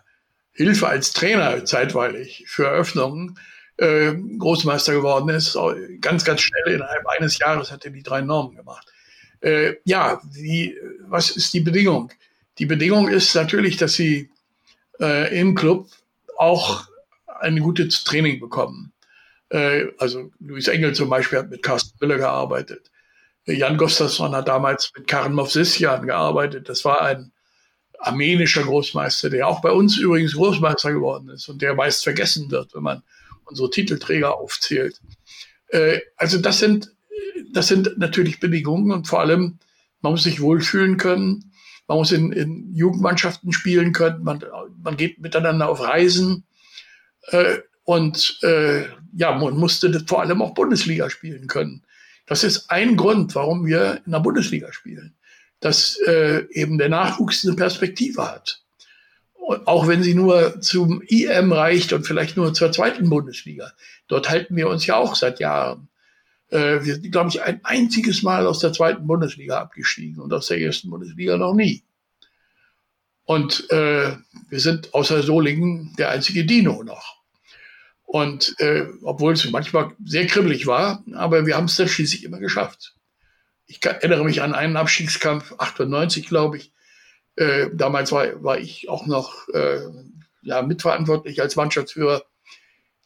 Hilfe 0.52 0.88
als 0.88 1.12
Trainer 1.12 1.64
zeitweilig 1.64 2.44
für 2.46 2.66
Eröffnungen 2.66 3.38
äh, 3.78 4.12
Großmeister 4.38 4.92
geworden 4.92 5.30
ist. 5.30 5.56
Ganz, 6.00 6.24
ganz 6.24 6.42
schnell 6.42 6.74
innerhalb 6.74 7.06
eines 7.08 7.38
Jahres 7.38 7.70
hat 7.70 7.84
er 7.84 7.90
die 7.90 8.02
drei 8.02 8.20
Normen 8.20 8.56
gemacht. 8.56 8.86
Äh, 9.40 9.76
ja, 9.84 10.20
wie, 10.32 10.76
was 11.08 11.30
ist 11.30 11.54
die 11.54 11.60
Bedingung? 11.60 12.12
Die 12.60 12.66
Bedingung 12.66 13.08
ist 13.08 13.34
natürlich, 13.34 13.78
dass 13.78 13.94
sie 13.94 14.28
äh, 15.00 15.40
im 15.40 15.54
Club 15.54 15.88
auch 16.36 16.84
ein 17.40 17.58
gutes 17.58 18.04
Training 18.04 18.38
bekommen. 18.38 18.92
Äh, 19.48 19.86
also 19.96 20.30
Luis 20.40 20.68
Engel 20.68 20.94
zum 20.94 21.08
Beispiel 21.08 21.38
hat 21.38 21.48
mit 21.48 21.62
Carsten 21.62 21.96
Müller 22.00 22.18
gearbeitet. 22.18 22.90
Jan 23.46 23.78
Gustafsson 23.78 24.34
hat 24.36 24.46
damals 24.46 24.92
mit 24.94 25.08
Karen 25.08 25.32
Movsisjan 25.32 26.06
gearbeitet. 26.06 26.68
Das 26.68 26.84
war 26.84 27.00
ein 27.00 27.32
armenischer 27.98 28.62
Großmeister, 28.62 29.30
der 29.30 29.48
auch 29.48 29.62
bei 29.62 29.72
uns 29.72 29.96
übrigens 29.96 30.34
Großmeister 30.34 30.92
geworden 30.92 31.30
ist 31.30 31.48
und 31.48 31.62
der 31.62 31.74
meist 31.74 32.04
vergessen 32.04 32.50
wird, 32.50 32.74
wenn 32.74 32.82
man 32.82 33.02
unsere 33.44 33.70
Titelträger 33.70 34.36
aufzählt. 34.36 35.00
Äh, 35.68 36.00
also 36.18 36.38
das 36.38 36.58
sind, 36.58 36.92
das 37.52 37.68
sind 37.68 37.96
natürlich 37.96 38.38
Bedingungen 38.38 38.92
und 38.92 39.08
vor 39.08 39.20
allem, 39.20 39.58
man 40.02 40.12
muss 40.12 40.24
sich 40.24 40.42
wohlfühlen 40.42 40.98
können 40.98 41.49
man 41.90 41.98
muss 41.98 42.12
in, 42.12 42.30
in 42.30 42.72
Jugendmannschaften 42.72 43.52
spielen 43.52 43.92
können, 43.92 44.22
man, 44.22 44.44
man 44.80 44.96
geht 44.96 45.18
miteinander 45.18 45.68
auf 45.68 45.80
Reisen 45.80 46.44
äh, 47.32 47.58
und 47.82 48.38
äh, 48.44 48.84
ja, 49.12 49.36
man 49.36 49.56
musste 49.56 50.00
vor 50.06 50.20
allem 50.20 50.40
auch 50.40 50.54
Bundesliga 50.54 51.10
spielen 51.10 51.48
können. 51.48 51.82
Das 52.26 52.44
ist 52.44 52.70
ein 52.70 52.96
Grund, 52.96 53.34
warum 53.34 53.66
wir 53.66 54.02
in 54.06 54.12
der 54.12 54.20
Bundesliga 54.20 54.72
spielen, 54.72 55.16
dass 55.58 55.98
äh, 56.06 56.44
eben 56.52 56.78
der 56.78 56.90
Nachwuchs 56.90 57.44
eine 57.44 57.56
Perspektive 57.56 58.22
hat. 58.22 58.62
Auch 59.64 59.88
wenn 59.88 60.04
sie 60.04 60.14
nur 60.14 60.60
zum 60.60 61.02
IM 61.02 61.50
reicht 61.50 61.92
und 61.92 62.06
vielleicht 62.06 62.36
nur 62.36 62.54
zur 62.54 62.70
zweiten 62.70 63.10
Bundesliga. 63.10 63.72
Dort 64.06 64.30
halten 64.30 64.54
wir 64.54 64.68
uns 64.68 64.86
ja 64.86 64.94
auch 64.94 65.16
seit 65.16 65.40
Jahren. 65.40 65.88
Äh, 66.50 66.84
wir 66.84 66.94
sind, 66.94 67.10
glaube 67.10 67.30
ich, 67.30 67.42
ein 67.42 67.60
einziges 67.64 68.22
Mal 68.22 68.46
aus 68.46 68.60
der 68.60 68.72
zweiten 68.72 69.06
Bundesliga 69.06 69.60
abgestiegen 69.60 70.20
und 70.20 70.32
aus 70.32 70.48
der 70.48 70.60
ersten 70.60 70.90
Bundesliga 70.90 71.36
noch 71.36 71.54
nie. 71.54 71.84
Und 73.24 73.70
äh, 73.70 74.16
wir 74.48 74.60
sind 74.60 74.92
außer 74.92 75.22
Solingen 75.22 75.94
der 75.96 76.10
einzige 76.10 76.44
Dino 76.44 76.82
noch. 76.82 77.20
Und 78.02 78.56
äh, 78.58 78.88
obwohl 79.02 79.34
es 79.34 79.48
manchmal 79.50 79.92
sehr 80.04 80.26
kribbelig 80.26 80.66
war, 80.66 81.04
aber 81.14 81.46
wir 81.46 81.56
haben 81.56 81.66
es 81.66 81.76
dann 81.76 81.86
schließlich 81.86 82.24
immer 82.24 82.40
geschafft. 82.40 82.96
Ich 83.66 83.84
erinnere 83.84 84.24
mich 84.24 84.42
an 84.42 84.52
einen 84.52 84.76
Abstiegskampf, 84.76 85.54
98 85.58 86.26
glaube 86.26 86.56
ich. 86.56 86.72
Äh, 87.36 87.68
damals 87.72 88.10
war, 88.10 88.42
war 88.42 88.58
ich 88.58 88.88
auch 88.88 89.06
noch 89.06 89.48
äh, 89.50 89.78
ja, 90.42 90.62
mitverantwortlich 90.62 91.40
als 91.40 91.54
Mannschaftsführer 91.54 92.24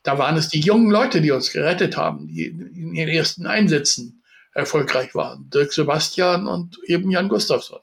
da 0.05 0.19
waren 0.19 0.37
es 0.37 0.49
die 0.51 0.61
jungen 0.61 0.91
Leute, 0.91 1.21
die 1.21 1.33
uns 1.33 1.51
gerettet 1.51 1.97
haben, 1.97 2.29
die 2.29 2.45
in 2.45 2.95
ihren 2.95 3.09
ersten 3.09 3.47
Einsätzen 3.47 4.23
erfolgreich 4.53 5.15
waren. 5.15 5.51
Dirk 5.51 5.73
Sebastian 5.73 6.47
und 6.47 6.79
eben 6.85 7.11
Jan 7.11 7.29
Gustafsson. 7.29 7.81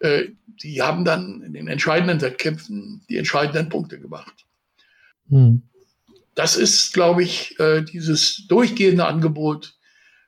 Äh, 0.00 0.28
die 0.62 0.82
haben 0.82 1.04
dann 1.04 1.42
in 1.42 1.52
den 1.52 1.68
entscheidenden 1.68 2.22
Wettkämpfen 2.22 3.04
die 3.10 3.18
entscheidenden 3.18 3.68
Punkte 3.68 4.00
gemacht. 4.00 4.46
Hm. 5.28 5.62
Das 6.34 6.56
ist, 6.56 6.94
glaube 6.94 7.22
ich, 7.22 7.60
äh, 7.60 7.82
dieses 7.82 8.46
durchgehende 8.48 9.06
Angebot, 9.06 9.76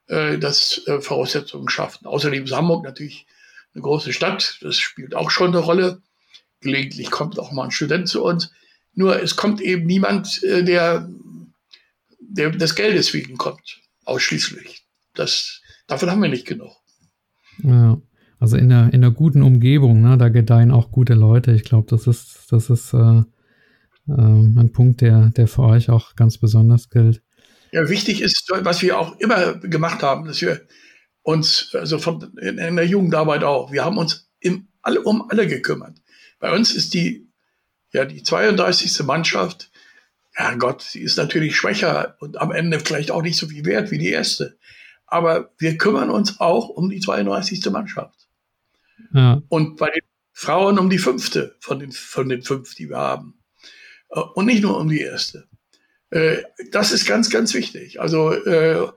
äh, 0.06 0.38
das 0.38 0.82
Voraussetzungen 1.00 1.70
schafft. 1.70 2.04
Außerdem 2.04 2.44
ist 2.44 2.54
Hamburg 2.54 2.84
natürlich 2.84 3.26
eine 3.74 3.82
große 3.82 4.12
Stadt. 4.12 4.58
Das 4.60 4.76
spielt 4.76 5.14
auch 5.14 5.30
schon 5.30 5.48
eine 5.48 5.58
Rolle. 5.60 6.02
Gelegentlich 6.60 7.10
kommt 7.10 7.38
auch 7.38 7.52
mal 7.52 7.64
ein 7.64 7.70
Student 7.70 8.08
zu 8.08 8.22
uns. 8.22 8.52
Nur 8.98 9.22
es 9.22 9.36
kommt 9.36 9.60
eben 9.60 9.86
niemand, 9.86 10.42
äh, 10.42 10.64
der, 10.64 11.08
der 12.18 12.50
des 12.50 12.74
Geldes 12.74 13.14
wegen 13.14 13.36
kommt, 13.36 13.80
ausschließlich. 14.04 14.82
Das, 15.14 15.62
davon 15.86 16.10
haben 16.10 16.20
wir 16.20 16.28
nicht 16.28 16.48
genug. 16.48 16.72
Ja, 17.62 18.02
also 18.40 18.56
in 18.56 18.68
der, 18.68 18.92
in 18.92 19.02
der 19.02 19.12
guten 19.12 19.42
Umgebung, 19.42 20.00
ne, 20.00 20.18
da 20.18 20.30
gedeihen 20.30 20.72
auch 20.72 20.90
gute 20.90 21.14
Leute. 21.14 21.52
Ich 21.52 21.62
glaube, 21.62 21.86
das 21.88 22.08
ist, 22.08 22.50
das 22.50 22.70
ist 22.70 22.92
äh, 22.92 22.98
äh, 22.98 23.22
ein 24.08 24.72
Punkt, 24.72 25.00
der, 25.00 25.30
der 25.30 25.46
für 25.46 25.62
euch 25.62 25.90
auch 25.90 26.16
ganz 26.16 26.38
besonders 26.38 26.90
gilt. 26.90 27.22
Ja, 27.70 27.88
wichtig 27.88 28.20
ist, 28.20 28.50
was 28.50 28.82
wir 28.82 28.98
auch 28.98 29.16
immer 29.20 29.58
gemacht 29.58 30.02
haben, 30.02 30.26
dass 30.26 30.40
wir 30.40 30.66
uns, 31.22 31.70
also 31.72 32.00
von, 32.00 32.36
in, 32.40 32.58
in 32.58 32.74
der 32.74 32.86
Jugendarbeit 32.86 33.44
auch, 33.44 33.70
wir 33.70 33.84
haben 33.84 33.96
uns 33.96 34.28
im, 34.40 34.66
alle, 34.82 35.02
um 35.02 35.30
alle 35.30 35.46
gekümmert. 35.46 36.02
Bei 36.40 36.52
uns 36.52 36.74
ist 36.74 36.94
die 36.94 37.27
ja, 37.92 38.04
die 38.04 38.22
32. 38.22 39.04
Mannschaft, 39.04 39.70
ja 40.38 40.54
Gott, 40.54 40.82
sie 40.82 41.00
ist 41.00 41.16
natürlich 41.16 41.56
schwächer 41.56 42.16
und 42.20 42.40
am 42.40 42.52
Ende 42.52 42.80
vielleicht 42.80 43.10
auch 43.10 43.22
nicht 43.22 43.36
so 43.36 43.48
viel 43.48 43.64
wert 43.64 43.90
wie 43.90 43.98
die 43.98 44.10
erste. 44.10 44.58
Aber 45.06 45.52
wir 45.58 45.78
kümmern 45.78 46.10
uns 46.10 46.38
auch 46.40 46.68
um 46.68 46.90
die 46.90 47.00
32. 47.00 47.64
Mannschaft. 47.70 48.28
Ja. 49.12 49.42
Und 49.48 49.76
bei 49.78 49.90
den 49.90 50.02
Frauen 50.32 50.78
um 50.78 50.90
die 50.90 50.98
fünfte 50.98 51.56
von 51.60 51.80
den, 51.80 51.92
von 51.92 52.28
den 52.28 52.42
fünf, 52.42 52.74
die 52.74 52.90
wir 52.90 52.98
haben. 52.98 53.42
Äh, 54.10 54.20
und 54.20 54.46
nicht 54.46 54.62
nur 54.62 54.78
um 54.78 54.88
die 54.88 55.00
erste. 55.00 55.48
Äh, 56.10 56.42
das 56.70 56.92
ist 56.92 57.06
ganz, 57.06 57.30
ganz 57.30 57.54
wichtig. 57.54 58.00
Also 58.00 58.32
äh, 58.32 58.88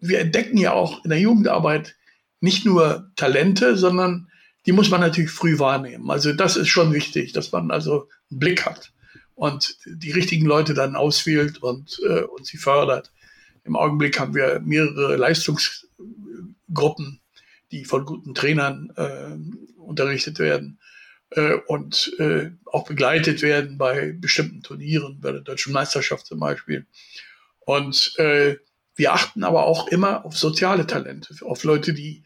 wir 0.00 0.20
entdecken 0.20 0.56
ja 0.56 0.72
auch 0.72 1.04
in 1.04 1.10
der 1.10 1.20
Jugendarbeit 1.20 1.96
nicht 2.40 2.64
nur 2.64 3.10
Talente, 3.16 3.76
sondern 3.76 4.30
die 4.66 4.72
muss 4.72 4.90
man 4.90 5.00
natürlich 5.00 5.30
früh 5.30 5.58
wahrnehmen. 5.58 6.10
Also 6.10 6.32
das 6.32 6.56
ist 6.56 6.68
schon 6.68 6.92
wichtig, 6.92 7.32
dass 7.32 7.52
man 7.52 7.70
also 7.70 8.08
einen 8.30 8.40
Blick 8.40 8.64
hat 8.64 8.92
und 9.34 9.76
die 9.84 10.12
richtigen 10.12 10.46
Leute 10.46 10.74
dann 10.74 10.96
auswählt 10.96 11.62
und, 11.62 12.00
äh, 12.08 12.22
und 12.22 12.46
sie 12.46 12.56
fördert. 12.56 13.12
Im 13.64 13.76
Augenblick 13.76 14.18
haben 14.18 14.34
wir 14.34 14.60
mehrere 14.60 15.16
Leistungsgruppen, 15.16 17.20
die 17.70 17.84
von 17.84 18.04
guten 18.04 18.34
Trainern 18.34 18.92
äh, 18.96 19.80
unterrichtet 19.80 20.38
werden 20.38 20.78
äh, 21.30 21.54
und 21.66 22.12
äh, 22.18 22.50
auch 22.66 22.86
begleitet 22.86 23.42
werden 23.42 23.78
bei 23.78 24.12
bestimmten 24.12 24.62
Turnieren, 24.62 25.20
bei 25.20 25.32
der 25.32 25.40
deutschen 25.40 25.72
Meisterschaft 25.72 26.26
zum 26.26 26.40
Beispiel. 26.40 26.86
Und 27.60 28.14
äh, 28.18 28.56
wir 28.96 29.12
achten 29.12 29.42
aber 29.42 29.64
auch 29.64 29.88
immer 29.88 30.24
auf 30.24 30.38
soziale 30.38 30.86
Talente, 30.86 31.34
auf 31.44 31.64
Leute, 31.64 31.94
die 31.94 32.22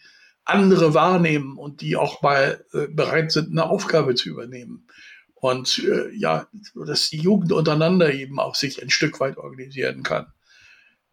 andere 0.48 0.94
wahrnehmen 0.94 1.56
und 1.58 1.80
die 1.80 1.96
auch 1.96 2.22
mal 2.22 2.64
äh, 2.72 2.86
bereit 2.88 3.32
sind, 3.32 3.50
eine 3.50 3.68
Aufgabe 3.68 4.14
zu 4.14 4.30
übernehmen. 4.30 4.86
Und 5.34 5.78
äh, 5.78 6.10
ja, 6.16 6.48
dass 6.74 7.10
die 7.10 7.18
Jugend 7.18 7.52
untereinander 7.52 8.12
eben 8.12 8.40
auch 8.40 8.54
sich 8.54 8.82
ein 8.82 8.90
Stück 8.90 9.20
weit 9.20 9.36
organisieren 9.36 10.02
kann. 10.02 10.26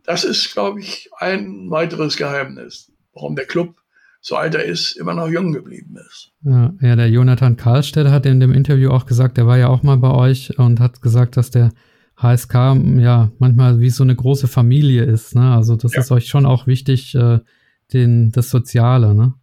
das 0.03 0.23
ist, 0.23 0.53
glaube 0.53 0.79
ich, 0.79 1.09
ein 1.17 1.69
weiteres 1.69 2.15
Geheimnis, 2.15 2.91
warum 3.13 3.35
der 3.35 3.45
Club 3.45 3.75
so 4.21 4.35
alt 4.35 4.55
er 4.55 4.65
ist, 4.65 4.93
immer 4.93 5.13
noch 5.13 5.27
jung 5.27 5.53
geblieben 5.53 5.97
ist. 5.97 6.31
Ja, 6.43 6.73
ja, 6.81 6.95
der 6.95 7.09
Jonathan 7.09 7.57
Karlstedt 7.57 8.07
hat 8.07 8.25
in 8.25 8.39
dem 8.39 8.53
Interview 8.53 8.89
auch 8.89 9.05
gesagt, 9.05 9.37
der 9.37 9.45
war 9.45 9.59
ja 9.59 9.67
auch 9.67 9.83
mal 9.83 9.97
bei 9.97 10.09
euch 10.09 10.57
und 10.57 10.79
hat 10.79 11.03
gesagt, 11.03 11.37
dass 11.37 11.51
der 11.51 11.71
HSK 12.17 12.53
ja 12.97 13.31
manchmal 13.37 13.79
wie 13.79 13.91
so 13.91 14.03
eine 14.03 14.15
große 14.15 14.47
Familie 14.47 15.03
ist. 15.03 15.35
Ne? 15.35 15.53
Also 15.53 15.75
das 15.75 15.93
ja. 15.93 16.01
ist 16.01 16.11
euch 16.11 16.27
schon 16.27 16.47
auch 16.47 16.65
wichtig, 16.65 17.13
äh, 17.13 17.39
den, 17.93 18.31
das 18.31 18.49
Soziale. 18.49 19.13
Ne? 19.13 19.33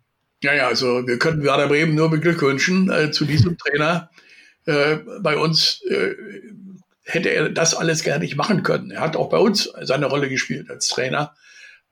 Ja, 0.42 0.54
ja, 0.54 0.66
also 0.66 1.06
wir 1.06 1.18
könnten 1.18 1.44
Werder 1.44 1.68
Bremen 1.68 1.94
nur 1.94 2.10
beglückwünschen 2.10 2.90
äh, 2.90 3.10
zu 3.12 3.24
diesem 3.24 3.56
Trainer. 3.58 4.10
Äh, 4.66 4.98
bei 5.20 5.36
uns 5.36 5.82
äh, 5.88 6.14
hätte 7.04 7.30
er 7.30 7.48
das 7.48 7.74
alles 7.74 8.02
gar 8.02 8.18
nicht 8.18 8.36
machen 8.36 8.62
können. 8.62 8.90
Er 8.90 9.00
hat 9.00 9.16
auch 9.16 9.28
bei 9.28 9.38
uns 9.38 9.72
seine 9.82 10.06
Rolle 10.06 10.28
gespielt 10.28 10.70
als 10.70 10.88
Trainer 10.88 11.34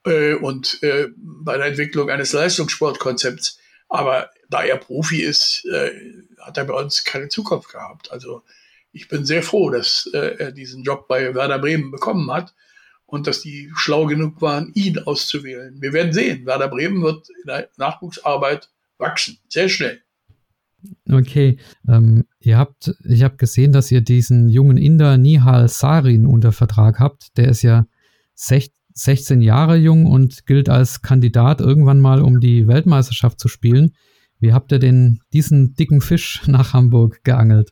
äh, 0.05 0.35
und 0.35 0.83
äh, 0.83 1.09
bei 1.17 1.57
der 1.57 1.67
Entwicklung 1.67 2.11
eines 2.11 2.33
Leistungssportkonzepts. 2.33 3.59
Aber 3.89 4.31
da 4.49 4.63
er 4.63 4.77
Profi 4.77 5.23
ist, 5.23 5.65
äh, 5.67 5.91
hat 6.41 6.59
er 6.59 6.65
bei 6.65 6.75
uns 6.75 7.05
keine 7.05 7.29
Zukunft 7.29 7.71
gehabt. 7.71 8.11
Also 8.11 8.43
ich 8.93 9.09
bin 9.09 9.25
sehr 9.25 9.45
froh, 9.45 9.71
dass 9.71 10.09
er 10.13 10.51
diesen 10.51 10.83
Job 10.83 11.07
bei 11.07 11.33
Werder 11.33 11.61
Bremen 11.61 11.93
bekommen 11.93 12.29
hat 12.33 12.53
und 13.11 13.27
dass 13.27 13.41
die 13.41 13.71
schlau 13.75 14.07
genug 14.07 14.41
waren, 14.41 14.73
ihn 14.75 14.99
auszuwählen. 14.99 15.81
Wir 15.81 15.93
werden 15.93 16.13
sehen, 16.13 16.47
Werder 16.47 16.69
Bremen 16.69 17.03
wird 17.03 17.29
in 17.29 17.47
der 17.47 17.69
Nachwuchsarbeit 17.77 18.71
wachsen, 18.99 19.39
sehr 19.49 19.69
schnell. 19.69 20.01
Okay, 21.11 21.59
ähm, 21.89 22.25
ihr 22.39 22.57
habt, 22.57 22.95
ich 23.05 23.23
habe 23.23 23.37
gesehen, 23.37 23.73
dass 23.73 23.91
ihr 23.91 24.01
diesen 24.01 24.49
jungen 24.49 24.79
Inder 24.79 25.19
Nihal 25.19 25.69
Sarin 25.69 26.25
unter 26.25 26.53
Vertrag 26.53 26.99
habt. 26.99 27.37
Der 27.37 27.49
ist 27.49 27.63
ja 27.63 27.87
16 28.35 28.75
16 28.93 29.41
Jahre 29.41 29.77
jung 29.77 30.07
und 30.07 30.47
gilt 30.47 30.69
als 30.69 31.03
Kandidat 31.03 31.61
irgendwann 31.61 32.01
mal, 32.01 32.21
um 32.21 32.41
die 32.41 32.67
Weltmeisterschaft 32.67 33.39
zu 33.41 33.49
spielen. 33.49 33.93
Wie 34.39 34.53
habt 34.53 34.73
ihr 34.73 34.79
denn 34.79 35.21
diesen 35.33 35.75
dicken 35.75 36.01
Fisch 36.01 36.43
nach 36.47 36.73
Hamburg 36.73 37.23
geangelt? 37.25 37.71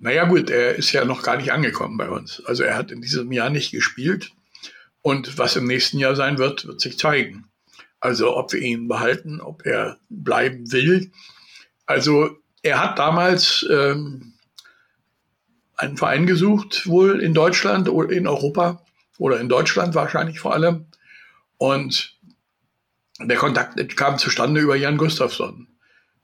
Naja 0.00 0.24
gut, 0.24 0.48
er 0.50 0.76
ist 0.76 0.92
ja 0.92 1.04
noch 1.04 1.22
gar 1.22 1.36
nicht 1.36 1.52
angekommen 1.52 1.98
bei 1.98 2.08
uns. 2.08 2.42
Also 2.46 2.62
er 2.62 2.76
hat 2.76 2.90
in 2.90 3.02
diesem 3.02 3.30
Jahr 3.32 3.50
nicht 3.50 3.70
gespielt. 3.70 4.32
Und 5.02 5.38
was 5.38 5.56
im 5.56 5.66
nächsten 5.66 5.98
Jahr 5.98 6.16
sein 6.16 6.38
wird, 6.38 6.66
wird 6.66 6.80
sich 6.80 6.98
zeigen. 6.98 7.46
Also 8.00 8.36
ob 8.36 8.52
wir 8.52 8.60
ihn 8.60 8.88
behalten, 8.88 9.40
ob 9.40 9.64
er 9.66 9.98
bleiben 10.08 10.72
will. 10.72 11.12
Also 11.84 12.30
er 12.62 12.82
hat 12.82 12.98
damals 12.98 13.66
ähm, 13.70 14.32
einen 15.76 15.98
Verein 15.98 16.26
gesucht, 16.26 16.86
wohl 16.86 17.20
in 17.20 17.34
Deutschland 17.34 17.88
oder 17.88 18.10
in 18.10 18.26
Europa, 18.26 18.82
oder 19.18 19.38
in 19.38 19.50
Deutschland 19.50 19.94
wahrscheinlich 19.94 20.40
vor 20.40 20.54
allem. 20.54 20.86
Und 21.58 22.18
der 23.20 23.36
Kontakt 23.36 23.96
kam 23.96 24.18
zustande 24.18 24.62
über 24.62 24.76
Jan 24.76 24.96
Gustafsson, 24.96 25.68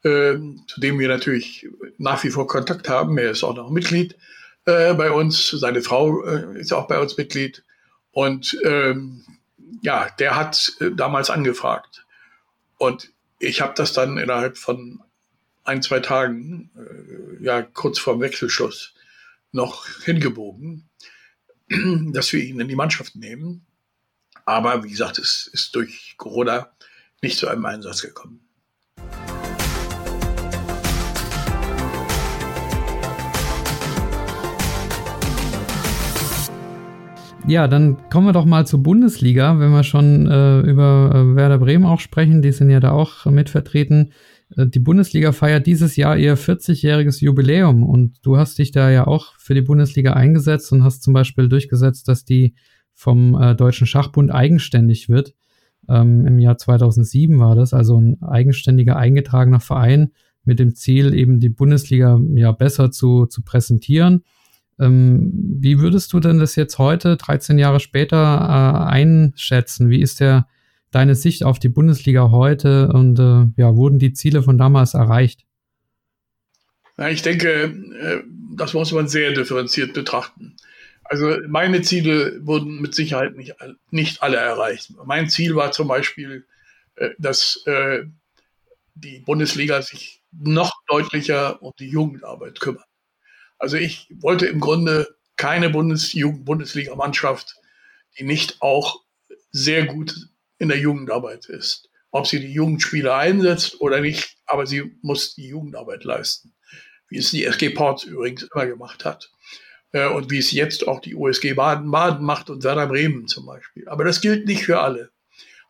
äh, 0.02 0.36
zu 0.66 0.80
dem 0.80 0.98
wir 0.98 1.08
natürlich 1.08 1.68
nach 1.98 2.22
wie 2.24 2.30
vor 2.30 2.46
Kontakt 2.46 2.88
haben. 2.88 3.18
Er 3.18 3.30
ist 3.30 3.44
auch 3.44 3.56
noch 3.56 3.70
Mitglied 3.70 4.16
äh, 4.64 4.94
bei 4.94 5.10
uns. 5.10 5.50
Seine 5.50 5.82
Frau 5.82 6.24
äh, 6.24 6.58
ist 6.60 6.72
auch 6.72 6.88
bei 6.88 6.98
uns 6.98 7.16
Mitglied. 7.16 7.64
Und 8.12 8.58
ähm, 8.64 9.24
ja, 9.82 10.08
der 10.18 10.36
hat 10.36 10.72
äh, 10.80 10.90
damals 10.90 11.30
angefragt. 11.30 12.06
Und 12.78 13.12
ich 13.38 13.60
habe 13.60 13.74
das 13.76 13.92
dann 13.92 14.18
innerhalb 14.18 14.58
von 14.58 15.02
ein, 15.64 15.82
zwei 15.82 16.00
Tagen, 16.00 16.70
äh, 16.76 17.44
ja, 17.44 17.62
kurz 17.62 17.98
vorm 17.98 18.20
Wechselschluss, 18.20 18.94
noch 19.52 19.86
hingebogen. 20.04 20.88
dass 22.12 22.32
wir 22.32 22.42
ihn 22.42 22.60
in 22.60 22.68
die 22.68 22.76
Mannschaft 22.76 23.16
nehmen. 23.16 23.66
Aber 24.44 24.84
wie 24.84 24.90
gesagt, 24.90 25.18
es 25.18 25.48
ist 25.52 25.74
durch 25.74 26.14
Corona 26.16 26.72
nicht 27.22 27.38
zu 27.38 27.48
einem 27.48 27.64
Einsatz 27.66 28.02
gekommen. 28.02 28.45
Ja, 37.48 37.68
dann 37.68 37.96
kommen 38.10 38.26
wir 38.26 38.32
doch 38.32 38.44
mal 38.44 38.66
zur 38.66 38.82
Bundesliga, 38.82 39.60
wenn 39.60 39.70
wir 39.70 39.84
schon 39.84 40.26
äh, 40.26 40.60
über 40.62 41.12
äh, 41.14 41.36
Werder 41.36 41.58
Bremen 41.58 41.84
auch 41.84 42.00
sprechen. 42.00 42.42
Die 42.42 42.50
sind 42.50 42.70
ja 42.70 42.80
da 42.80 42.90
auch 42.90 43.24
mit 43.26 43.50
vertreten. 43.50 44.10
Äh, 44.56 44.66
die 44.66 44.80
Bundesliga 44.80 45.30
feiert 45.30 45.68
dieses 45.68 45.94
Jahr 45.94 46.16
ihr 46.16 46.36
40-jähriges 46.36 47.22
Jubiläum 47.22 47.84
und 47.84 48.18
du 48.26 48.36
hast 48.36 48.58
dich 48.58 48.72
da 48.72 48.90
ja 48.90 49.06
auch 49.06 49.34
für 49.38 49.54
die 49.54 49.62
Bundesliga 49.62 50.14
eingesetzt 50.14 50.72
und 50.72 50.82
hast 50.82 51.04
zum 51.04 51.12
Beispiel 51.12 51.48
durchgesetzt, 51.48 52.08
dass 52.08 52.24
die 52.24 52.56
vom 52.94 53.40
äh, 53.40 53.54
Deutschen 53.54 53.86
Schachbund 53.86 54.32
eigenständig 54.32 55.08
wird. 55.08 55.34
Ähm, 55.88 56.26
Im 56.26 56.40
Jahr 56.40 56.58
2007 56.58 57.38
war 57.38 57.54
das, 57.54 57.72
also 57.72 58.00
ein 58.00 58.20
eigenständiger, 58.22 58.96
eingetragener 58.96 59.60
Verein 59.60 60.10
mit 60.42 60.58
dem 60.58 60.74
Ziel, 60.74 61.14
eben 61.14 61.38
die 61.38 61.50
Bundesliga 61.50 62.18
ja 62.34 62.50
besser 62.50 62.90
zu, 62.90 63.26
zu 63.26 63.42
präsentieren. 63.42 64.24
Ähm, 64.78 65.32
wie 65.60 65.78
würdest 65.78 66.12
du 66.12 66.20
denn 66.20 66.38
das 66.38 66.56
jetzt 66.56 66.78
heute, 66.78 67.16
13 67.16 67.58
Jahre 67.58 67.80
später, 67.80 68.16
äh, 68.16 68.90
einschätzen? 68.90 69.88
Wie 69.88 70.00
ist 70.00 70.20
der 70.20 70.46
deine 70.90 71.14
Sicht 71.14 71.44
auf 71.44 71.58
die 71.58 71.68
Bundesliga 71.68 72.30
heute 72.30 72.88
und 72.88 73.18
äh, 73.18 73.60
ja, 73.60 73.74
wurden 73.74 73.98
die 73.98 74.12
Ziele 74.12 74.42
von 74.42 74.56
damals 74.56 74.94
erreicht? 74.94 75.44
Ja, 76.98 77.08
ich 77.08 77.22
denke, 77.22 77.74
äh, 78.00 78.22
das 78.54 78.72
muss 78.72 78.92
man 78.92 79.08
sehr 79.08 79.32
differenziert 79.32 79.92
betrachten. 79.92 80.56
Also 81.04 81.36
meine 81.46 81.82
Ziele 81.82 82.40
wurden 82.44 82.80
mit 82.80 82.94
Sicherheit 82.94 83.36
nicht, 83.36 83.54
nicht 83.90 84.22
alle 84.22 84.38
erreicht. 84.38 84.92
Mein 85.04 85.28
Ziel 85.28 85.54
war 85.54 85.72
zum 85.72 85.88
Beispiel, 85.88 86.46
äh, 86.96 87.10
dass 87.18 87.62
äh, 87.66 88.04
die 88.94 89.18
Bundesliga 89.20 89.82
sich 89.82 90.22
noch 90.32 90.72
deutlicher 90.88 91.62
um 91.62 91.72
die 91.78 91.88
Jugendarbeit 91.88 92.60
kümmert. 92.60 92.85
Also 93.58 93.76
ich 93.76 94.08
wollte 94.10 94.46
im 94.46 94.60
Grunde 94.60 95.16
keine 95.36 95.70
Bundes 95.70 96.14
Bundesliga-Mannschaft, 96.14 97.56
die 98.18 98.24
nicht 98.24 98.60
auch 98.60 99.02
sehr 99.52 99.86
gut 99.86 100.14
in 100.58 100.68
der 100.68 100.78
Jugendarbeit 100.78 101.46
ist. 101.46 101.90
Ob 102.10 102.26
sie 102.26 102.40
die 102.40 102.52
Jugendspieler 102.52 103.16
einsetzt 103.16 103.80
oder 103.80 104.00
nicht, 104.00 104.36
aber 104.46 104.66
sie 104.66 104.96
muss 105.02 105.34
die 105.34 105.48
Jugendarbeit 105.48 106.04
leisten. 106.04 106.54
Wie 107.08 107.18
es 107.18 107.30
die 107.30 107.44
SG 107.44 107.70
Ports 107.70 108.04
übrigens 108.04 108.44
immer 108.44 108.66
gemacht 108.66 109.04
hat. 109.04 109.30
Äh, 109.92 110.08
und 110.08 110.30
wie 110.30 110.38
es 110.38 110.50
jetzt 110.50 110.88
auch 110.88 111.00
die 111.00 111.14
USG 111.14 111.54
Baden-Baden 111.54 112.24
macht 112.24 112.50
und 112.50 112.64
Werder 112.64 112.86
Bremen 112.86 113.28
zum 113.28 113.46
Beispiel. 113.46 113.88
Aber 113.88 114.04
das 114.04 114.20
gilt 114.20 114.46
nicht 114.46 114.64
für 114.64 114.80
alle. 114.80 115.10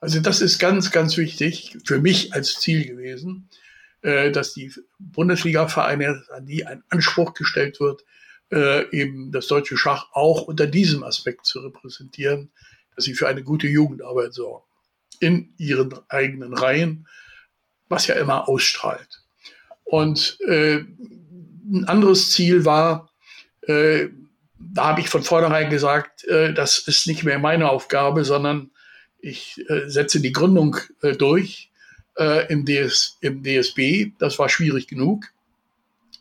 Also 0.00 0.20
das 0.20 0.40
ist 0.40 0.58
ganz, 0.58 0.90
ganz 0.90 1.16
wichtig 1.16 1.76
für 1.84 2.00
mich 2.00 2.32
als 2.32 2.60
Ziel 2.60 2.86
gewesen, 2.86 3.48
dass 4.30 4.54
die 4.54 4.72
Bundesliga-Vereine, 5.00 6.22
an 6.30 6.46
die 6.46 6.64
ein 6.64 6.84
Anspruch 6.90 7.34
gestellt 7.34 7.80
wird, 7.80 8.04
äh, 8.52 8.88
eben 8.96 9.32
das 9.32 9.48
deutsche 9.48 9.76
Schach 9.76 10.08
auch 10.12 10.42
unter 10.42 10.66
diesem 10.66 11.02
Aspekt 11.02 11.46
zu 11.46 11.60
repräsentieren, 11.60 12.52
dass 12.94 13.04
sie 13.04 13.14
für 13.14 13.28
eine 13.28 13.42
gute 13.42 13.66
Jugendarbeit 13.66 14.32
sorgen 14.34 14.64
in 15.18 15.54
ihren 15.56 15.94
eigenen 16.08 16.54
Reihen, 16.54 17.08
was 17.88 18.06
ja 18.06 18.14
immer 18.16 18.48
ausstrahlt. 18.48 19.22
Und 19.84 20.38
äh, 20.46 20.76
ein 20.78 21.84
anderes 21.86 22.32
Ziel 22.32 22.64
war, 22.64 23.10
äh, 23.62 24.08
da 24.58 24.86
habe 24.86 25.00
ich 25.00 25.08
von 25.08 25.22
vornherein 25.22 25.70
gesagt, 25.70 26.24
äh, 26.24 26.52
das 26.52 26.78
ist 26.78 27.06
nicht 27.06 27.24
mehr 27.24 27.38
meine 27.38 27.70
Aufgabe, 27.70 28.24
sondern 28.24 28.70
ich 29.18 29.58
äh, 29.68 29.88
setze 29.88 30.20
die 30.20 30.32
Gründung 30.32 30.76
äh, 31.02 31.12
durch 31.12 31.70
äh, 32.18 32.50
im, 32.52 32.64
DS, 32.64 33.18
im 33.20 33.42
DSB. 33.42 34.12
Das 34.18 34.38
war 34.38 34.48
schwierig 34.48 34.88
genug. 34.88 35.26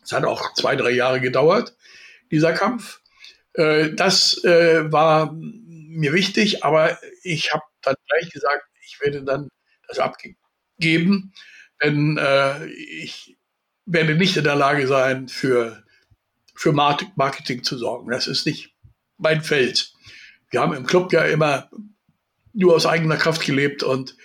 Es 0.02 0.12
hat 0.12 0.24
auch 0.24 0.54
zwei, 0.54 0.76
drei 0.76 0.90
Jahre 0.90 1.20
gedauert, 1.20 1.76
dieser 2.30 2.52
Kampf. 2.52 3.00
Äh, 3.54 3.92
das 3.94 4.42
äh, 4.44 4.90
war 4.92 5.32
mir 5.32 6.12
wichtig, 6.12 6.64
aber 6.64 6.98
ich 7.22 7.52
habe 7.52 7.64
dann 7.82 7.96
gleich 8.08 8.30
gesagt, 8.30 8.64
ich 8.84 9.00
werde 9.00 9.22
dann 9.24 9.48
das 9.88 9.98
abgeben, 9.98 11.32
denn 11.82 12.18
äh, 12.18 12.66
ich 12.66 13.36
werde 13.86 14.14
nicht 14.14 14.36
in 14.36 14.44
der 14.44 14.56
Lage 14.56 14.86
sein, 14.86 15.28
für, 15.28 15.84
für 16.54 16.72
Marketing 16.72 17.62
zu 17.62 17.78
sorgen. 17.78 18.10
Das 18.10 18.26
ist 18.26 18.46
nicht 18.46 18.74
mein 19.16 19.42
Feld. 19.42 19.92
Wir 20.50 20.60
haben 20.60 20.74
im 20.74 20.86
Club 20.86 21.12
ja 21.12 21.24
immer 21.24 21.70
nur 22.52 22.74
aus 22.74 22.86
eigener 22.86 23.16
Kraft 23.16 23.44
gelebt 23.44 23.82
und 23.82 24.16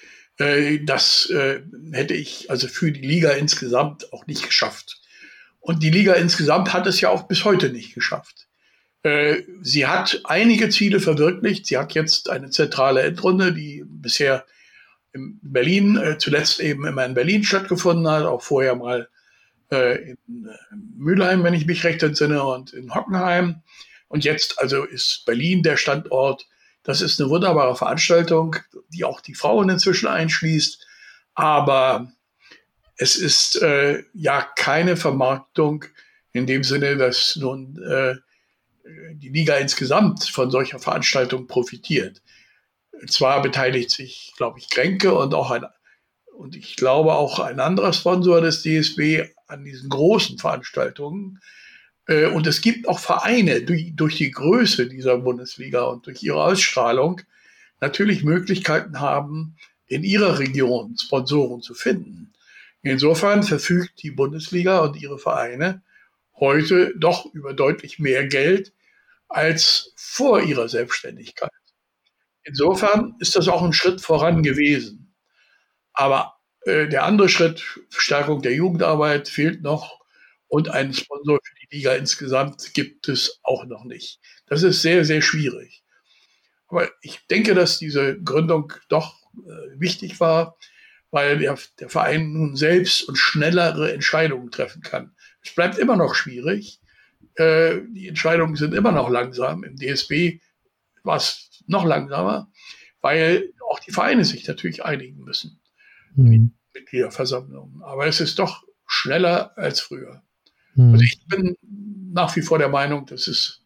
das 0.83 1.29
äh, 1.29 1.61
hätte 1.91 2.13
ich 2.13 2.49
also 2.49 2.67
für 2.67 2.91
die 2.91 3.01
Liga 3.01 3.31
insgesamt 3.31 4.11
auch 4.13 4.27
nicht 4.27 4.45
geschafft. 4.45 5.01
Und 5.59 5.83
die 5.83 5.91
Liga 5.91 6.13
insgesamt 6.13 6.73
hat 6.73 6.87
es 6.87 7.01
ja 7.01 7.09
auch 7.09 7.27
bis 7.27 7.45
heute 7.45 7.69
nicht 7.69 7.93
geschafft. 7.93 8.47
Äh, 9.03 9.43
sie 9.61 9.87
hat 9.87 10.21
einige 10.23 10.69
Ziele 10.69 10.99
verwirklicht. 10.99 11.65
Sie 11.65 11.77
hat 11.77 11.93
jetzt 11.93 12.29
eine 12.29 12.49
zentrale 12.49 13.01
Endrunde, 13.01 13.53
die 13.53 13.83
bisher 13.85 14.45
in 15.13 15.39
Berlin, 15.41 15.97
äh, 15.97 16.17
zuletzt 16.17 16.59
eben 16.59 16.85
immer 16.85 17.05
in 17.05 17.13
Berlin 17.13 17.43
stattgefunden 17.43 18.07
hat, 18.07 18.25
auch 18.25 18.41
vorher 18.41 18.75
mal 18.75 19.09
äh, 19.71 20.11
in 20.11 20.17
äh, 20.45 20.75
Mülheim, 20.97 21.43
wenn 21.43 21.53
ich 21.53 21.65
mich 21.65 21.83
recht 21.83 22.03
entsinne, 22.03 22.43
und 22.43 22.73
in 22.73 22.93
Hockenheim. 22.93 23.61
Und 24.07 24.23
jetzt 24.23 24.59
also 24.59 24.83
ist 24.83 25.25
Berlin 25.25 25.63
der 25.63 25.77
Standort, 25.77 26.47
Das 26.83 27.01
ist 27.01 27.19
eine 27.21 27.29
wunderbare 27.29 27.75
Veranstaltung, 27.75 28.55
die 28.89 29.03
auch 29.03 29.21
die 29.21 29.35
Frauen 29.35 29.69
inzwischen 29.69 30.07
einschließt. 30.07 30.85
Aber 31.35 32.11
es 32.97 33.15
ist 33.15 33.61
äh, 33.61 34.03
ja 34.13 34.41
keine 34.55 34.97
Vermarktung 34.97 35.85
in 36.33 36.47
dem 36.47 36.63
Sinne, 36.63 36.97
dass 36.97 37.35
nun 37.35 37.81
äh, 37.83 38.15
die 39.13 39.29
Liga 39.29 39.55
insgesamt 39.55 40.23
von 40.25 40.49
solcher 40.51 40.79
Veranstaltung 40.79 41.47
profitiert. 41.47 42.21
Zwar 43.07 43.41
beteiligt 43.41 43.91
sich, 43.91 44.33
glaube 44.37 44.59
ich, 44.59 44.69
Kränke 44.69 45.13
und 45.13 45.33
auch 45.33 45.51
ein, 45.51 45.65
und 46.35 46.55
ich 46.55 46.75
glaube 46.75 47.13
auch 47.13 47.39
ein 47.39 47.59
anderer 47.59 47.93
Sponsor 47.93 48.41
des 48.41 48.63
DSB 48.63 49.25
an 49.47 49.63
diesen 49.63 49.89
großen 49.89 50.37
Veranstaltungen. 50.37 51.39
Äh, 52.07 52.27
und 52.27 52.47
es 52.47 52.61
gibt 52.61 52.87
auch 52.87 52.99
Vereine, 52.99 53.61
die 53.61 53.95
durch 53.95 54.17
die 54.17 54.31
Größe 54.31 54.87
dieser 54.87 55.17
Bundesliga 55.17 55.83
und 55.83 56.05
durch 56.07 56.23
ihre 56.23 56.43
Ausstrahlung 56.43 57.21
natürlich 57.79 58.23
Möglichkeiten 58.23 58.99
haben, 58.99 59.55
in 59.87 60.03
ihrer 60.03 60.39
Region 60.39 60.95
Sponsoren 60.97 61.61
zu 61.61 61.73
finden. 61.73 62.33
Insofern 62.81 63.43
verfügt 63.43 64.01
die 64.01 64.11
Bundesliga 64.11 64.79
und 64.79 65.01
ihre 65.01 65.19
Vereine 65.19 65.83
heute 66.35 66.93
doch 66.97 67.25
über 67.33 67.53
deutlich 67.53 67.99
mehr 67.99 68.25
Geld 68.27 68.73
als 69.27 69.93
vor 69.95 70.41
ihrer 70.41 70.67
Selbstständigkeit. 70.67 71.51
Insofern 72.43 73.15
ist 73.19 73.35
das 73.35 73.47
auch 73.47 73.61
ein 73.61 73.73
Schritt 73.73 74.01
voran 74.01 74.41
gewesen. 74.41 75.13
Aber 75.93 76.37
äh, 76.65 76.87
der 76.87 77.03
andere 77.05 77.29
Schritt, 77.29 77.63
Stärkung 77.89 78.41
der 78.41 78.53
Jugendarbeit, 78.53 79.29
fehlt 79.29 79.61
noch 79.61 79.99
und 80.47 80.69
einen 80.69 80.93
Sponsor 80.93 81.39
für 81.43 81.55
die 81.60 81.60
Liga 81.71 81.93
insgesamt 81.93 82.73
gibt 82.73 83.07
es 83.07 83.39
auch 83.43 83.65
noch 83.65 83.85
nicht. 83.85 84.19
Das 84.47 84.63
ist 84.63 84.81
sehr, 84.81 85.05
sehr 85.05 85.21
schwierig. 85.21 85.83
Aber 86.67 86.89
ich 87.01 87.19
denke, 87.27 87.53
dass 87.53 87.79
diese 87.79 88.21
Gründung 88.21 88.73
doch 88.89 89.15
äh, 89.33 89.79
wichtig 89.79 90.19
war 90.19 90.57
weil 91.11 91.37
der, 91.37 91.57
der 91.79 91.89
Verein 91.89 92.31
nun 92.31 92.55
selbst 92.55 93.07
und 93.07 93.17
schnellere 93.17 93.93
Entscheidungen 93.93 94.49
treffen 94.49 94.81
kann. 94.81 95.13
Es 95.43 95.53
bleibt 95.53 95.77
immer 95.77 95.97
noch 95.97 96.15
schwierig. 96.15 96.79
Äh, 97.35 97.81
die 97.89 98.07
Entscheidungen 98.07 98.55
sind 98.55 98.73
immer 98.73 98.93
noch 98.93 99.09
langsam. 99.09 99.63
Im 99.63 99.75
DSB 99.75 100.39
war 101.03 101.17
es 101.17 101.63
noch 101.67 101.85
langsamer, 101.85 102.49
weil 103.01 103.53
auch 103.69 103.79
die 103.79 103.91
Vereine 103.91 104.25
sich 104.25 104.47
natürlich 104.47 104.83
einigen 104.85 105.23
müssen. 105.23 105.59
Mhm. 106.15 106.53
Mitgliederversammlungen. 106.73 107.83
Aber 107.83 108.07
es 108.07 108.21
ist 108.21 108.39
doch 108.39 108.63
schneller 108.87 109.57
als 109.57 109.81
früher. 109.81 110.23
Mhm. 110.75 110.93
Also 110.93 111.03
ich 111.03 111.25
bin 111.27 111.57
nach 112.13 112.35
wie 112.35 112.41
vor 112.41 112.59
der 112.59 112.69
Meinung, 112.69 113.05
das 113.05 113.27
ist 113.27 113.63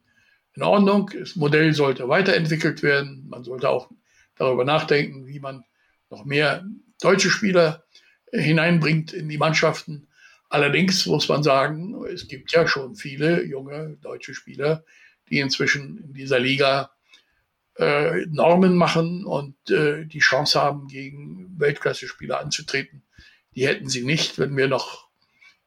in 0.53 0.63
Ordnung. 0.63 1.11
Das 1.17 1.35
Modell 1.35 1.73
sollte 1.73 2.07
weiterentwickelt 2.07 2.83
werden. 2.83 3.27
Man 3.29 3.43
sollte 3.43 3.69
auch 3.69 3.89
darüber 4.35 4.65
nachdenken, 4.65 5.27
wie 5.27 5.39
man 5.39 5.63
noch 6.09 6.25
mehr 6.25 6.65
deutsche 7.01 7.29
Spieler 7.29 7.83
hineinbringt 8.31 9.13
in 9.13 9.29
die 9.29 9.37
Mannschaften. 9.37 10.07
Allerdings 10.49 11.05
muss 11.05 11.27
man 11.27 11.43
sagen, 11.43 12.05
es 12.05 12.27
gibt 12.27 12.51
ja 12.51 12.67
schon 12.67 12.95
viele 12.95 13.43
junge 13.43 13.97
deutsche 14.01 14.33
Spieler, 14.33 14.85
die 15.29 15.39
inzwischen 15.39 15.97
in 16.03 16.13
dieser 16.13 16.39
Liga 16.39 16.91
äh, 17.77 18.25
Normen 18.27 18.75
machen 18.75 19.25
und 19.25 19.55
äh, 19.69 20.05
die 20.05 20.19
Chance 20.19 20.61
haben, 20.61 20.87
gegen 20.87 21.59
Weltklasse-Spieler 21.59 22.39
anzutreten. 22.39 23.03
Die 23.55 23.67
hätten 23.67 23.89
sie 23.89 24.03
nicht, 24.03 24.37
wenn 24.39 24.55
wir 24.55 24.67
noch 24.67 25.09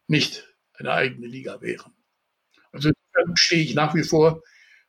nicht 0.06 0.47
eine 0.78 0.92
eigene 0.92 1.26
Liga 1.26 1.60
wären. 1.60 1.92
Also 2.72 2.90
stehe 3.34 3.62
ich 3.62 3.74
nach 3.74 3.94
wie 3.94 4.04
vor 4.04 4.42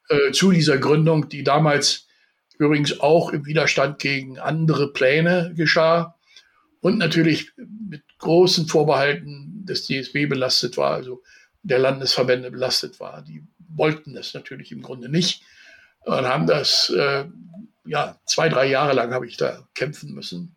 äh, 0.09 0.31
zu 0.31 0.51
dieser 0.51 0.77
Gründung, 0.77 1.29
die 1.29 1.43
damals 1.43 2.07
übrigens 2.57 2.99
auch 2.99 3.31
im 3.31 3.45
Widerstand 3.45 3.99
gegen 3.99 4.37
andere 4.37 4.91
Pläne 4.91 5.53
geschah 5.55 6.15
und 6.81 6.97
natürlich 6.97 7.51
mit 7.57 8.03
großen 8.17 8.67
Vorbehalten 8.67 9.65
des 9.65 9.87
DSB 9.87 10.27
belastet 10.27 10.77
war, 10.77 10.91
also 10.91 11.23
der 11.63 11.79
Landesverbände 11.79 12.51
belastet 12.51 12.99
war. 12.99 13.21
Die 13.21 13.43
wollten 13.57 14.13
das 14.13 14.33
natürlich 14.33 14.71
im 14.71 14.81
Grunde 14.81 15.09
nicht 15.09 15.43
und 16.01 16.25
haben 16.25 16.47
das, 16.47 16.89
äh, 16.89 17.25
ja, 17.85 18.17
zwei, 18.25 18.49
drei 18.49 18.65
Jahre 18.65 18.93
lang 18.93 19.13
habe 19.13 19.27
ich 19.27 19.37
da 19.37 19.67
kämpfen 19.73 20.13
müssen, 20.13 20.55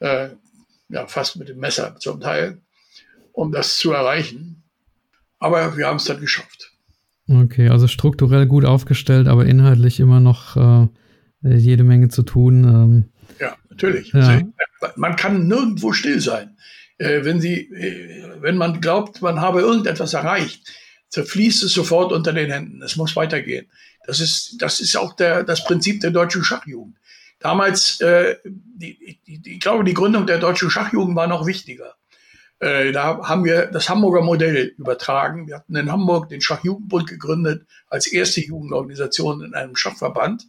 äh, 0.00 0.30
ja, 0.88 1.06
fast 1.06 1.36
mit 1.36 1.48
dem 1.48 1.58
Messer 1.58 1.96
zum 1.98 2.20
Teil, 2.20 2.62
um 3.36 3.52
das 3.52 3.76
zu 3.76 3.92
erreichen. 3.92 4.64
Aber 5.38 5.76
wir 5.76 5.86
haben 5.86 5.96
es 5.96 6.04
dann 6.04 6.20
geschafft. 6.20 6.72
Okay, 7.28 7.68
also 7.68 7.86
strukturell 7.86 8.46
gut 8.46 8.64
aufgestellt, 8.64 9.28
aber 9.28 9.44
inhaltlich 9.44 10.00
immer 10.00 10.20
noch 10.20 10.56
äh, 10.56 10.88
jede 11.42 11.84
Menge 11.84 12.08
zu 12.08 12.22
tun. 12.22 12.64
Ähm. 12.64 13.04
Ja, 13.38 13.56
natürlich. 13.68 14.12
Ja. 14.12 14.20
Also, 14.20 14.46
man 14.96 15.16
kann 15.16 15.46
nirgendwo 15.46 15.92
still 15.92 16.20
sein. 16.20 16.56
Äh, 16.98 17.24
wenn, 17.24 17.40
sie, 17.40 17.68
äh, 17.72 18.40
wenn 18.40 18.56
man 18.56 18.80
glaubt, 18.80 19.20
man 19.20 19.40
habe 19.40 19.60
irgendetwas 19.60 20.14
erreicht, 20.14 20.66
zerfließt 21.10 21.62
es 21.64 21.74
sofort 21.74 22.12
unter 22.12 22.32
den 22.32 22.50
Händen. 22.50 22.82
Es 22.82 22.96
muss 22.96 23.16
weitergehen. 23.16 23.66
Das 24.06 24.20
ist, 24.20 24.56
das 24.62 24.80
ist 24.80 24.96
auch 24.96 25.14
der, 25.14 25.44
das 25.44 25.64
Prinzip 25.64 26.00
der 26.00 26.10
deutschen 26.10 26.42
Schachjugend. 26.42 26.96
Damals, 27.38 28.00
äh, 28.00 28.36
die, 28.44 29.20
die, 29.26 29.56
ich 29.56 29.60
glaube, 29.60 29.84
die 29.84 29.94
Gründung 29.94 30.26
der 30.26 30.38
deutschen 30.38 30.70
Schachjugend 30.70 31.16
war 31.16 31.26
noch 31.26 31.46
wichtiger. 31.46 31.96
Äh, 32.58 32.92
da 32.92 33.28
haben 33.28 33.44
wir 33.44 33.66
das 33.66 33.88
Hamburger 33.88 34.22
Modell 34.22 34.74
übertragen. 34.78 35.46
Wir 35.46 35.56
hatten 35.56 35.76
in 35.76 35.92
Hamburg 35.92 36.28
den 36.28 36.40
Schachjugendbund 36.40 37.08
gegründet 37.08 37.66
als 37.88 38.06
erste 38.06 38.40
Jugendorganisation 38.40 39.42
in 39.42 39.54
einem 39.54 39.76
Schachverband. 39.76 40.46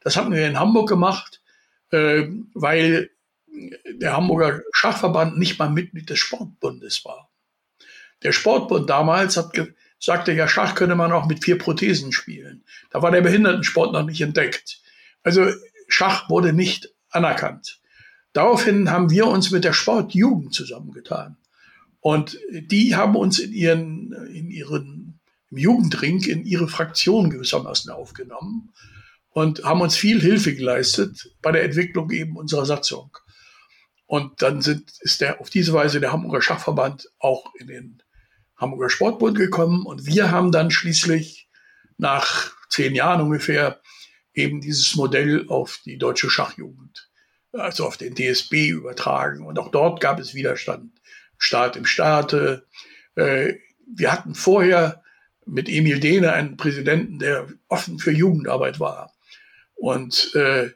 Das 0.00 0.16
haben 0.16 0.32
wir 0.32 0.46
in 0.46 0.58
Hamburg 0.58 0.88
gemacht, 0.88 1.40
äh, 1.90 2.24
weil 2.54 3.10
der 3.86 4.14
Hamburger 4.14 4.60
Schachverband 4.72 5.38
nicht 5.38 5.58
mal 5.58 5.70
Mitglied 5.70 6.10
des 6.10 6.18
Sportbundes 6.18 7.04
war. 7.04 7.30
Der 8.22 8.32
Sportbund 8.32 8.90
damals 8.90 9.36
hat 9.36 9.52
sagte, 9.98 10.32
ja, 10.32 10.46
Schach 10.46 10.74
könne 10.74 10.94
man 10.94 11.12
auch 11.12 11.26
mit 11.26 11.42
vier 11.42 11.58
Prothesen 11.58 12.12
spielen. 12.12 12.64
Da 12.90 13.02
war 13.02 13.10
der 13.10 13.22
Behindertensport 13.22 13.92
noch 13.92 14.04
nicht 14.04 14.20
entdeckt. 14.20 14.80
Also 15.22 15.50
Schach 15.88 16.28
wurde 16.28 16.52
nicht 16.52 16.92
anerkannt. 17.10 17.80
Daraufhin 18.32 18.90
haben 18.90 19.10
wir 19.10 19.26
uns 19.26 19.50
mit 19.50 19.64
der 19.64 19.72
Sportjugend 19.72 20.52
zusammengetan. 20.52 21.38
Und 22.06 22.38
die 22.52 22.94
haben 22.94 23.16
uns 23.16 23.40
in 23.40 23.52
ihren, 23.52 24.12
in 24.32 24.48
ihren 24.48 25.18
im 25.50 25.58
Jugendring 25.58 26.22
in 26.22 26.44
ihre 26.44 26.68
Fraktion 26.68 27.30
gewissermaßen 27.30 27.90
aufgenommen 27.90 28.72
und 29.30 29.64
haben 29.64 29.80
uns 29.80 29.96
viel 29.96 30.20
Hilfe 30.20 30.54
geleistet 30.54 31.34
bei 31.42 31.50
der 31.50 31.64
Entwicklung 31.64 32.12
eben 32.12 32.36
unserer 32.36 32.64
Satzung. 32.64 33.18
Und 34.04 34.40
dann 34.40 34.62
sind, 34.62 34.92
ist 35.00 35.20
der 35.20 35.40
auf 35.40 35.50
diese 35.50 35.72
Weise 35.72 35.98
der 35.98 36.12
Hamburger 36.12 36.42
Schachverband 36.42 37.10
auch 37.18 37.52
in 37.56 37.66
den 37.66 38.02
Hamburger 38.56 38.88
Sportbund 38.88 39.36
gekommen. 39.36 39.84
Und 39.84 40.06
wir 40.06 40.30
haben 40.30 40.52
dann 40.52 40.70
schließlich 40.70 41.48
nach 41.98 42.52
zehn 42.70 42.94
Jahren 42.94 43.20
ungefähr 43.20 43.80
eben 44.32 44.60
dieses 44.60 44.94
Modell 44.94 45.46
auf 45.48 45.80
die 45.84 45.98
deutsche 45.98 46.30
Schachjugend, 46.30 47.10
also 47.50 47.84
auf 47.84 47.96
den 47.96 48.14
DSB 48.14 48.68
übertragen. 48.68 49.44
Und 49.44 49.58
auch 49.58 49.72
dort 49.72 50.00
gab 50.00 50.20
es 50.20 50.34
Widerstand. 50.34 50.95
Staat 51.38 51.76
im 51.76 51.86
Staate. 51.86 52.66
Äh, 53.14 53.54
wir 53.86 54.12
hatten 54.12 54.34
vorher 54.34 55.02
mit 55.46 55.68
Emil 55.68 56.00
Dehne 56.00 56.32
einen 56.32 56.56
Präsidenten, 56.56 57.18
der 57.18 57.46
offen 57.68 57.98
für 57.98 58.10
Jugendarbeit 58.10 58.80
war. 58.80 59.12
Und 59.74 60.34
äh, 60.34 60.70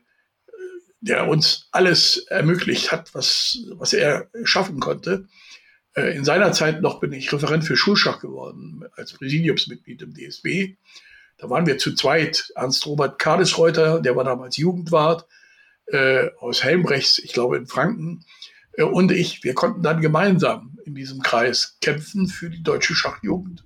der 1.01 1.29
uns 1.29 1.69
alles 1.73 2.19
ermöglicht 2.29 2.93
hat, 2.93 3.15
was, 3.15 3.59
was 3.73 3.93
er 3.93 4.29
schaffen 4.45 4.81
konnte. 4.81 5.27
Äh, 5.95 6.15
in 6.15 6.25
seiner 6.25 6.53
Zeit 6.53 6.83
noch 6.83 7.01
bin 7.01 7.13
ich 7.13 7.33
Referent 7.33 7.65
für 7.65 7.77
Schulschach 7.77 8.21
geworden, 8.21 8.85
als 8.97 9.15
Präsidiumsmitglied 9.15 10.03
im 10.03 10.15
DSB. 10.15 10.77
Da 11.39 11.49
waren 11.49 11.67
wir 11.67 11.79
zu 11.79 11.95
zweit. 11.95 12.53
Ernst 12.55 12.87
Robert 12.87 13.19
Kadesreuter, 13.19 14.01
der 14.01 14.15
war 14.15 14.25
damals 14.25 14.59
Jugendwart 14.59 15.27
äh, 15.87 16.29
aus 16.39 16.63
Helmbrechts, 16.63 17.19
ich 17.19 17.33
glaube 17.33 17.57
in 17.57 17.67
Franken, 17.67 18.25
und 18.89 19.13
ich. 19.13 19.43
Wir 19.45 19.55
konnten 19.55 19.83
dann 19.83 20.01
gemeinsam 20.01 20.79
in 20.85 20.95
diesem 20.95 21.23
Kreis 21.23 21.79
kämpfen 21.81 22.27
für 22.29 22.51
die 22.51 22.63
deutsche 22.63 22.95
Schachjugend 22.95 23.65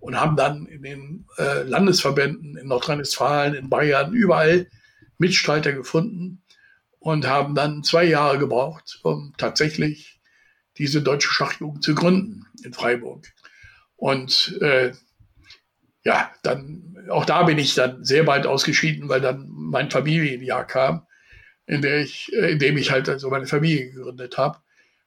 und 0.00 0.20
haben 0.20 0.36
dann 0.36 0.66
in 0.66 0.82
den 0.82 1.26
äh, 1.38 1.62
Landesverbänden 1.62 2.56
in 2.56 2.68
Nordrhein-Westfalen, 2.68 3.54
in 3.54 3.68
Bayern, 3.68 4.12
überall 4.12 4.68
Mitstreiter 5.18 5.72
gefunden 5.72 6.42
und 6.98 7.26
haben 7.26 7.54
dann 7.54 7.82
zwei 7.82 8.04
Jahre 8.04 8.38
gebraucht, 8.38 9.00
um 9.02 9.34
tatsächlich 9.38 10.20
diese 10.78 11.02
deutsche 11.02 11.30
Schachjugend 11.30 11.82
zu 11.82 11.94
gründen 11.94 12.46
in 12.62 12.72
Freiburg. 12.72 13.26
Und 13.96 14.58
äh, 14.60 14.92
ja, 16.04 16.30
dann 16.42 16.96
auch 17.10 17.24
da 17.24 17.44
bin 17.44 17.58
ich 17.58 17.74
dann 17.74 18.04
sehr 18.04 18.24
bald 18.24 18.46
ausgeschieden, 18.46 19.08
weil 19.08 19.20
dann 19.20 19.48
mein 19.48 19.90
Familienjahr 19.90 20.66
kam, 20.66 21.05
in, 21.66 21.82
der 21.82 22.00
ich, 22.00 22.32
äh, 22.32 22.52
in 22.52 22.58
dem 22.58 22.76
ich 22.76 22.90
halt 22.90 23.08
also 23.08 23.30
meine 23.30 23.46
Familie 23.46 23.90
gegründet 23.90 24.38
habe. 24.38 24.58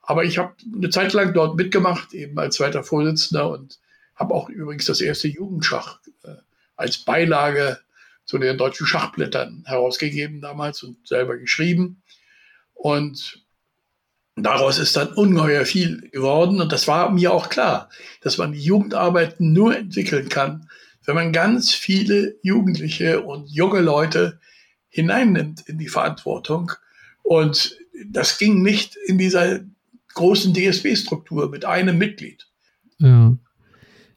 Aber 0.01 0.24
ich 0.24 0.38
habe 0.38 0.53
eine 0.74 0.89
Zeit 0.89 1.14
lang 1.14 1.34
dort 1.34 1.55
mitgemacht, 1.55 2.14
eben 2.14 2.38
als 2.39 2.55
zweiter 2.55 2.84
Vorsitzender 2.84 3.49
und 3.49 3.80
habe 4.16 4.34
auch 4.34 4.49
übrigens 4.49 4.86
das 4.86 5.01
erste 5.01 5.28
Jugendschach 5.28 5.99
äh, 6.24 6.36
als 6.76 6.97
Beilage 6.97 7.80
zu 8.26 8.38
den 8.38 8.57
deutschen 8.57 8.86
Schachblättern 8.86 9.64
herausgegeben 9.66 10.41
damals 10.41 10.84
und 10.84 11.07
selber 11.07 11.38
geschrieben. 11.38 12.01
Und 12.74 13.43
daraus 14.36 14.78
ist 14.78 14.95
dann 14.95 15.14
ungeheuer 15.14 15.66
viel 15.66 16.10
geworden. 16.12 16.62
Und 16.62 16.72
das 16.72 16.88
war 16.88 17.12
mir 17.12 17.34
auch 17.34 17.49
klar, 17.49 17.89
dass 18.22 18.38
man 18.38 18.51
die 18.51 18.62
Jugendarbeit 18.62 19.39
nur 19.39 19.76
entwickeln 19.76 20.30
kann, 20.30 20.70
wenn 21.05 21.16
man 21.16 21.34
ganz 21.34 21.74
viele 21.74 22.36
Jugendliche 22.43 23.22
und 23.22 23.49
junge 23.49 23.82
Leute 23.82 24.39
hineinnimmt 24.90 25.62
in 25.68 25.78
die 25.78 25.88
Verantwortung. 25.88 26.72
Und 27.24 27.78
das 28.12 28.38
ging 28.38 28.62
nicht 28.62 28.96
in 29.08 29.18
dieser 29.18 29.62
großen 30.14 30.54
DSB-Struktur 30.54 31.50
mit 31.50 31.66
einem 31.66 31.98
Mitglied. 31.98 32.48
Ja. 32.98 33.38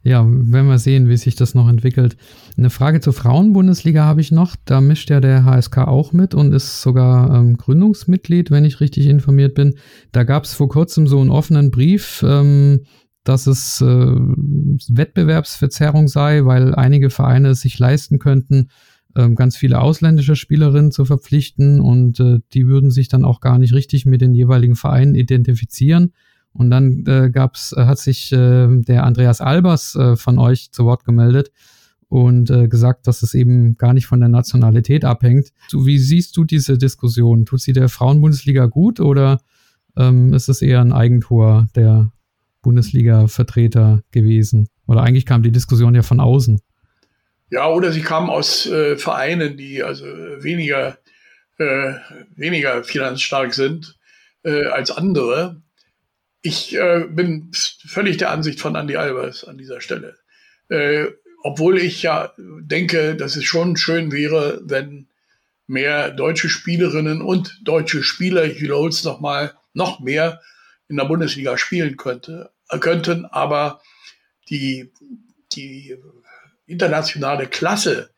Ja, 0.05 0.27
werden 0.27 0.67
wir 0.67 0.79
sehen, 0.79 1.09
wie 1.09 1.17
sich 1.17 1.37
das 1.37 1.55
noch 1.55 1.69
entwickelt. 1.69 2.17
Eine 2.59 2.71
Frage 2.71 3.01
zur 3.01 3.13
Frauenbundesliga 3.13 4.03
habe 4.03 4.21
ich 4.21 4.33
noch. 4.33 4.57
Da 4.65 4.81
mischt 4.81 5.11
ja 5.11 5.21
der 5.21 5.45
HSK 5.45 5.79
auch 5.79 6.13
mit 6.13 6.35
und 6.35 6.53
ist 6.53 6.83
sogar 6.83 7.33
ähm, 7.33 7.57
Gründungsmitglied, 7.57 8.51
wenn 8.51 8.65
ich 8.65 8.81
richtig 8.81 9.07
informiert 9.07 9.55
bin. 9.55 9.77
Da 10.11 10.25
gab 10.25 10.43
es 10.43 10.55
vor 10.55 10.69
kurzem 10.69 11.07
so 11.07 11.21
einen 11.21 11.31
offenen 11.31 11.71
Brief, 11.71 12.25
ähm, 12.27 12.81
dass 13.23 13.47
es 13.47 13.81
äh, 13.81 13.87
Wettbewerbsverzerrung 13.87 16.09
sei, 16.09 16.45
weil 16.45 16.75
einige 16.75 17.09
Vereine 17.09 17.51
es 17.51 17.61
sich 17.61 17.79
leisten 17.79 18.19
könnten, 18.19 18.71
ganz 19.15 19.57
viele 19.57 19.81
ausländische 19.81 20.37
Spielerinnen 20.37 20.91
zu 20.91 21.05
verpflichten 21.05 21.81
und 21.81 22.19
äh, 22.21 22.41
die 22.53 22.67
würden 22.67 22.91
sich 22.91 23.09
dann 23.09 23.25
auch 23.25 23.41
gar 23.41 23.59
nicht 23.59 23.75
richtig 23.75 24.07
mit 24.07 24.21
den 24.21 24.35
jeweiligen 24.35 24.77
Vereinen 24.77 25.15
identifizieren. 25.15 26.13
Und 26.53 26.71
dann 26.71 27.05
äh, 27.07 27.31
gab's, 27.31 27.73
äh, 27.73 27.85
hat 27.85 27.99
sich 27.99 28.33
äh, 28.33 28.69
der 28.69 29.05
Andreas 29.05 29.41
Albers 29.41 29.95
äh, 29.95 30.17
von 30.17 30.39
euch 30.39 30.71
zu 30.73 30.85
Wort 30.85 31.05
gemeldet 31.05 31.51
und 32.09 32.53
gesagt, 32.69 33.07
dass 33.07 33.23
es 33.23 33.33
eben 33.33 33.79
gar 33.79 33.95
nicht 33.95 34.05
von 34.05 34.21
der 34.21 34.29
Nationalität 34.29 35.03
abhängt. 35.03 35.49
So, 35.69 35.87
wie 35.87 35.97
siehst 35.97 36.37
du 36.37 36.45
diese 36.45 36.77
Diskussion? 36.77 37.47
Tut 37.47 37.63
sie 37.63 37.73
der 37.73 37.89
Frauenbundesliga 37.89 38.67
gut 38.67 39.01
oder 39.01 39.41
ähm, 39.97 40.35
ist 40.35 40.51
es 40.51 40.61
eher 40.61 40.83
ein 40.83 40.93
Eigentor 40.93 41.69
der 41.75 42.13
Bundesliga-Vertreter 42.61 44.03
gewesen? 44.11 44.69
Oder 44.87 45.05
eigentlich 45.05 45.25
kam 45.25 45.43
die 45.43 45.53
Diskussion 45.53 45.95
ja 45.95 46.03
von 46.03 46.21
außen. 46.21 46.61
Ja, 47.53 47.69
oder 47.69 47.93
sie 47.93 48.01
kam 48.01 48.31
aus 48.31 48.65
äh, 48.65 48.97
Vereinen, 48.97 49.59
die 49.59 49.83
also 49.83 50.07
weniger, 50.07 50.97
äh, 51.59 51.93
weniger 52.35 52.83
finanzstark 52.83 53.53
sind 53.53 53.99
äh, 54.43 54.65
als 54.69 54.91
andere. 54.91 55.61
Ich 56.41 56.75
äh, 56.75 57.05
bin 57.11 57.51
völlig 57.53 58.17
der 58.17 58.31
Ansicht 58.31 58.59
von 58.59 58.75
Andy 58.75 58.97
Albers 58.97 59.45
an 59.45 59.59
dieser 59.59 59.83
Stelle. 59.83 60.17
Äh, 60.71 61.09
obwohl 61.43 61.77
ich 61.77 62.03
ja 62.03 62.33
denke, 62.39 63.17
dass 63.17 63.37
es 63.37 63.45
schon 63.45 63.77
schön 63.77 64.13
wäre, 64.13 64.63
wenn 64.65 65.09
mehr 65.67 66.11
deutsche 66.11 66.49
Spielerinnen 66.49 67.21
und 67.21 67.61
deutsche 67.63 68.03
Spieler, 68.03 68.45
ich 68.45 68.63
wiederhole 68.63 68.89
es 68.89 69.05
nochmal, 69.05 69.53
noch 69.75 70.01
mehr 70.01 70.41
in 70.89 70.97
der 70.97 71.05
Bundesliga 71.05 71.59
spielen 71.59 71.99
könnte, 71.99 72.51
könnten. 72.81 73.27
Aber 73.27 73.83
die, 74.49 74.91
die 75.53 75.99
internationale 76.73 77.47
Klasse, 77.47 78.11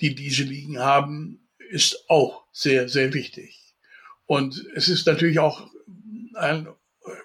die 0.00 0.14
diese 0.14 0.44
Ligen 0.44 0.78
haben, 0.78 1.48
ist 1.70 2.04
auch 2.08 2.44
sehr, 2.52 2.88
sehr 2.88 3.12
wichtig. 3.14 3.74
Und 4.26 4.64
es 4.74 4.88
ist 4.88 5.06
natürlich 5.06 5.38
auch 5.38 5.68
ein 6.34 6.68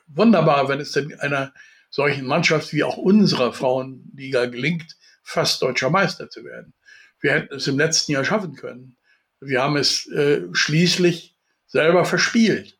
wunderbar, 0.07 0.67
wenn 0.69 0.79
es 0.79 0.91
denn 0.91 1.13
einer 1.19 1.53
solchen 1.89 2.25
Mannschaft 2.25 2.73
wie 2.73 2.83
auch 2.83 2.97
unserer 2.97 3.53
Frauenliga 3.53 4.45
gelingt, 4.45 4.97
fast 5.23 5.61
deutscher 5.61 5.89
Meister 5.89 6.29
zu 6.29 6.43
werden. 6.43 6.73
Wir 7.19 7.31
hätten 7.33 7.55
es 7.55 7.67
im 7.67 7.77
letzten 7.77 8.13
Jahr 8.13 8.23
schaffen 8.23 8.55
können. 8.55 8.97
Wir 9.39 9.61
haben 9.61 9.77
es 9.77 10.07
äh, 10.07 10.43
schließlich 10.51 11.35
selber 11.65 12.05
verspielt. 12.05 12.77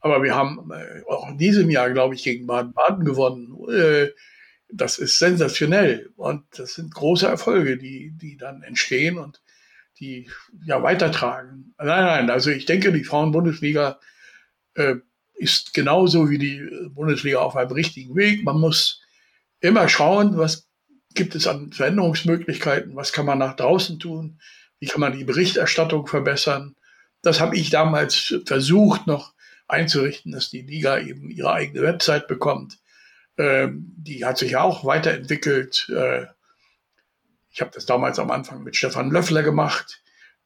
Aber 0.00 0.22
wir 0.22 0.34
haben 0.34 0.70
äh, 0.70 1.02
auch 1.08 1.28
in 1.28 1.38
diesem 1.38 1.70
Jahr, 1.70 1.90
glaube 1.90 2.14
ich, 2.14 2.22
gegen 2.22 2.46
Baden-Baden 2.46 3.04
gewonnen. 3.04 3.56
Äh, 3.70 4.10
das 4.70 4.98
ist 4.98 5.18
sensationell. 5.18 6.10
Und 6.16 6.44
das 6.56 6.74
sind 6.74 6.94
große 6.94 7.26
Erfolge, 7.26 7.76
die, 7.76 8.10
die 8.10 8.36
dann 8.36 8.62
entstehen 8.62 9.18
und 9.18 9.40
die 9.98 10.30
ja 10.64 10.82
weitertragen. 10.82 11.74
Nein, 11.78 12.04
nein, 12.04 12.30
also 12.30 12.50
ich 12.50 12.66
denke, 12.66 12.92
die 12.92 13.04
Frauenbundesliga 13.04 13.98
äh, 14.74 14.96
ist 15.34 15.74
genauso 15.74 16.30
wie 16.30 16.38
die 16.38 16.68
Bundesliga 16.90 17.38
auf 17.38 17.56
einem 17.56 17.72
richtigen 17.72 18.14
Weg. 18.14 18.44
Man 18.44 18.60
muss 18.60 19.00
immer 19.60 19.88
schauen, 19.88 20.36
was 20.36 20.68
gibt 21.14 21.34
es 21.34 21.46
an 21.46 21.72
Veränderungsmöglichkeiten, 21.72 22.94
was 22.94 23.12
kann 23.12 23.26
man 23.26 23.38
nach 23.38 23.56
draußen 23.56 23.98
tun, 23.98 24.38
wie 24.78 24.86
kann 24.86 25.00
man 25.00 25.16
die 25.16 25.24
Berichterstattung 25.24 26.06
verbessern. 26.06 26.76
Das 27.22 27.40
habe 27.40 27.56
ich 27.56 27.70
damals 27.70 28.34
versucht 28.46 29.06
noch 29.06 29.34
einzurichten, 29.66 30.32
dass 30.32 30.50
die 30.50 30.62
Liga 30.62 30.98
eben 30.98 31.30
ihre 31.30 31.52
eigene 31.52 31.82
Website 31.82 32.28
bekommt. 32.28 32.78
Ähm, 33.38 33.94
die 33.96 34.24
hat 34.24 34.38
sich 34.38 34.52
ja 34.52 34.62
auch 34.62 34.84
weiterentwickelt. 34.84 35.88
Äh, 35.94 36.26
ich 37.50 37.60
habe 37.60 37.70
das 37.72 37.86
damals 37.86 38.18
am 38.18 38.30
Anfang 38.30 38.62
mit 38.62 38.76
Stefan 38.76 39.10
Löffler 39.10 39.42
gemacht 39.42 40.02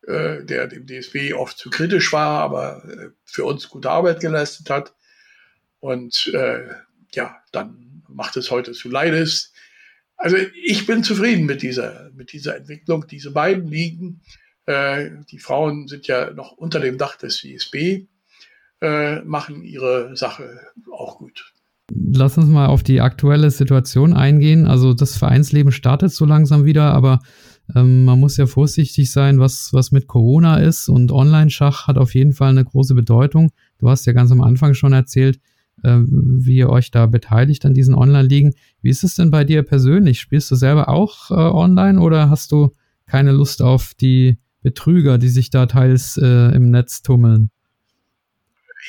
äh, 0.07 0.45
der 0.45 0.67
dem 0.67 0.87
DSB 0.87 1.35
oft 1.35 1.57
zu 1.59 1.71
kritisch 1.71 2.13
war, 2.13 2.41
aber 2.41 2.85
äh, 2.85 3.11
für 3.25 3.45
uns 3.45 3.69
gute 3.69 3.91
Arbeit 3.91 4.21
geleistet 4.21 4.71
hat. 4.71 4.95
Und 5.81 6.31
äh, 6.35 6.69
ja, 7.13 7.37
dann 7.53 8.03
macht 8.09 8.37
es 8.37 8.51
heute 8.51 8.73
zu 8.73 8.89
Leides. 8.89 9.53
Also 10.17 10.37
ich 10.37 10.87
bin 10.87 11.05
zufrieden 11.05 11.47
mit 11.47 11.63
dieser, 11.63 12.11
mit 12.15 12.33
dieser 12.33 12.57
Entwicklung. 12.57 13.07
Diese 13.07 13.31
beiden 13.31 13.67
Ligen, 13.67 14.23
äh, 14.67 15.11
die 15.31 15.39
Frauen 15.39 15.89
sind 15.89 16.07
ja 16.07 16.31
noch 16.31 16.53
unter 16.53 16.81
dem 16.81 16.99
Dach 16.99 17.17
des 17.17 17.41
DSB, 17.41 18.07
äh, 18.81 19.21
machen 19.21 19.63
ihre 19.63 20.17
Sache 20.17 20.61
auch 20.91 21.19
gut. 21.19 21.52
Lass 21.95 22.39
uns 22.39 22.49
mal 22.49 22.67
auf 22.67 22.83
die 22.83 23.01
aktuelle 23.01 23.51
Situation 23.51 24.15
eingehen. 24.15 24.67
Also 24.67 24.95
das 24.95 25.17
Vereinsleben 25.17 25.73
startet 25.73 26.13
so 26.13 26.25
langsam 26.25 26.65
wieder, 26.65 26.95
aber 26.95 27.21
ähm, 27.75 28.05
man 28.05 28.19
muss 28.19 28.37
ja 28.37 28.47
vorsichtig 28.47 29.11
sein, 29.11 29.39
was, 29.39 29.71
was 29.73 29.93
mit 29.93 30.07
Corona 30.07 30.59
ist 30.59 30.89
und 30.89 31.13
Online-Schach 31.13 31.87
hat 31.87 31.99
auf 31.99 32.15
jeden 32.15 32.33
Fall 32.33 32.51
eine 32.51 32.65
große 32.65 32.95
Bedeutung. 32.95 33.51
Du 33.79 33.91
hast 33.91 34.07
ja 34.07 34.13
ganz 34.13 34.31
am 34.33 34.41
Anfang 34.41 34.75
schon 34.75 34.93
erzählt, 34.93 35.39
äh, 35.83 35.99
wie 36.07 36.57
ihr 36.57 36.71
euch 36.71 36.91
da 36.91 37.07
beteiligt 37.07 37.65
an 37.67 37.75
diesen 37.75 37.95
Online-Ligen. 37.95 38.55
Wie 38.81 38.91
ist 38.91 39.05
es 39.05 39.17
denn 39.17 39.31
bei 39.31 39.45
dir 39.45 39.63
persönlich? 39.63 40.21
Spielst 40.21 40.51
du 40.51 40.55
selber 40.55 40.89
auch 40.89 41.31
äh, 41.31 41.35
online 41.35 42.01
oder 42.01 42.31
hast 42.31 42.53
du 42.53 42.73
keine 43.07 43.33
Lust 43.33 43.61
auf 43.61 43.93
die 43.95 44.39
Betrüger, 44.63 45.19
die 45.19 45.29
sich 45.29 45.51
da 45.51 45.67
teils 45.67 46.17
äh, 46.17 46.55
im 46.55 46.71
Netz 46.71 47.03
tummeln? 47.03 47.51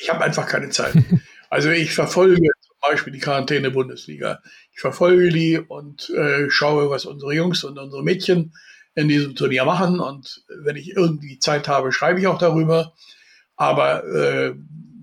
Ich 0.00 0.10
habe 0.10 0.24
einfach 0.24 0.46
keine 0.46 0.70
Zeit. 0.70 0.94
Also 1.50 1.70
ich 1.70 1.92
verfolge 1.92 2.48
Beispiel 2.90 3.12
die 3.12 3.20
Quarantäne-Bundesliga. 3.20 4.42
Ich 4.72 4.80
verfolge 4.80 5.30
die 5.30 5.58
und 5.58 6.10
äh, 6.10 6.50
schaue, 6.50 6.90
was 6.90 7.04
unsere 7.04 7.34
Jungs 7.34 7.64
und 7.64 7.78
unsere 7.78 8.02
Mädchen 8.02 8.54
in 8.94 9.08
diesem 9.08 9.34
Turnier 9.34 9.64
machen. 9.64 10.00
Und 10.00 10.44
wenn 10.48 10.76
ich 10.76 10.96
irgendwie 10.96 11.38
Zeit 11.38 11.68
habe, 11.68 11.92
schreibe 11.92 12.20
ich 12.20 12.26
auch 12.26 12.38
darüber. 12.38 12.94
Aber 13.56 14.04
äh, 14.04 14.54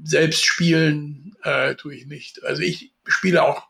selbst 0.04 0.46
spielen 0.46 1.36
äh, 1.44 1.76
tue 1.76 1.96
ich 1.96 2.06
nicht. 2.08 2.44
Also 2.44 2.62
ich 2.62 2.94
spiele 3.06 3.44
auch, 3.44 3.68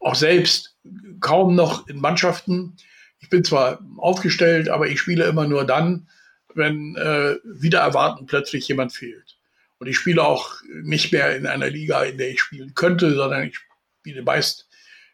auch 0.00 0.14
selbst 0.14 0.76
kaum 1.20 1.54
noch 1.54 1.88
in 1.88 2.00
Mannschaften. 2.00 2.76
Ich 3.18 3.30
bin 3.30 3.44
zwar 3.44 3.80
aufgestellt, 3.96 4.68
aber 4.68 4.88
ich 4.88 5.00
spiele 5.00 5.24
immer 5.24 5.46
nur 5.46 5.64
dann, 5.64 6.08
wenn 6.54 6.96
äh, 6.96 7.36
wieder 7.44 7.80
erwarten 7.80 8.26
plötzlich 8.26 8.66
jemand 8.68 8.92
fehlt. 8.92 9.35
Und 9.78 9.86
ich 9.88 9.96
spiele 9.96 10.22
auch 10.22 10.60
nicht 10.82 11.12
mehr 11.12 11.36
in 11.36 11.46
einer 11.46 11.68
Liga, 11.68 12.02
in 12.02 12.18
der 12.18 12.30
ich 12.30 12.40
spielen 12.40 12.74
könnte, 12.74 13.14
sondern 13.14 13.44
ich 13.44 13.58
spiele 14.00 14.22
meist 14.22 14.68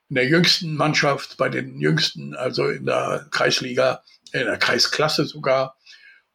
in 0.09 0.17
der 0.17 0.27
jüngsten 0.27 0.77
Mannschaft, 0.77 1.37
bei 1.37 1.49
den 1.49 1.81
jüngsten, 1.81 2.35
also 2.35 2.69
in 2.69 2.87
der 2.87 3.27
Kreisliga 3.31 4.03
in 4.33 4.47
der 4.47 4.59
Kreisklasse 4.59 5.25
sogar 5.25 5.77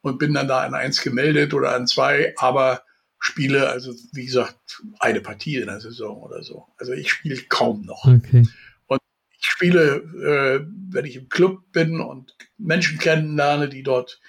und 0.01 0.19
bin 0.19 0.33
dann 0.33 0.47
da 0.47 0.61
an 0.61 0.73
eins 0.73 1.01
gemeldet 1.01 1.53
oder 1.53 1.75
an 1.75 1.87
zwei, 1.87 2.33
aber 2.37 2.83
spiele 3.19 3.69
also, 3.69 3.93
wie 4.13 4.25
gesagt, 4.25 4.81
eine 4.99 5.21
Partie 5.21 5.57
in 5.57 5.67
der 5.67 5.79
Saison 5.79 6.21
oder 6.21 6.43
so. 6.43 6.67
Also 6.77 6.93
ich 6.93 7.11
spiele 7.11 7.41
kaum 7.49 7.81
noch. 7.81 8.05
Okay. 8.05 8.47
Und 8.85 8.99
ich 9.39 9.45
spiele, 9.45 9.97
äh, 9.97 10.65
wenn 10.89 11.05
ich 11.05 11.15
im 11.15 11.29
Club 11.29 11.71
bin 11.71 11.99
und 11.99 12.35
Menschen 12.57 12.99
kennenlerne, 12.99 13.69
die 13.69 13.83
dort 13.83 14.19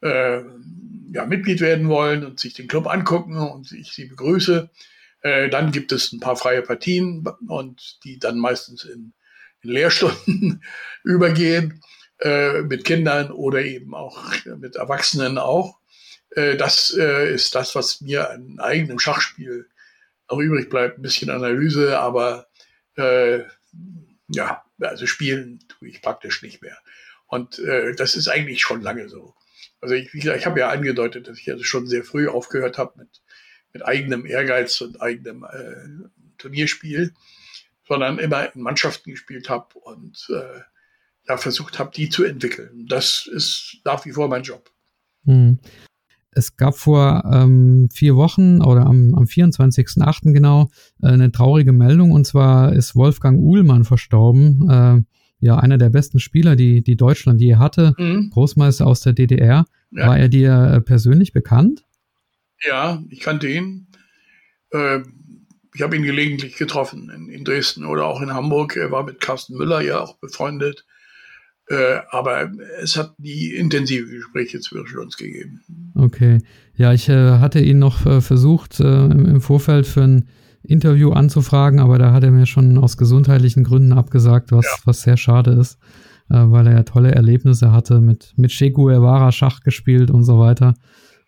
äh, 0.00 0.42
ja, 1.12 1.26
Mitglied 1.26 1.60
werden 1.60 1.88
wollen 1.88 2.24
und 2.24 2.38
sich 2.38 2.54
den 2.54 2.68
Club 2.68 2.86
angucken 2.86 3.36
und 3.36 3.72
ich 3.72 3.92
sie 3.92 4.06
begrüße, 4.06 4.70
äh, 5.22 5.48
dann 5.48 5.72
gibt 5.72 5.92
es 5.92 6.12
ein 6.12 6.20
paar 6.20 6.36
freie 6.36 6.62
Partien 6.62 7.24
und 7.48 8.04
die 8.04 8.18
dann 8.18 8.38
meistens 8.38 8.84
in, 8.84 9.12
in 9.62 9.70
Lehrstunden 9.70 10.62
übergehen 11.04 11.82
äh, 12.20 12.62
mit 12.62 12.84
Kindern 12.84 13.30
oder 13.30 13.62
eben 13.62 13.94
auch 13.94 14.32
mit 14.58 14.76
Erwachsenen 14.76 15.38
auch. 15.38 15.78
Äh, 16.30 16.56
das 16.56 16.94
äh, 16.96 17.32
ist 17.32 17.54
das, 17.54 17.74
was 17.74 18.00
mir 18.00 18.30
an 18.30 18.58
eigenem 18.60 18.98
Schachspiel 18.98 19.68
auch 20.26 20.38
übrig 20.38 20.68
bleibt. 20.68 20.98
Ein 20.98 21.02
bisschen 21.02 21.30
Analyse, 21.30 21.98
aber 21.98 22.48
äh, 22.96 23.40
ja, 24.28 24.62
also 24.80 25.06
spielen 25.06 25.60
tue 25.68 25.88
ich 25.88 26.02
praktisch 26.02 26.42
nicht 26.42 26.62
mehr. 26.62 26.78
Und 27.26 27.58
äh, 27.58 27.94
das 27.94 28.14
ist 28.14 28.28
eigentlich 28.28 28.60
schon 28.60 28.82
lange 28.82 29.08
so. 29.08 29.34
Also 29.80 29.94
ich, 29.94 30.12
wie 30.12 30.18
ich 30.18 30.46
habe 30.46 30.60
ja 30.60 30.70
angedeutet, 30.70 31.28
dass 31.28 31.38
ich 31.38 31.50
also 31.50 31.64
schon 31.64 31.86
sehr 31.86 32.04
früh 32.04 32.28
aufgehört 32.28 32.78
habe 32.78 32.94
mit, 32.96 33.22
mit 33.72 33.84
eigenem 33.84 34.26
Ehrgeiz 34.26 34.80
und 34.80 35.00
eigenem 35.00 35.44
äh, 35.44 36.08
Turnierspiel, 36.38 37.14
sondern 37.86 38.18
immer 38.18 38.54
in 38.54 38.62
Mannschaften 38.62 39.10
gespielt 39.10 39.48
habe 39.48 39.78
und 39.78 40.28
äh, 40.30 40.60
ja, 41.28 41.36
versucht 41.36 41.78
habe, 41.78 41.90
die 41.94 42.08
zu 42.08 42.24
entwickeln. 42.24 42.86
Das 42.88 43.28
ist 43.30 43.78
nach 43.84 44.04
wie 44.04 44.12
vor 44.12 44.28
mein 44.28 44.42
Job. 44.42 44.70
Hm. 45.24 45.58
Es 46.30 46.56
gab 46.56 46.76
vor 46.76 47.24
ähm, 47.32 47.88
vier 47.92 48.14
Wochen 48.14 48.62
oder 48.62 48.86
am, 48.86 49.14
am 49.14 49.24
24.08. 49.24 50.32
genau 50.32 50.70
äh, 51.02 51.08
eine 51.08 51.32
traurige 51.32 51.72
Meldung 51.72 52.12
und 52.12 52.26
zwar 52.26 52.72
ist 52.72 52.94
Wolfgang 52.94 53.40
Uhlmann 53.40 53.84
verstorben. 53.84 54.68
Äh, 54.70 55.17
ja, 55.40 55.56
einer 55.58 55.78
der 55.78 55.90
besten 55.90 56.18
Spieler, 56.18 56.56
die, 56.56 56.82
die 56.82 56.96
Deutschland 56.96 57.40
je 57.40 57.56
hatte, 57.56 57.94
mhm. 57.98 58.30
Großmeister 58.30 58.86
aus 58.86 59.00
der 59.00 59.12
DDR. 59.12 59.66
Ja. 59.90 60.08
War 60.08 60.18
er 60.18 60.28
dir 60.28 60.72
äh, 60.74 60.80
persönlich 60.80 61.32
bekannt? 61.32 61.84
Ja, 62.66 63.02
ich 63.08 63.20
kannte 63.20 63.48
ihn. 63.48 63.86
Äh, 64.70 65.00
ich 65.74 65.82
habe 65.82 65.96
ihn 65.96 66.02
gelegentlich 66.02 66.56
getroffen 66.56 67.10
in, 67.14 67.28
in, 67.28 67.44
Dresden 67.44 67.84
oder 67.84 68.06
auch 68.06 68.20
in 68.20 68.32
Hamburg. 68.32 68.76
Er 68.76 68.90
war 68.90 69.04
mit 69.04 69.20
Carsten 69.20 69.56
Müller 69.56 69.80
ja 69.80 70.00
auch 70.00 70.18
befreundet. 70.18 70.84
Äh, 71.68 71.98
aber 72.10 72.50
es 72.82 72.96
hat 72.96 73.18
nie 73.20 73.48
intensive 73.50 74.08
Gespräche 74.08 74.60
zwischen 74.60 74.98
uns 74.98 75.16
gegeben. 75.16 75.60
Okay. 75.94 76.38
Ja, 76.74 76.92
ich 76.92 77.08
äh, 77.08 77.38
hatte 77.38 77.60
ihn 77.60 77.78
noch 77.78 78.22
versucht, 78.22 78.80
im, 78.80 79.26
im, 79.26 79.40
Vorfeld 79.40 79.86
für 79.86 80.02
ein 80.02 80.28
Interview 80.62 81.10
anzufragen, 81.10 81.78
aber 81.78 81.98
da 81.98 82.12
hat 82.12 82.24
er 82.24 82.30
mir 82.30 82.46
schon 82.46 82.78
aus 82.78 82.96
gesundheitlichen 82.96 83.64
Gründen 83.64 83.92
abgesagt, 83.92 84.52
was, 84.52 84.64
ja. 84.64 84.82
was 84.84 85.02
sehr 85.02 85.16
schade 85.16 85.52
ist, 85.52 85.78
äh, 86.30 86.36
weil 86.36 86.66
er 86.66 86.74
ja 86.74 86.82
tolle 86.82 87.12
Erlebnisse 87.12 87.72
hatte, 87.72 88.00
mit, 88.00 88.34
mit 88.36 88.50
Che 88.50 88.70
Guevara 88.70 89.32
Schach 89.32 89.60
gespielt 89.60 90.10
und 90.10 90.24
so 90.24 90.38
weiter. 90.38 90.74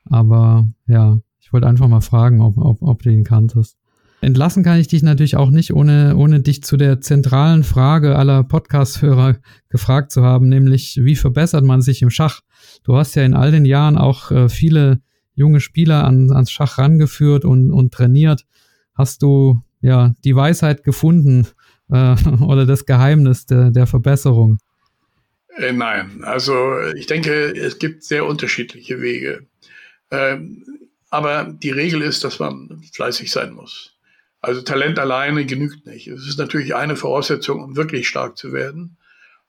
Aber 0.05 0.69
ja, 0.87 1.19
ich 1.39 1.53
wollte 1.53 1.69
einfach 1.69 1.89
mal 1.89 2.01
fragen, 2.01 2.41
ob, 2.41 2.59
ob, 2.59 2.83
ob 2.83 3.03
du 3.03 3.11
ihn 3.11 3.25
kanntest. 3.25 3.77
Entlassen 4.23 4.63
kann 4.63 4.79
ich 4.79 4.89
dich 4.89 5.03
natürlich 5.03 5.37
auch 5.37 5.51
nicht, 5.51 5.73
ohne, 5.73 6.15
ohne 6.15 6.41
dich 6.41 6.63
zu 6.63 6.77
der 6.77 7.01
zentralen 7.01 7.65
Frage 7.65 8.17
aller 8.17 8.45
Podcast-Hörer 8.45 9.37
gefragt 9.71 10.13
zu 10.13 10.23
haben, 10.23 10.51
nämlich 10.51 11.01
wie 11.03 11.17
verbessert 11.17 11.65
man 11.65 11.81
sich 11.81 12.03
im 12.03 12.11
Schach? 12.11 12.41
Du 12.85 12.97
hast 12.97 13.15
ja 13.15 13.23
in 13.23 13.33
all 13.33 13.51
den 13.51 13.65
Jahren 13.65 13.97
auch 13.97 14.31
äh, 14.31 14.49
viele 14.51 15.01
junge 15.35 15.61
Spieler 15.61 16.05
an, 16.05 16.31
ans 16.33 16.51
Schach 16.51 16.77
rangeführt 16.77 17.47
und, 17.47 17.73
und 17.73 17.95
trainiert. 17.95 18.45
Hast 19.01 19.23
du 19.23 19.63
ja 19.81 20.15
die 20.25 20.37
Weisheit 20.37 20.85
gefunden 20.85 21.49
äh, 21.91 22.17
oder 22.45 22.67
das 22.67 22.85
Geheimnis 22.85 23.47
der, 23.47 23.71
der 23.71 23.87
Verbesserung? 23.87 24.59
Äh, 25.57 25.73
nein, 25.73 26.23
also 26.23 26.79
ich 26.95 27.07
denke, 27.07 27.51
es 27.57 27.79
gibt 27.79 28.05
sehr 28.05 28.27
unterschiedliche 28.27 29.01
Wege. 29.01 29.47
Ähm, 30.11 30.67
aber 31.09 31.45
die 31.45 31.71
Regel 31.71 32.03
ist, 32.03 32.25
dass 32.25 32.41
man 32.41 32.83
fleißig 32.93 33.33
sein 33.33 33.55
muss. 33.55 33.97
Also 34.43 34.61
Talent 34.61 34.99
alleine 34.99 35.47
genügt 35.47 35.87
nicht. 35.87 36.07
Es 36.07 36.27
ist 36.27 36.39
natürlich 36.39 36.75
eine 36.75 36.95
Voraussetzung, 36.95 37.65
um 37.65 37.77
wirklich 37.77 38.07
stark 38.07 38.37
zu 38.37 38.53
werden. 38.53 38.99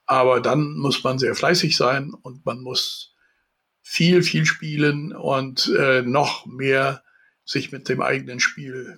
Aber 0.06 0.40
dann 0.40 0.78
muss 0.78 1.04
man 1.04 1.18
sehr 1.18 1.34
fleißig 1.34 1.76
sein 1.76 2.14
und 2.22 2.46
man 2.46 2.62
muss 2.62 3.14
viel, 3.82 4.22
viel 4.22 4.46
spielen 4.46 5.12
und 5.12 5.70
äh, 5.78 6.00
noch 6.00 6.46
mehr 6.46 7.02
sich 7.44 7.70
mit 7.70 7.90
dem 7.90 8.00
eigenen 8.00 8.40
Spiel 8.40 8.96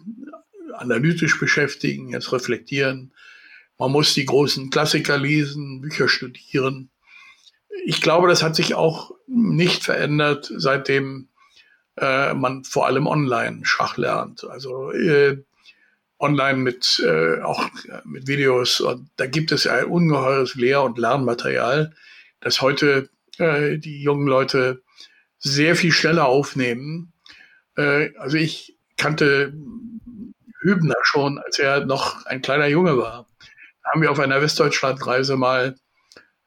analytisch 0.79 1.39
beschäftigen, 1.39 2.11
jetzt 2.11 2.33
reflektieren. 2.33 3.13
Man 3.79 3.93
muss 3.93 4.15
die 4.15 4.25
großen 4.25 4.71
Klassiker 4.71 5.19
lesen, 5.19 5.81
Bücher 5.81 6.09
studieren. 6.09 6.91
Ich 7.85 8.01
glaube, 8.01 8.29
das 8.29 8.43
hat 8.43 8.55
sich 8.55 8.75
auch 8.75 9.13
nicht 9.27 9.83
verändert, 9.83 10.53
seitdem 10.57 11.29
äh, 11.97 12.35
man 12.35 12.65
vor 12.65 12.87
allem 12.87 13.07
online 13.07 13.61
Schach 13.65 13.97
lernt. 13.97 14.45
Also 14.45 14.93
äh, 14.93 15.43
online 16.19 16.59
mit 16.59 17.03
äh, 17.05 17.41
auch 17.43 17.69
mit 18.05 18.27
Videos 18.27 18.81
und 18.81 19.11
da 19.17 19.27
gibt 19.27 19.53
es 19.53 19.67
ein 19.67 19.85
ungeheures 19.85 20.55
Lehr- 20.55 20.83
und 20.83 20.99
Lernmaterial, 20.99 21.93
das 22.41 22.61
heute 22.61 23.11
äh, 23.39 23.79
die 23.79 24.03
jungen 24.03 24.27
Leute 24.27 24.83
sehr 25.39 25.77
viel 25.77 25.93
schneller 25.93 26.27
aufnehmen. 26.27 27.13
Äh, 27.77 28.17
also 28.17 28.37
ich 28.37 28.77
kannte 28.97 29.53
Hübner 30.65 30.97
schon, 31.03 31.39
als 31.39 31.59
er 31.59 31.85
noch 31.85 32.27
ein 32.27 32.43
kleiner 32.43 32.67
Junge 32.67 32.99
war. 32.99 33.27
Haben 33.85 34.03
wir 34.03 34.11
auf 34.11 34.19
einer 34.19 34.41
Westdeutschlandreise 34.41 35.37
mal 35.37 35.77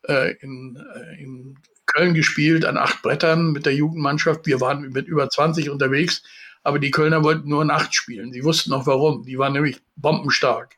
äh, 0.07 0.33
in, 0.41 0.75
äh, 0.75 1.21
in 1.21 1.59
Köln 1.85 2.13
gespielt 2.13 2.65
an 2.65 2.77
acht 2.77 3.01
Brettern 3.01 3.51
mit 3.51 3.65
der 3.65 3.75
Jugendmannschaft. 3.75 4.45
Wir 4.45 4.59
waren 4.59 4.81
mit 4.89 5.07
über 5.07 5.29
20 5.29 5.69
unterwegs 5.69 6.23
aber 6.67 6.79
die 6.79 6.91
Kölner 6.91 7.23
wollten 7.23 7.47
nur 7.47 7.63
Nacht 7.63 7.95
spielen. 7.95 8.33
Die 8.33 8.43
wussten 8.43 8.73
auch 8.73 8.85
warum. 8.85 9.23
Die 9.23 9.39
waren 9.39 9.53
nämlich 9.53 9.79
bombenstark. 9.95 10.75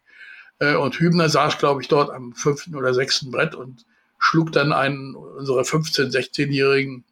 Äh, 0.59 0.75
und 0.75 0.99
Hübner 0.99 1.29
saß, 1.29 1.57
glaube 1.57 1.81
ich, 1.81 1.87
dort 1.87 2.11
am 2.11 2.35
fünften 2.35 2.75
oder 2.75 2.93
sechsten 2.93 3.31
Brett 3.31 3.55
und 3.55 3.87
schlug 4.19 4.51
dann 4.51 4.71
einen 4.71 5.15
unserer 5.15 5.63
15-, 5.63 6.11
16-Jährigen 6.11 7.05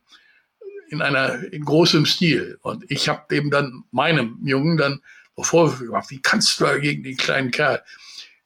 in 0.89 1.01
einer 1.01 1.51
in 1.51 1.65
großem 1.65 2.05
Stil. 2.05 2.59
Und 2.61 2.85
ich 2.87 3.09
habe 3.09 3.35
eben 3.35 3.49
dann 3.49 3.83
meinem 3.89 4.37
Jungen 4.43 4.77
dann 4.77 5.01
Vorwürfe 5.43 5.85
gemacht, 5.85 6.09
wie 6.09 6.21
kannst 6.21 6.59
du 6.59 6.79
gegen 6.79 7.03
den 7.03 7.17
kleinen 7.17 7.51
Kerl 7.51 7.83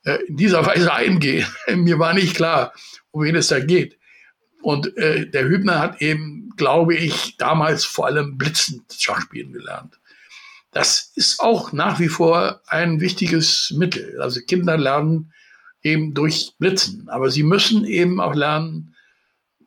äh, 0.04 0.18
in 0.28 0.38
dieser 0.38 0.66
Weise 0.66 0.94
eingehen? 0.94 1.48
Mir 1.76 2.00
war 2.00 2.14
nicht 2.14 2.36
klar, 2.36 2.74
um 3.12 3.24
wen 3.24 3.36
es 3.36 3.48
da 3.48 3.60
geht. 3.60 3.98
Und 4.62 4.96
äh, 4.98 5.28
der 5.30 5.46
Hübner 5.46 5.80
hat 5.80 6.02
eben, 6.02 6.52
glaube 6.56 6.96
ich, 6.96 7.38
damals 7.38 7.84
vor 7.86 8.06
allem 8.06 8.38
blitzend 8.38 8.94
Schachspielen 8.94 9.54
gelernt. 9.54 10.00
Das 10.72 11.12
ist 11.16 11.40
auch 11.40 11.74
nach 11.74 12.00
wie 12.00 12.08
vor 12.08 12.62
ein 12.68 13.02
wichtiges 13.02 13.74
Mittel. 13.76 14.22
Also 14.22 14.40
Kinder 14.42 14.78
lernen 14.78 15.34
eben 15.84 16.14
durch 16.14 16.54
Blitzen, 16.60 17.10
aber 17.10 17.30
sie 17.30 17.44
müssen 17.44 17.86
eben 17.86 18.22
auch 18.22 18.36
lernen, 18.36 18.96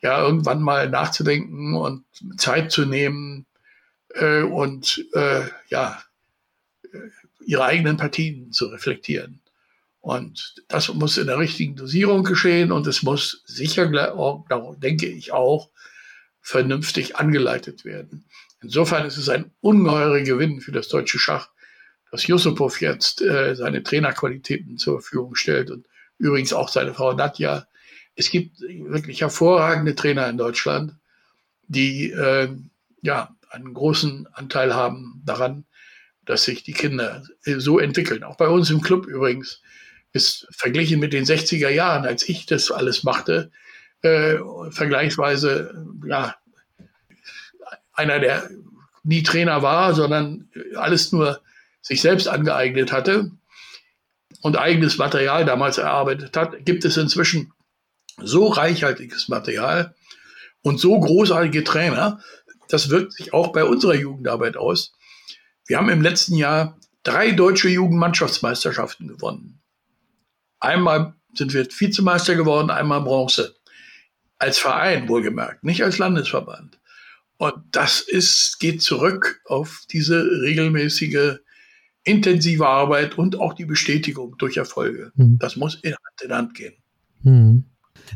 ja, 0.00 0.22
irgendwann 0.22 0.62
mal 0.62 0.88
nachzudenken 0.88 1.74
und 1.74 2.04
Zeit 2.36 2.70
zu 2.70 2.84
nehmen 2.84 3.46
äh, 4.14 4.42
und 4.42 5.04
äh, 5.14 5.42
ja, 5.68 6.02
ihre 7.44 7.64
eigenen 7.64 7.96
Partien 7.96 8.52
zu 8.52 8.66
reflektieren. 8.66 9.40
Und 10.00 10.56
das 10.68 10.92
muss 10.92 11.16
in 11.16 11.28
der 11.28 11.38
richtigen 11.38 11.76
Dosierung 11.76 12.24
geschehen 12.24 12.72
und 12.72 12.86
es 12.86 13.02
muss 13.02 13.42
sicher, 13.46 13.86
denke 14.76 15.06
ich 15.06 15.32
auch, 15.32 15.70
vernünftig 16.42 17.16
angeleitet 17.16 17.86
werden. 17.86 18.26
Insofern 18.60 19.06
ist 19.06 19.16
es 19.16 19.30
ein 19.30 19.50
ungeheurer 19.60 20.20
Gewinn 20.20 20.60
für 20.60 20.72
das 20.72 20.88
deutsche 20.88 21.18
Schach, 21.18 21.48
dass 22.10 22.26
Yusupov 22.26 22.80
jetzt 22.82 23.22
äh, 23.22 23.54
seine 23.56 23.82
Trainerqualitäten 23.82 24.76
zur 24.76 25.00
Verfügung 25.00 25.34
stellt 25.36 25.70
und 25.70 25.86
übrigens 26.18 26.52
auch 26.52 26.68
seine 26.68 26.92
Frau 26.92 27.14
Nadja. 27.14 27.66
Es 28.14 28.30
gibt 28.30 28.60
wirklich 28.60 29.22
hervorragende 29.22 29.94
Trainer 29.94 30.28
in 30.28 30.36
Deutschland, 30.36 30.94
die 31.66 32.10
äh, 32.10 32.54
ja 33.00 33.34
einen 33.50 33.72
großen 33.72 34.26
Anteil 34.32 34.74
haben 34.74 35.22
daran, 35.24 35.64
dass 36.26 36.44
sich 36.44 36.62
die 36.62 36.72
Kinder 36.72 37.22
äh, 37.44 37.58
so 37.58 37.78
entwickeln. 37.78 38.24
Auch 38.24 38.36
bei 38.36 38.48
uns 38.48 38.70
im 38.70 38.80
Club 38.80 39.06
übrigens 39.06 39.60
ist 40.12 40.46
verglichen 40.50 41.00
mit 41.00 41.12
den 41.12 41.24
60er 41.24 41.68
Jahren, 41.68 42.06
als 42.06 42.28
ich 42.28 42.46
das 42.46 42.70
alles 42.70 43.02
machte, 43.02 43.50
äh, 44.02 44.36
vergleichsweise 44.70 45.86
ja, 46.06 46.36
einer, 47.92 48.20
der 48.20 48.48
nie 49.02 49.22
Trainer 49.22 49.62
war, 49.62 49.94
sondern 49.94 50.48
alles 50.76 51.12
nur 51.12 51.40
sich 51.80 52.00
selbst 52.00 52.28
angeeignet 52.28 52.92
hatte 52.92 53.30
und 54.40 54.56
eigenes 54.56 54.98
Material 54.98 55.44
damals 55.44 55.78
erarbeitet 55.78 56.36
hat, 56.36 56.64
gibt 56.64 56.84
es 56.84 56.96
inzwischen 56.96 57.52
so 58.22 58.46
reichhaltiges 58.46 59.28
Material 59.28 59.94
und 60.62 60.78
so 60.80 60.98
großartige 60.98 61.64
Trainer, 61.64 62.20
das 62.68 62.88
wirkt 62.88 63.12
sich 63.12 63.34
auch 63.34 63.52
bei 63.52 63.64
unserer 63.64 63.94
Jugendarbeit 63.94 64.56
aus. 64.56 64.94
Wir 65.66 65.78
haben 65.78 65.88
im 65.88 66.02
letzten 66.02 66.34
Jahr 66.34 66.78
drei 67.02 67.32
deutsche 67.32 67.68
Jugendmannschaftsmeisterschaften 67.68 69.08
gewonnen. 69.08 69.60
Einmal 70.60 71.14
sind 71.34 71.52
wir 71.52 71.66
Vizemeister 71.66 72.34
geworden, 72.34 72.70
einmal 72.70 73.02
Bronze. 73.02 73.54
Als 74.38 74.58
Verein 74.58 75.08
wohlgemerkt, 75.08 75.64
nicht 75.64 75.82
als 75.84 75.98
Landesverband. 75.98 76.78
Und 77.36 77.54
das 77.72 78.00
ist, 78.00 78.58
geht 78.60 78.82
zurück 78.82 79.40
auf 79.46 79.84
diese 79.90 80.22
regelmäßige, 80.42 81.38
intensive 82.04 82.66
Arbeit 82.66 83.18
und 83.18 83.38
auch 83.40 83.54
die 83.54 83.64
Bestätigung 83.64 84.36
durch 84.38 84.56
Erfolge. 84.56 85.12
Mhm. 85.14 85.38
Das 85.38 85.56
muss 85.56 85.76
in 85.76 85.92
Hand 85.92 86.22
in 86.22 86.32
Hand 86.32 86.54
gehen. 86.54 86.74
Mhm. 87.22 87.64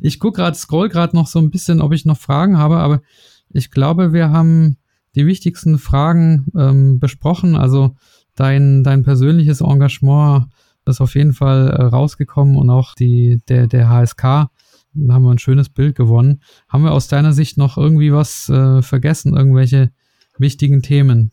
Ich 0.00 0.20
gucke 0.20 0.36
gerade, 0.36 0.56
scroll 0.56 0.88
gerade 0.88 1.16
noch 1.16 1.26
so 1.26 1.38
ein 1.38 1.50
bisschen, 1.50 1.80
ob 1.80 1.92
ich 1.92 2.04
noch 2.04 2.18
Fragen 2.18 2.58
habe, 2.58 2.76
aber 2.76 3.02
ich 3.50 3.70
glaube, 3.70 4.12
wir 4.12 4.30
haben 4.30 4.76
die 5.14 5.26
wichtigsten 5.26 5.78
Fragen 5.78 6.46
ähm, 6.56 7.00
besprochen. 7.00 7.56
Also 7.56 7.96
dein, 8.34 8.84
dein 8.84 9.02
persönliches 9.02 9.60
Engagement 9.60 10.46
ist 10.86 11.00
auf 11.00 11.14
jeden 11.14 11.34
Fall 11.34 11.68
äh, 11.68 11.82
rausgekommen 11.82 12.56
und 12.56 12.70
auch 12.70 12.94
die, 12.94 13.40
der, 13.48 13.66
der 13.66 13.88
HSK 13.88 14.24
haben 14.24 15.24
wir 15.24 15.30
ein 15.30 15.38
schönes 15.38 15.68
Bild 15.68 15.94
gewonnen. 15.96 16.42
Haben 16.68 16.84
wir 16.84 16.92
aus 16.92 17.08
deiner 17.08 17.32
Sicht 17.32 17.58
noch 17.58 17.76
irgendwie 17.76 18.12
was 18.12 18.48
äh, 18.48 18.82
vergessen, 18.82 19.36
irgendwelche 19.36 19.92
wichtigen 20.38 20.82
Themen 20.82 21.30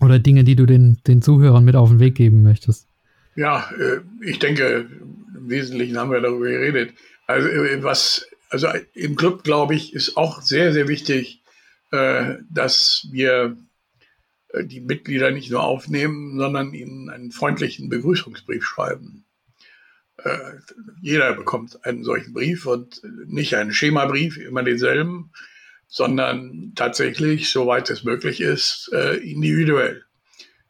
oder 0.00 0.18
Dinge, 0.18 0.44
die 0.44 0.56
du 0.56 0.66
den, 0.66 0.98
den 1.06 1.22
Zuhörern 1.22 1.64
mit 1.64 1.74
auf 1.74 1.88
den 1.88 2.00
Weg 2.00 2.14
geben 2.14 2.42
möchtest? 2.42 2.86
Ja, 3.34 3.68
äh, 3.78 4.00
ich 4.20 4.38
denke, 4.38 4.86
im 5.36 5.48
Wesentlichen 5.48 5.96
haben 5.96 6.10
wir 6.10 6.20
darüber 6.20 6.48
geredet. 6.48 6.92
Also 7.26 7.48
äh, 7.48 7.82
was, 7.82 8.26
also 8.50 8.68
im 8.94 9.16
Club, 9.16 9.44
glaube 9.44 9.74
ich, 9.74 9.94
ist 9.94 10.16
auch 10.16 10.42
sehr, 10.42 10.72
sehr 10.72 10.88
wichtig, 10.88 11.42
dass 11.90 13.06
wir 13.10 13.56
die 14.62 14.80
Mitglieder 14.80 15.30
nicht 15.30 15.50
nur 15.50 15.62
aufnehmen, 15.62 16.38
sondern 16.38 16.74
ihnen 16.74 17.10
einen 17.10 17.32
freundlichen 17.32 17.88
Begrüßungsbrief 17.88 18.64
schreiben. 18.64 19.24
Jeder 21.00 21.34
bekommt 21.34 21.84
einen 21.84 22.04
solchen 22.04 22.34
Brief 22.34 22.66
und 22.66 23.02
nicht 23.26 23.54
einen 23.56 23.72
Schemabrief, 23.72 24.36
immer 24.36 24.62
denselben, 24.62 25.32
sondern 25.86 26.72
tatsächlich, 26.74 27.50
soweit 27.50 27.88
es 27.90 28.04
möglich 28.04 28.40
ist, 28.40 28.88
individuell. 28.88 30.04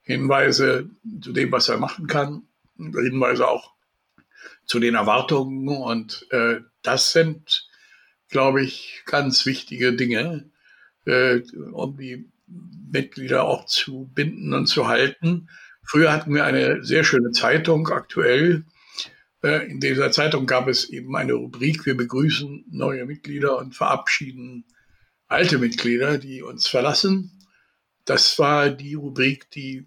Hinweise 0.08 0.88
zu 1.20 1.32
dem, 1.32 1.52
was 1.52 1.68
er 1.68 1.76
machen 1.76 2.06
kann, 2.06 2.48
Hinweise 2.78 3.46
auch 3.46 3.74
zu 4.64 4.78
den 4.78 4.94
Erwartungen. 4.94 5.68
Und 5.68 6.26
äh, 6.30 6.60
das 6.82 7.12
sind, 7.12 7.68
glaube 8.30 8.62
ich, 8.62 9.02
ganz 9.04 9.44
wichtige 9.44 9.92
Dinge, 9.92 10.50
äh, 11.08 11.42
um 11.72 11.96
die 11.96 12.30
Mitglieder 12.46 13.44
auch 13.44 13.66
zu 13.66 14.10
binden 14.14 14.52
und 14.54 14.66
zu 14.66 14.88
halten. 14.88 15.48
Früher 15.82 16.12
hatten 16.12 16.34
wir 16.34 16.44
eine 16.44 16.84
sehr 16.84 17.04
schöne 17.04 17.30
Zeitung, 17.32 17.88
aktuell. 17.88 18.64
Äh, 19.42 19.70
in 19.70 19.80
dieser 19.80 20.10
Zeitung 20.10 20.46
gab 20.46 20.68
es 20.68 20.88
eben 20.90 21.16
eine 21.16 21.32
Rubrik, 21.32 21.86
wir 21.86 21.96
begrüßen 21.96 22.66
neue 22.70 23.06
Mitglieder 23.06 23.58
und 23.58 23.74
verabschieden 23.74 24.64
alte 25.28 25.58
Mitglieder, 25.58 26.18
die 26.18 26.42
uns 26.42 26.68
verlassen. 26.68 27.32
Das 28.04 28.38
war 28.38 28.70
die 28.70 28.94
Rubrik, 28.94 29.50
die 29.50 29.86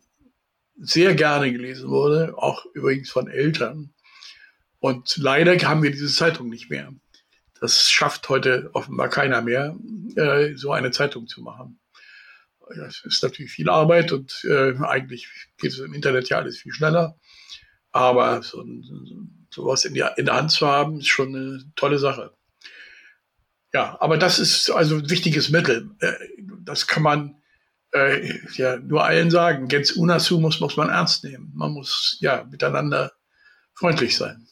sehr 0.77 1.15
gerne 1.15 1.51
gelesen 1.51 1.89
wurde, 1.89 2.35
auch 2.37 2.65
übrigens 2.73 3.09
von 3.09 3.27
Eltern. 3.27 3.93
Und 4.79 5.17
leider 5.17 5.55
haben 5.67 5.83
wir 5.83 5.91
diese 5.91 6.07
Zeitung 6.07 6.49
nicht 6.49 6.69
mehr. 6.69 6.93
Das 7.61 7.89
schafft 7.89 8.27
heute 8.27 8.71
offenbar 8.73 9.07
keiner 9.07 9.41
mehr, 9.41 9.77
äh, 10.15 10.55
so 10.55 10.71
eine 10.71 10.89
Zeitung 10.89 11.27
zu 11.27 11.41
machen. 11.41 11.79
Das 12.75 13.03
ist 13.05 13.21
natürlich 13.21 13.51
viel 13.51 13.69
Arbeit 13.69 14.11
und 14.11 14.43
äh, 14.45 14.73
eigentlich 14.81 15.29
geht 15.57 15.71
es 15.71 15.79
im 15.79 15.93
Internet 15.93 16.27
ja 16.29 16.37
alles 16.37 16.57
viel 16.57 16.73
schneller. 16.73 17.19
Aber 17.91 18.41
so, 18.41 18.65
sowas 19.51 19.85
in, 19.85 19.93
die, 19.93 20.03
in 20.17 20.25
der 20.25 20.35
Hand 20.35 20.51
zu 20.51 20.65
haben, 20.65 20.99
ist 20.99 21.07
schon 21.07 21.35
eine 21.35 21.63
tolle 21.75 21.99
Sache. 21.99 22.33
Ja, 23.73 23.95
aber 24.01 24.17
das 24.17 24.39
ist 24.39 24.71
also 24.71 24.95
ein 24.95 25.09
wichtiges 25.11 25.49
Mittel. 25.49 25.91
Äh, 25.99 26.13
das 26.63 26.87
kann 26.87 27.03
man 27.03 27.41
äh, 27.93 28.39
ja 28.55 28.77
nur 28.77 29.03
allen 29.03 29.29
sagen. 29.29 29.67
Gens 29.67 29.91
unasu 29.91 30.39
muss, 30.39 30.59
muss 30.59 30.77
man 30.77 30.89
ernst 30.89 31.23
nehmen. 31.23 31.51
Man 31.53 31.73
muss 31.73 32.17
ja 32.21 32.43
miteinander 32.49 33.11
freundlich 33.73 34.17
sein. 34.17 34.47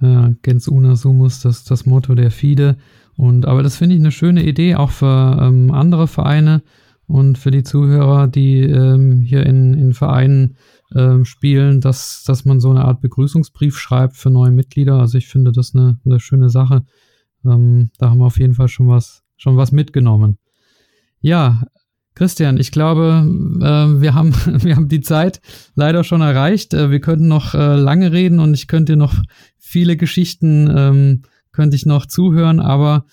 Ja, 0.00 0.32
Gens 0.42 0.68
una 0.68 0.96
sumus, 0.96 1.40
das 1.40 1.64
das 1.64 1.86
Motto 1.86 2.14
der 2.14 2.30
FIDE. 2.30 2.76
Und 3.16 3.46
aber 3.46 3.62
das 3.62 3.76
finde 3.76 3.96
ich 3.96 4.00
eine 4.00 4.12
schöne 4.12 4.44
Idee 4.44 4.76
auch 4.76 4.90
für 4.90 5.38
ähm, 5.40 5.70
andere 5.72 6.06
Vereine 6.06 6.62
und 7.06 7.36
für 7.36 7.50
die 7.50 7.64
Zuhörer, 7.64 8.28
die 8.28 8.60
ähm, 8.60 9.20
hier 9.20 9.44
in, 9.44 9.74
in 9.74 9.92
Vereinen 9.92 10.56
ähm, 10.94 11.24
spielen, 11.24 11.80
dass, 11.80 12.24
dass 12.24 12.44
man 12.44 12.60
so 12.60 12.70
eine 12.70 12.84
Art 12.84 13.00
Begrüßungsbrief 13.00 13.76
schreibt 13.76 14.16
für 14.16 14.30
neue 14.30 14.52
Mitglieder. 14.52 14.94
Also 14.98 15.18
ich 15.18 15.28
finde 15.28 15.52
das 15.52 15.74
eine, 15.74 15.98
eine 16.04 16.20
schöne 16.20 16.50
Sache. 16.50 16.84
Ähm, 17.44 17.90
da 17.98 18.10
haben 18.10 18.18
wir 18.18 18.26
auf 18.26 18.38
jeden 18.38 18.54
Fall 18.54 18.68
schon 18.68 18.88
was, 18.88 19.22
schon 19.36 19.56
was 19.56 19.72
mitgenommen. 19.72 20.38
Ja, 21.20 21.64
Christian, 22.20 22.58
ich 22.58 22.70
glaube, 22.70 23.24
äh, 23.62 24.02
wir, 24.02 24.12
haben, 24.12 24.34
wir 24.62 24.76
haben 24.76 24.88
die 24.88 25.00
Zeit 25.00 25.40
leider 25.74 26.04
schon 26.04 26.20
erreicht. 26.20 26.74
Äh, 26.74 26.90
wir 26.90 27.00
könnten 27.00 27.28
noch 27.28 27.54
äh, 27.54 27.76
lange 27.76 28.12
reden 28.12 28.40
und 28.40 28.52
ich 28.52 28.66
könnte 28.66 28.98
noch 28.98 29.14
viele 29.56 29.96
Geschichten, 29.96 30.70
ähm, 30.70 31.22
könnte 31.50 31.76
ich 31.76 31.86
noch 31.86 32.04
zuhören, 32.04 32.60
aber 32.60 33.06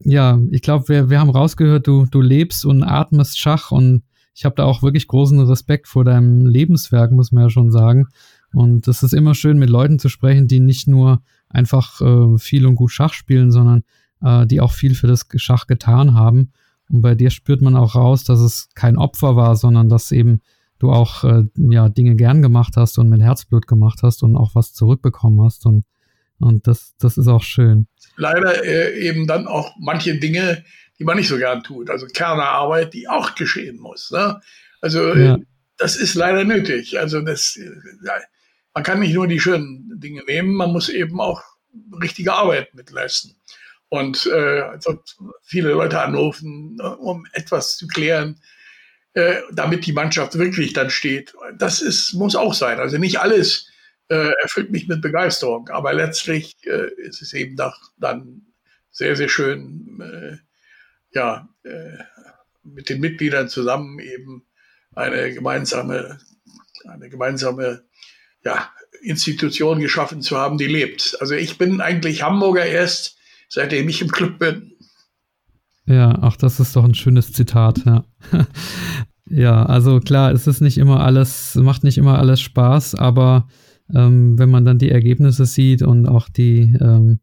ja, 0.00 0.40
ich 0.50 0.62
glaube, 0.62 0.88
wir, 0.88 1.08
wir 1.08 1.20
haben 1.20 1.30
rausgehört, 1.30 1.86
du, 1.86 2.06
du 2.06 2.20
lebst 2.20 2.64
und 2.64 2.82
atmest 2.82 3.38
Schach 3.38 3.70
und 3.70 4.02
ich 4.34 4.44
habe 4.44 4.56
da 4.56 4.64
auch 4.64 4.82
wirklich 4.82 5.06
großen 5.06 5.38
Respekt 5.38 5.86
vor 5.86 6.04
deinem 6.04 6.44
Lebenswerk, 6.44 7.12
muss 7.12 7.30
man 7.30 7.44
ja 7.44 7.50
schon 7.50 7.70
sagen. 7.70 8.08
Und 8.52 8.88
es 8.88 9.04
ist 9.04 9.14
immer 9.14 9.36
schön, 9.36 9.60
mit 9.60 9.70
Leuten 9.70 10.00
zu 10.00 10.08
sprechen, 10.08 10.48
die 10.48 10.58
nicht 10.58 10.88
nur 10.88 11.22
einfach 11.48 12.00
äh, 12.00 12.38
viel 12.38 12.66
und 12.66 12.74
gut 12.74 12.90
Schach 12.90 13.12
spielen, 13.12 13.52
sondern 13.52 13.84
äh, 14.20 14.48
die 14.48 14.60
auch 14.60 14.72
viel 14.72 14.96
für 14.96 15.06
das 15.06 15.28
Schach 15.36 15.68
getan 15.68 16.14
haben. 16.14 16.50
Und 16.90 17.02
bei 17.02 17.14
dir 17.14 17.30
spürt 17.30 17.60
man 17.60 17.76
auch 17.76 17.94
raus, 17.94 18.24
dass 18.24 18.40
es 18.40 18.68
kein 18.74 18.96
Opfer 18.96 19.36
war, 19.36 19.56
sondern 19.56 19.88
dass 19.88 20.10
eben 20.12 20.40
du 20.78 20.90
auch 20.90 21.24
äh, 21.24 21.44
ja, 21.56 21.88
Dinge 21.88 22.16
gern 22.16 22.40
gemacht 22.40 22.74
hast 22.76 22.98
und 22.98 23.08
mit 23.08 23.20
Herzblut 23.20 23.66
gemacht 23.66 24.00
hast 24.02 24.22
und 24.22 24.36
auch 24.36 24.54
was 24.54 24.72
zurückbekommen 24.72 25.44
hast. 25.44 25.66
Und, 25.66 25.84
und 26.38 26.66
das, 26.66 26.94
das 26.98 27.18
ist 27.18 27.28
auch 27.28 27.42
schön. 27.42 27.88
Leider 28.16 28.64
äh, 28.64 28.98
eben 29.00 29.26
dann 29.26 29.46
auch 29.46 29.74
manche 29.78 30.18
Dinge, 30.18 30.64
die 30.98 31.04
man 31.04 31.16
nicht 31.16 31.28
so 31.28 31.36
gern 31.36 31.62
tut. 31.62 31.90
Also 31.90 32.06
Kernerarbeit, 32.06 32.94
die 32.94 33.08
auch 33.08 33.34
geschehen 33.34 33.78
muss. 33.78 34.10
Ne? 34.10 34.40
Also 34.80 35.12
äh, 35.12 35.24
ja. 35.24 35.38
das 35.76 35.96
ist 35.96 36.14
leider 36.14 36.44
nötig. 36.44 36.98
Also 36.98 37.20
das, 37.20 37.56
äh, 37.56 37.70
man 38.72 38.84
kann 38.84 39.00
nicht 39.00 39.14
nur 39.14 39.26
die 39.26 39.40
schönen 39.40 40.00
Dinge 40.00 40.22
nehmen, 40.26 40.54
man 40.54 40.72
muss 40.72 40.88
eben 40.88 41.20
auch 41.20 41.42
richtige 42.00 42.32
Arbeit 42.32 42.74
mitleisten 42.74 43.34
und 43.88 44.26
äh, 44.26 44.60
also 44.60 45.02
viele 45.42 45.70
Leute 45.70 46.00
anrufen, 46.00 46.80
um 46.80 47.26
etwas 47.32 47.76
zu 47.76 47.86
klären, 47.86 48.40
äh, 49.14 49.40
damit 49.52 49.86
die 49.86 49.92
Mannschaft 49.92 50.38
wirklich 50.38 50.72
dann 50.72 50.90
steht. 50.90 51.34
Das 51.56 51.80
ist, 51.80 52.12
muss 52.14 52.36
auch 52.36 52.54
sein. 52.54 52.78
Also 52.78 52.98
nicht 52.98 53.18
alles 53.18 53.68
äh, 54.08 54.32
erfüllt 54.42 54.70
mich 54.70 54.88
mit 54.88 55.02
Begeisterung, 55.02 55.68
aber 55.68 55.92
letztlich 55.92 56.56
äh, 56.64 56.92
ist 56.96 57.22
es 57.22 57.32
eben 57.32 57.56
doch 57.56 57.76
dann 57.98 58.42
sehr, 58.90 59.16
sehr 59.16 59.28
schön, 59.28 60.00
äh, 60.00 60.36
ja, 61.14 61.48
äh, 61.64 61.98
mit 62.62 62.88
den 62.88 63.00
Mitgliedern 63.00 63.48
zusammen 63.48 63.98
eben 63.98 64.46
eine 64.94 65.32
gemeinsame, 65.32 66.18
eine 66.86 67.08
gemeinsame 67.08 67.84
ja, 68.44 68.70
Institution 69.00 69.80
geschaffen 69.80 70.22
zu 70.22 70.36
haben, 70.36 70.58
die 70.58 70.66
lebt. 70.66 71.16
Also 71.20 71.34
ich 71.34 71.56
bin 71.56 71.80
eigentlich 71.80 72.22
Hamburger 72.22 72.66
erst 72.66 73.17
seitdem 73.48 73.88
ich 73.88 74.02
im 74.02 74.08
Club 74.08 74.38
bin. 74.38 74.72
Ja, 75.86 76.22
auch 76.22 76.36
das 76.36 76.60
ist 76.60 76.76
doch 76.76 76.84
ein 76.84 76.94
schönes 76.94 77.32
Zitat, 77.32 77.84
ja. 77.86 78.04
ja, 79.30 79.64
also 79.64 80.00
klar, 80.00 80.32
es 80.32 80.46
ist 80.46 80.60
nicht 80.60 80.78
immer 80.78 81.00
alles, 81.00 81.54
macht 81.54 81.82
nicht 81.82 81.96
immer 81.96 82.18
alles 82.18 82.40
Spaß, 82.40 82.94
aber 82.94 83.48
ähm, 83.94 84.38
wenn 84.38 84.50
man 84.50 84.66
dann 84.66 84.78
die 84.78 84.90
Ergebnisse 84.90 85.46
sieht 85.46 85.82
und 85.82 86.06
auch 86.06 86.28
die, 86.28 86.76
ähm, 86.80 87.20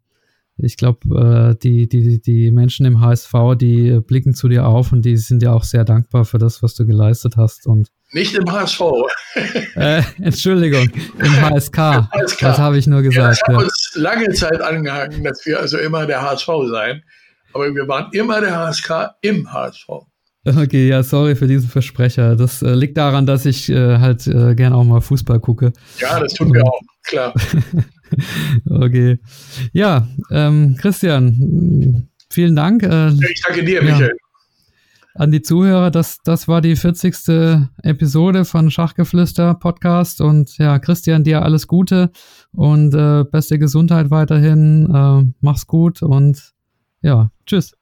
ich 0.58 0.78
glaube, 0.78 1.54
äh, 1.54 1.60
die, 1.62 1.90
die, 1.90 2.22
die 2.22 2.52
Menschen 2.52 2.86
im 2.86 3.02
HSV, 3.02 3.34
die 3.56 4.00
blicken 4.00 4.34
zu 4.34 4.48
dir 4.48 4.66
auf 4.66 4.92
und 4.92 5.04
die 5.04 5.18
sind 5.18 5.44
ja 5.44 5.54
auch 5.54 5.64
sehr 5.64 5.84
dankbar 5.84 6.24
für 6.24 6.38
das, 6.38 6.64
was 6.64 6.76
du 6.76 6.86
geleistet 6.86 7.36
hast. 7.36 7.68
Und 7.68 7.90
nicht 8.12 8.36
im 8.36 8.50
HSV. 8.50 8.82
äh, 9.76 10.02
Entschuldigung, 10.22 10.90
im 11.20 11.42
HSK. 11.42 11.78
HSK. 12.12 12.40
Das 12.40 12.58
habe 12.58 12.78
ich 12.78 12.88
nur 12.88 13.02
gesagt. 13.02 13.42
Ja, 13.48 13.54
das 13.54 13.58
hat 13.58 13.64
uns 13.64 13.92
lange 13.96 14.30
Zeit 14.30 14.62
angehangen, 14.62 15.24
dass 15.24 15.46
wir 15.46 15.60
also 15.60 15.78
immer 15.78 16.06
der 16.06 16.22
HSV 16.22 16.48
sein. 16.70 17.04
Aber 17.54 17.74
wir 17.74 17.88
waren 17.88 18.12
immer 18.14 18.40
der 18.40 18.56
HSK 18.56 19.16
im 19.22 19.52
HSV. 19.52 19.88
Okay, 20.46 20.88
ja, 20.88 21.02
sorry 21.02 21.36
für 21.36 21.48
diesen 21.48 21.70
Versprecher. 21.70 22.36
Das 22.36 22.62
äh, 22.62 22.76
liegt 22.76 22.98
daran, 22.98 23.26
dass 23.26 23.46
ich 23.46 23.68
äh, 23.70 23.98
halt 23.98 24.28
äh, 24.28 24.54
gern 24.54 24.74
auch 24.74 24.84
mal 24.84 25.02
Fußball 25.02 25.40
gucke. 25.40 25.74
Ja, 25.98 26.20
das 26.20 26.34
tun 26.34 26.54
wir 26.54 26.64
auch, 26.64 26.80
klar. 27.04 27.34
okay. 28.70 29.20
Ja, 29.74 30.08
ähm, 30.32 30.76
Christian, 30.80 32.10
vielen 32.30 32.56
Dank. 32.56 32.84
Äh, 32.84 33.10
ich 33.10 33.42
danke 33.46 33.64
dir, 33.64 33.82
Michael. 33.82 34.08
Ja 34.08 34.26
an 35.16 35.32
die 35.32 35.42
Zuhörer. 35.42 35.92
Das, 35.92 36.20
das 36.24 36.48
war 36.48 36.62
die 36.62 36.76
40. 36.76 37.68
Episode 37.82 38.46
von 38.46 38.70
Schachgeflüster 38.70 39.56
Podcast. 39.56 40.22
Und 40.22 40.58
ja, 40.58 40.78
Christian, 40.78 41.24
dir 41.24 41.42
alles 41.42 41.68
Gute 41.68 42.12
und 42.52 42.94
äh, 42.94 43.24
beste 43.24 43.58
Gesundheit 43.58 44.12
weiterhin. 44.12 44.90
Äh, 44.94 45.34
mach's 45.40 45.66
gut 45.68 46.02
und 46.02 46.54
ja, 47.02 47.32
tschüss. 47.46 47.74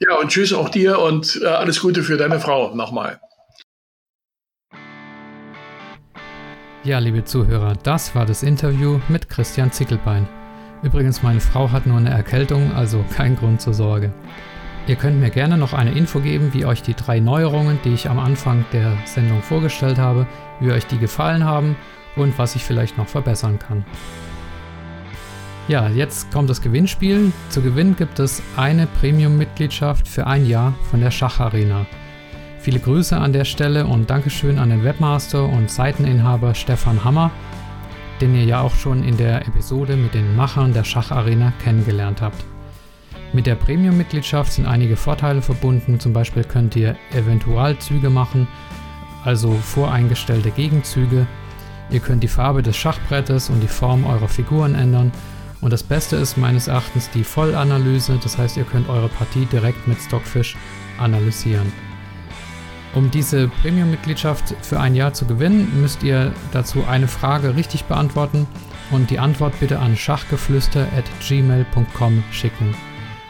Ja, 0.00 0.16
und 0.20 0.28
tschüss 0.28 0.52
auch 0.52 0.68
dir 0.68 1.00
und 1.00 1.40
äh, 1.42 1.46
alles 1.46 1.80
Gute 1.80 2.02
für 2.02 2.16
deine 2.16 2.38
Frau 2.38 2.74
nochmal. 2.74 3.20
Ja, 6.84 6.98
liebe 6.98 7.24
Zuhörer, 7.24 7.74
das 7.84 8.12
war 8.16 8.26
das 8.26 8.42
Interview 8.42 8.98
mit 9.06 9.28
Christian 9.28 9.70
Zickelbein. 9.70 10.26
Übrigens, 10.82 11.22
meine 11.22 11.38
Frau 11.38 11.70
hat 11.70 11.86
nur 11.86 11.96
eine 11.96 12.10
Erkältung, 12.10 12.72
also 12.72 13.04
kein 13.14 13.36
Grund 13.36 13.60
zur 13.60 13.72
Sorge. 13.72 14.12
Ihr 14.88 14.96
könnt 14.96 15.20
mir 15.20 15.30
gerne 15.30 15.56
noch 15.56 15.74
eine 15.74 15.92
Info 15.92 16.18
geben, 16.18 16.52
wie 16.54 16.64
euch 16.64 16.82
die 16.82 16.94
drei 16.94 17.20
Neuerungen, 17.20 17.78
die 17.84 17.94
ich 17.94 18.10
am 18.10 18.18
Anfang 18.18 18.64
der 18.72 18.96
Sendung 19.04 19.42
vorgestellt 19.42 19.98
habe, 19.98 20.26
wie 20.58 20.72
euch 20.72 20.84
die 20.86 20.98
gefallen 20.98 21.44
haben 21.44 21.76
und 22.16 22.36
was 22.36 22.56
ich 22.56 22.64
vielleicht 22.64 22.98
noch 22.98 23.06
verbessern 23.06 23.60
kann. 23.60 23.84
Ja, 25.68 25.88
jetzt 25.88 26.32
kommt 26.32 26.50
das 26.50 26.60
Gewinnspiel. 26.60 27.30
Zu 27.50 27.62
gewinnen 27.62 27.94
gibt 27.94 28.18
es 28.18 28.42
eine 28.56 28.88
Premium-Mitgliedschaft 28.88 30.08
für 30.08 30.26
ein 30.26 30.46
Jahr 30.46 30.74
von 30.90 31.00
der 31.00 31.12
Schacharena. 31.12 31.86
Viele 32.62 32.78
Grüße 32.78 33.18
an 33.18 33.32
der 33.32 33.44
Stelle 33.44 33.88
und 33.88 34.08
Dankeschön 34.08 34.56
an 34.56 34.70
den 34.70 34.84
Webmaster 34.84 35.48
und 35.48 35.68
Seiteninhaber 35.68 36.54
Stefan 36.54 37.02
Hammer, 37.02 37.32
den 38.20 38.36
ihr 38.36 38.44
ja 38.44 38.60
auch 38.60 38.76
schon 38.76 39.02
in 39.02 39.16
der 39.16 39.48
Episode 39.48 39.96
mit 39.96 40.14
den 40.14 40.36
Machern 40.36 40.72
der 40.72 40.84
Schacharena 40.84 41.52
kennengelernt 41.64 42.22
habt. 42.22 42.44
Mit 43.32 43.46
der 43.46 43.56
Premium-Mitgliedschaft 43.56 44.52
sind 44.52 44.66
einige 44.66 44.94
Vorteile 44.94 45.42
verbunden, 45.42 45.98
zum 45.98 46.12
Beispiel 46.12 46.44
könnt 46.44 46.76
ihr 46.76 46.94
Eventualzüge 47.12 48.10
machen, 48.10 48.46
also 49.24 49.50
voreingestellte 49.50 50.52
Gegenzüge. 50.52 51.26
Ihr 51.90 51.98
könnt 51.98 52.22
die 52.22 52.28
Farbe 52.28 52.62
des 52.62 52.76
Schachbrettes 52.76 53.50
und 53.50 53.60
die 53.60 53.66
Form 53.66 54.06
eurer 54.06 54.28
Figuren 54.28 54.76
ändern 54.76 55.10
und 55.60 55.72
das 55.72 55.82
Beste 55.82 56.14
ist 56.14 56.36
meines 56.36 56.68
Erachtens 56.68 57.10
die 57.10 57.24
Vollanalyse, 57.24 58.20
das 58.22 58.38
heißt 58.38 58.56
ihr 58.56 58.64
könnt 58.64 58.88
eure 58.88 59.08
Partie 59.08 59.46
direkt 59.46 59.88
mit 59.88 59.98
Stockfish 60.00 60.56
analysieren. 61.00 61.91
Um 62.94 63.10
diese 63.10 63.48
Premium-Mitgliedschaft 63.48 64.54
für 64.60 64.78
ein 64.78 64.94
Jahr 64.94 65.14
zu 65.14 65.24
gewinnen, 65.24 65.80
müsst 65.80 66.02
ihr 66.02 66.30
dazu 66.52 66.84
eine 66.86 67.08
Frage 67.08 67.56
richtig 67.56 67.84
beantworten 67.84 68.46
und 68.90 69.08
die 69.10 69.18
Antwort 69.18 69.58
bitte 69.60 69.78
an 69.78 69.96
schachgeflüster.gmail.com 69.96 72.22
schicken. 72.30 72.74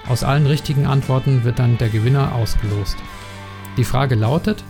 Aus 0.08 0.24
allen 0.24 0.46
richtigen 0.46 0.86
Antworten 0.86 1.44
wird 1.44 1.60
dann 1.60 1.78
der 1.78 1.90
Gewinner 1.90 2.34
ausgelost. 2.34 2.96
Die 3.76 3.84
Frage 3.84 4.16
lautet, 4.16 4.64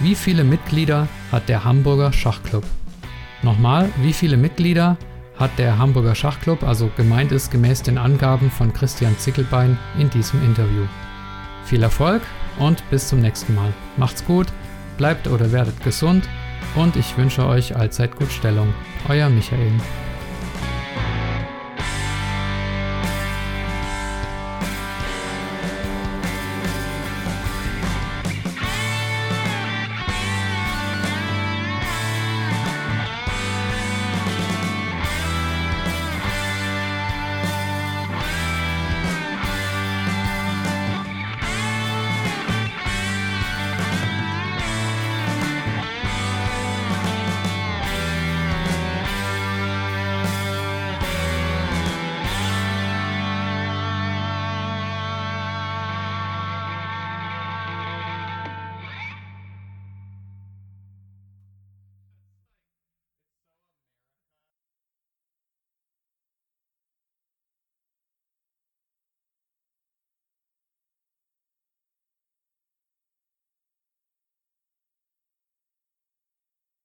wie 0.00 0.16
viele 0.16 0.42
Mitglieder 0.42 1.06
hat 1.30 1.48
der 1.48 1.64
Hamburger 1.64 2.12
Schachclub? 2.12 2.64
Nochmal, 3.42 3.90
wie 4.02 4.12
viele 4.12 4.36
Mitglieder 4.36 4.96
hat 5.38 5.56
der 5.58 5.78
Hamburger 5.78 6.16
Schachclub, 6.16 6.64
also 6.64 6.90
gemeint 6.96 7.30
ist 7.30 7.52
gemäß 7.52 7.82
den 7.82 7.98
Angaben 7.98 8.50
von 8.50 8.72
Christian 8.72 9.16
Zickelbein 9.18 9.78
in 9.98 10.10
diesem 10.10 10.44
Interview. 10.44 10.86
Viel 11.64 11.84
Erfolg 11.84 12.22
und 12.58 12.88
bis 12.90 13.08
zum 13.08 13.20
nächsten 13.20 13.54
Mal. 13.54 13.72
Macht's 13.96 14.24
gut, 14.24 14.46
bleibt 14.96 15.26
oder 15.26 15.52
werdet 15.52 15.82
gesund 15.82 16.28
und 16.74 16.96
ich 16.96 17.16
wünsche 17.16 17.46
euch 17.46 17.76
allzeit 17.76 18.16
gut 18.16 18.30
Stellung. 18.30 18.72
Euer 19.08 19.28
Michael. 19.28 19.72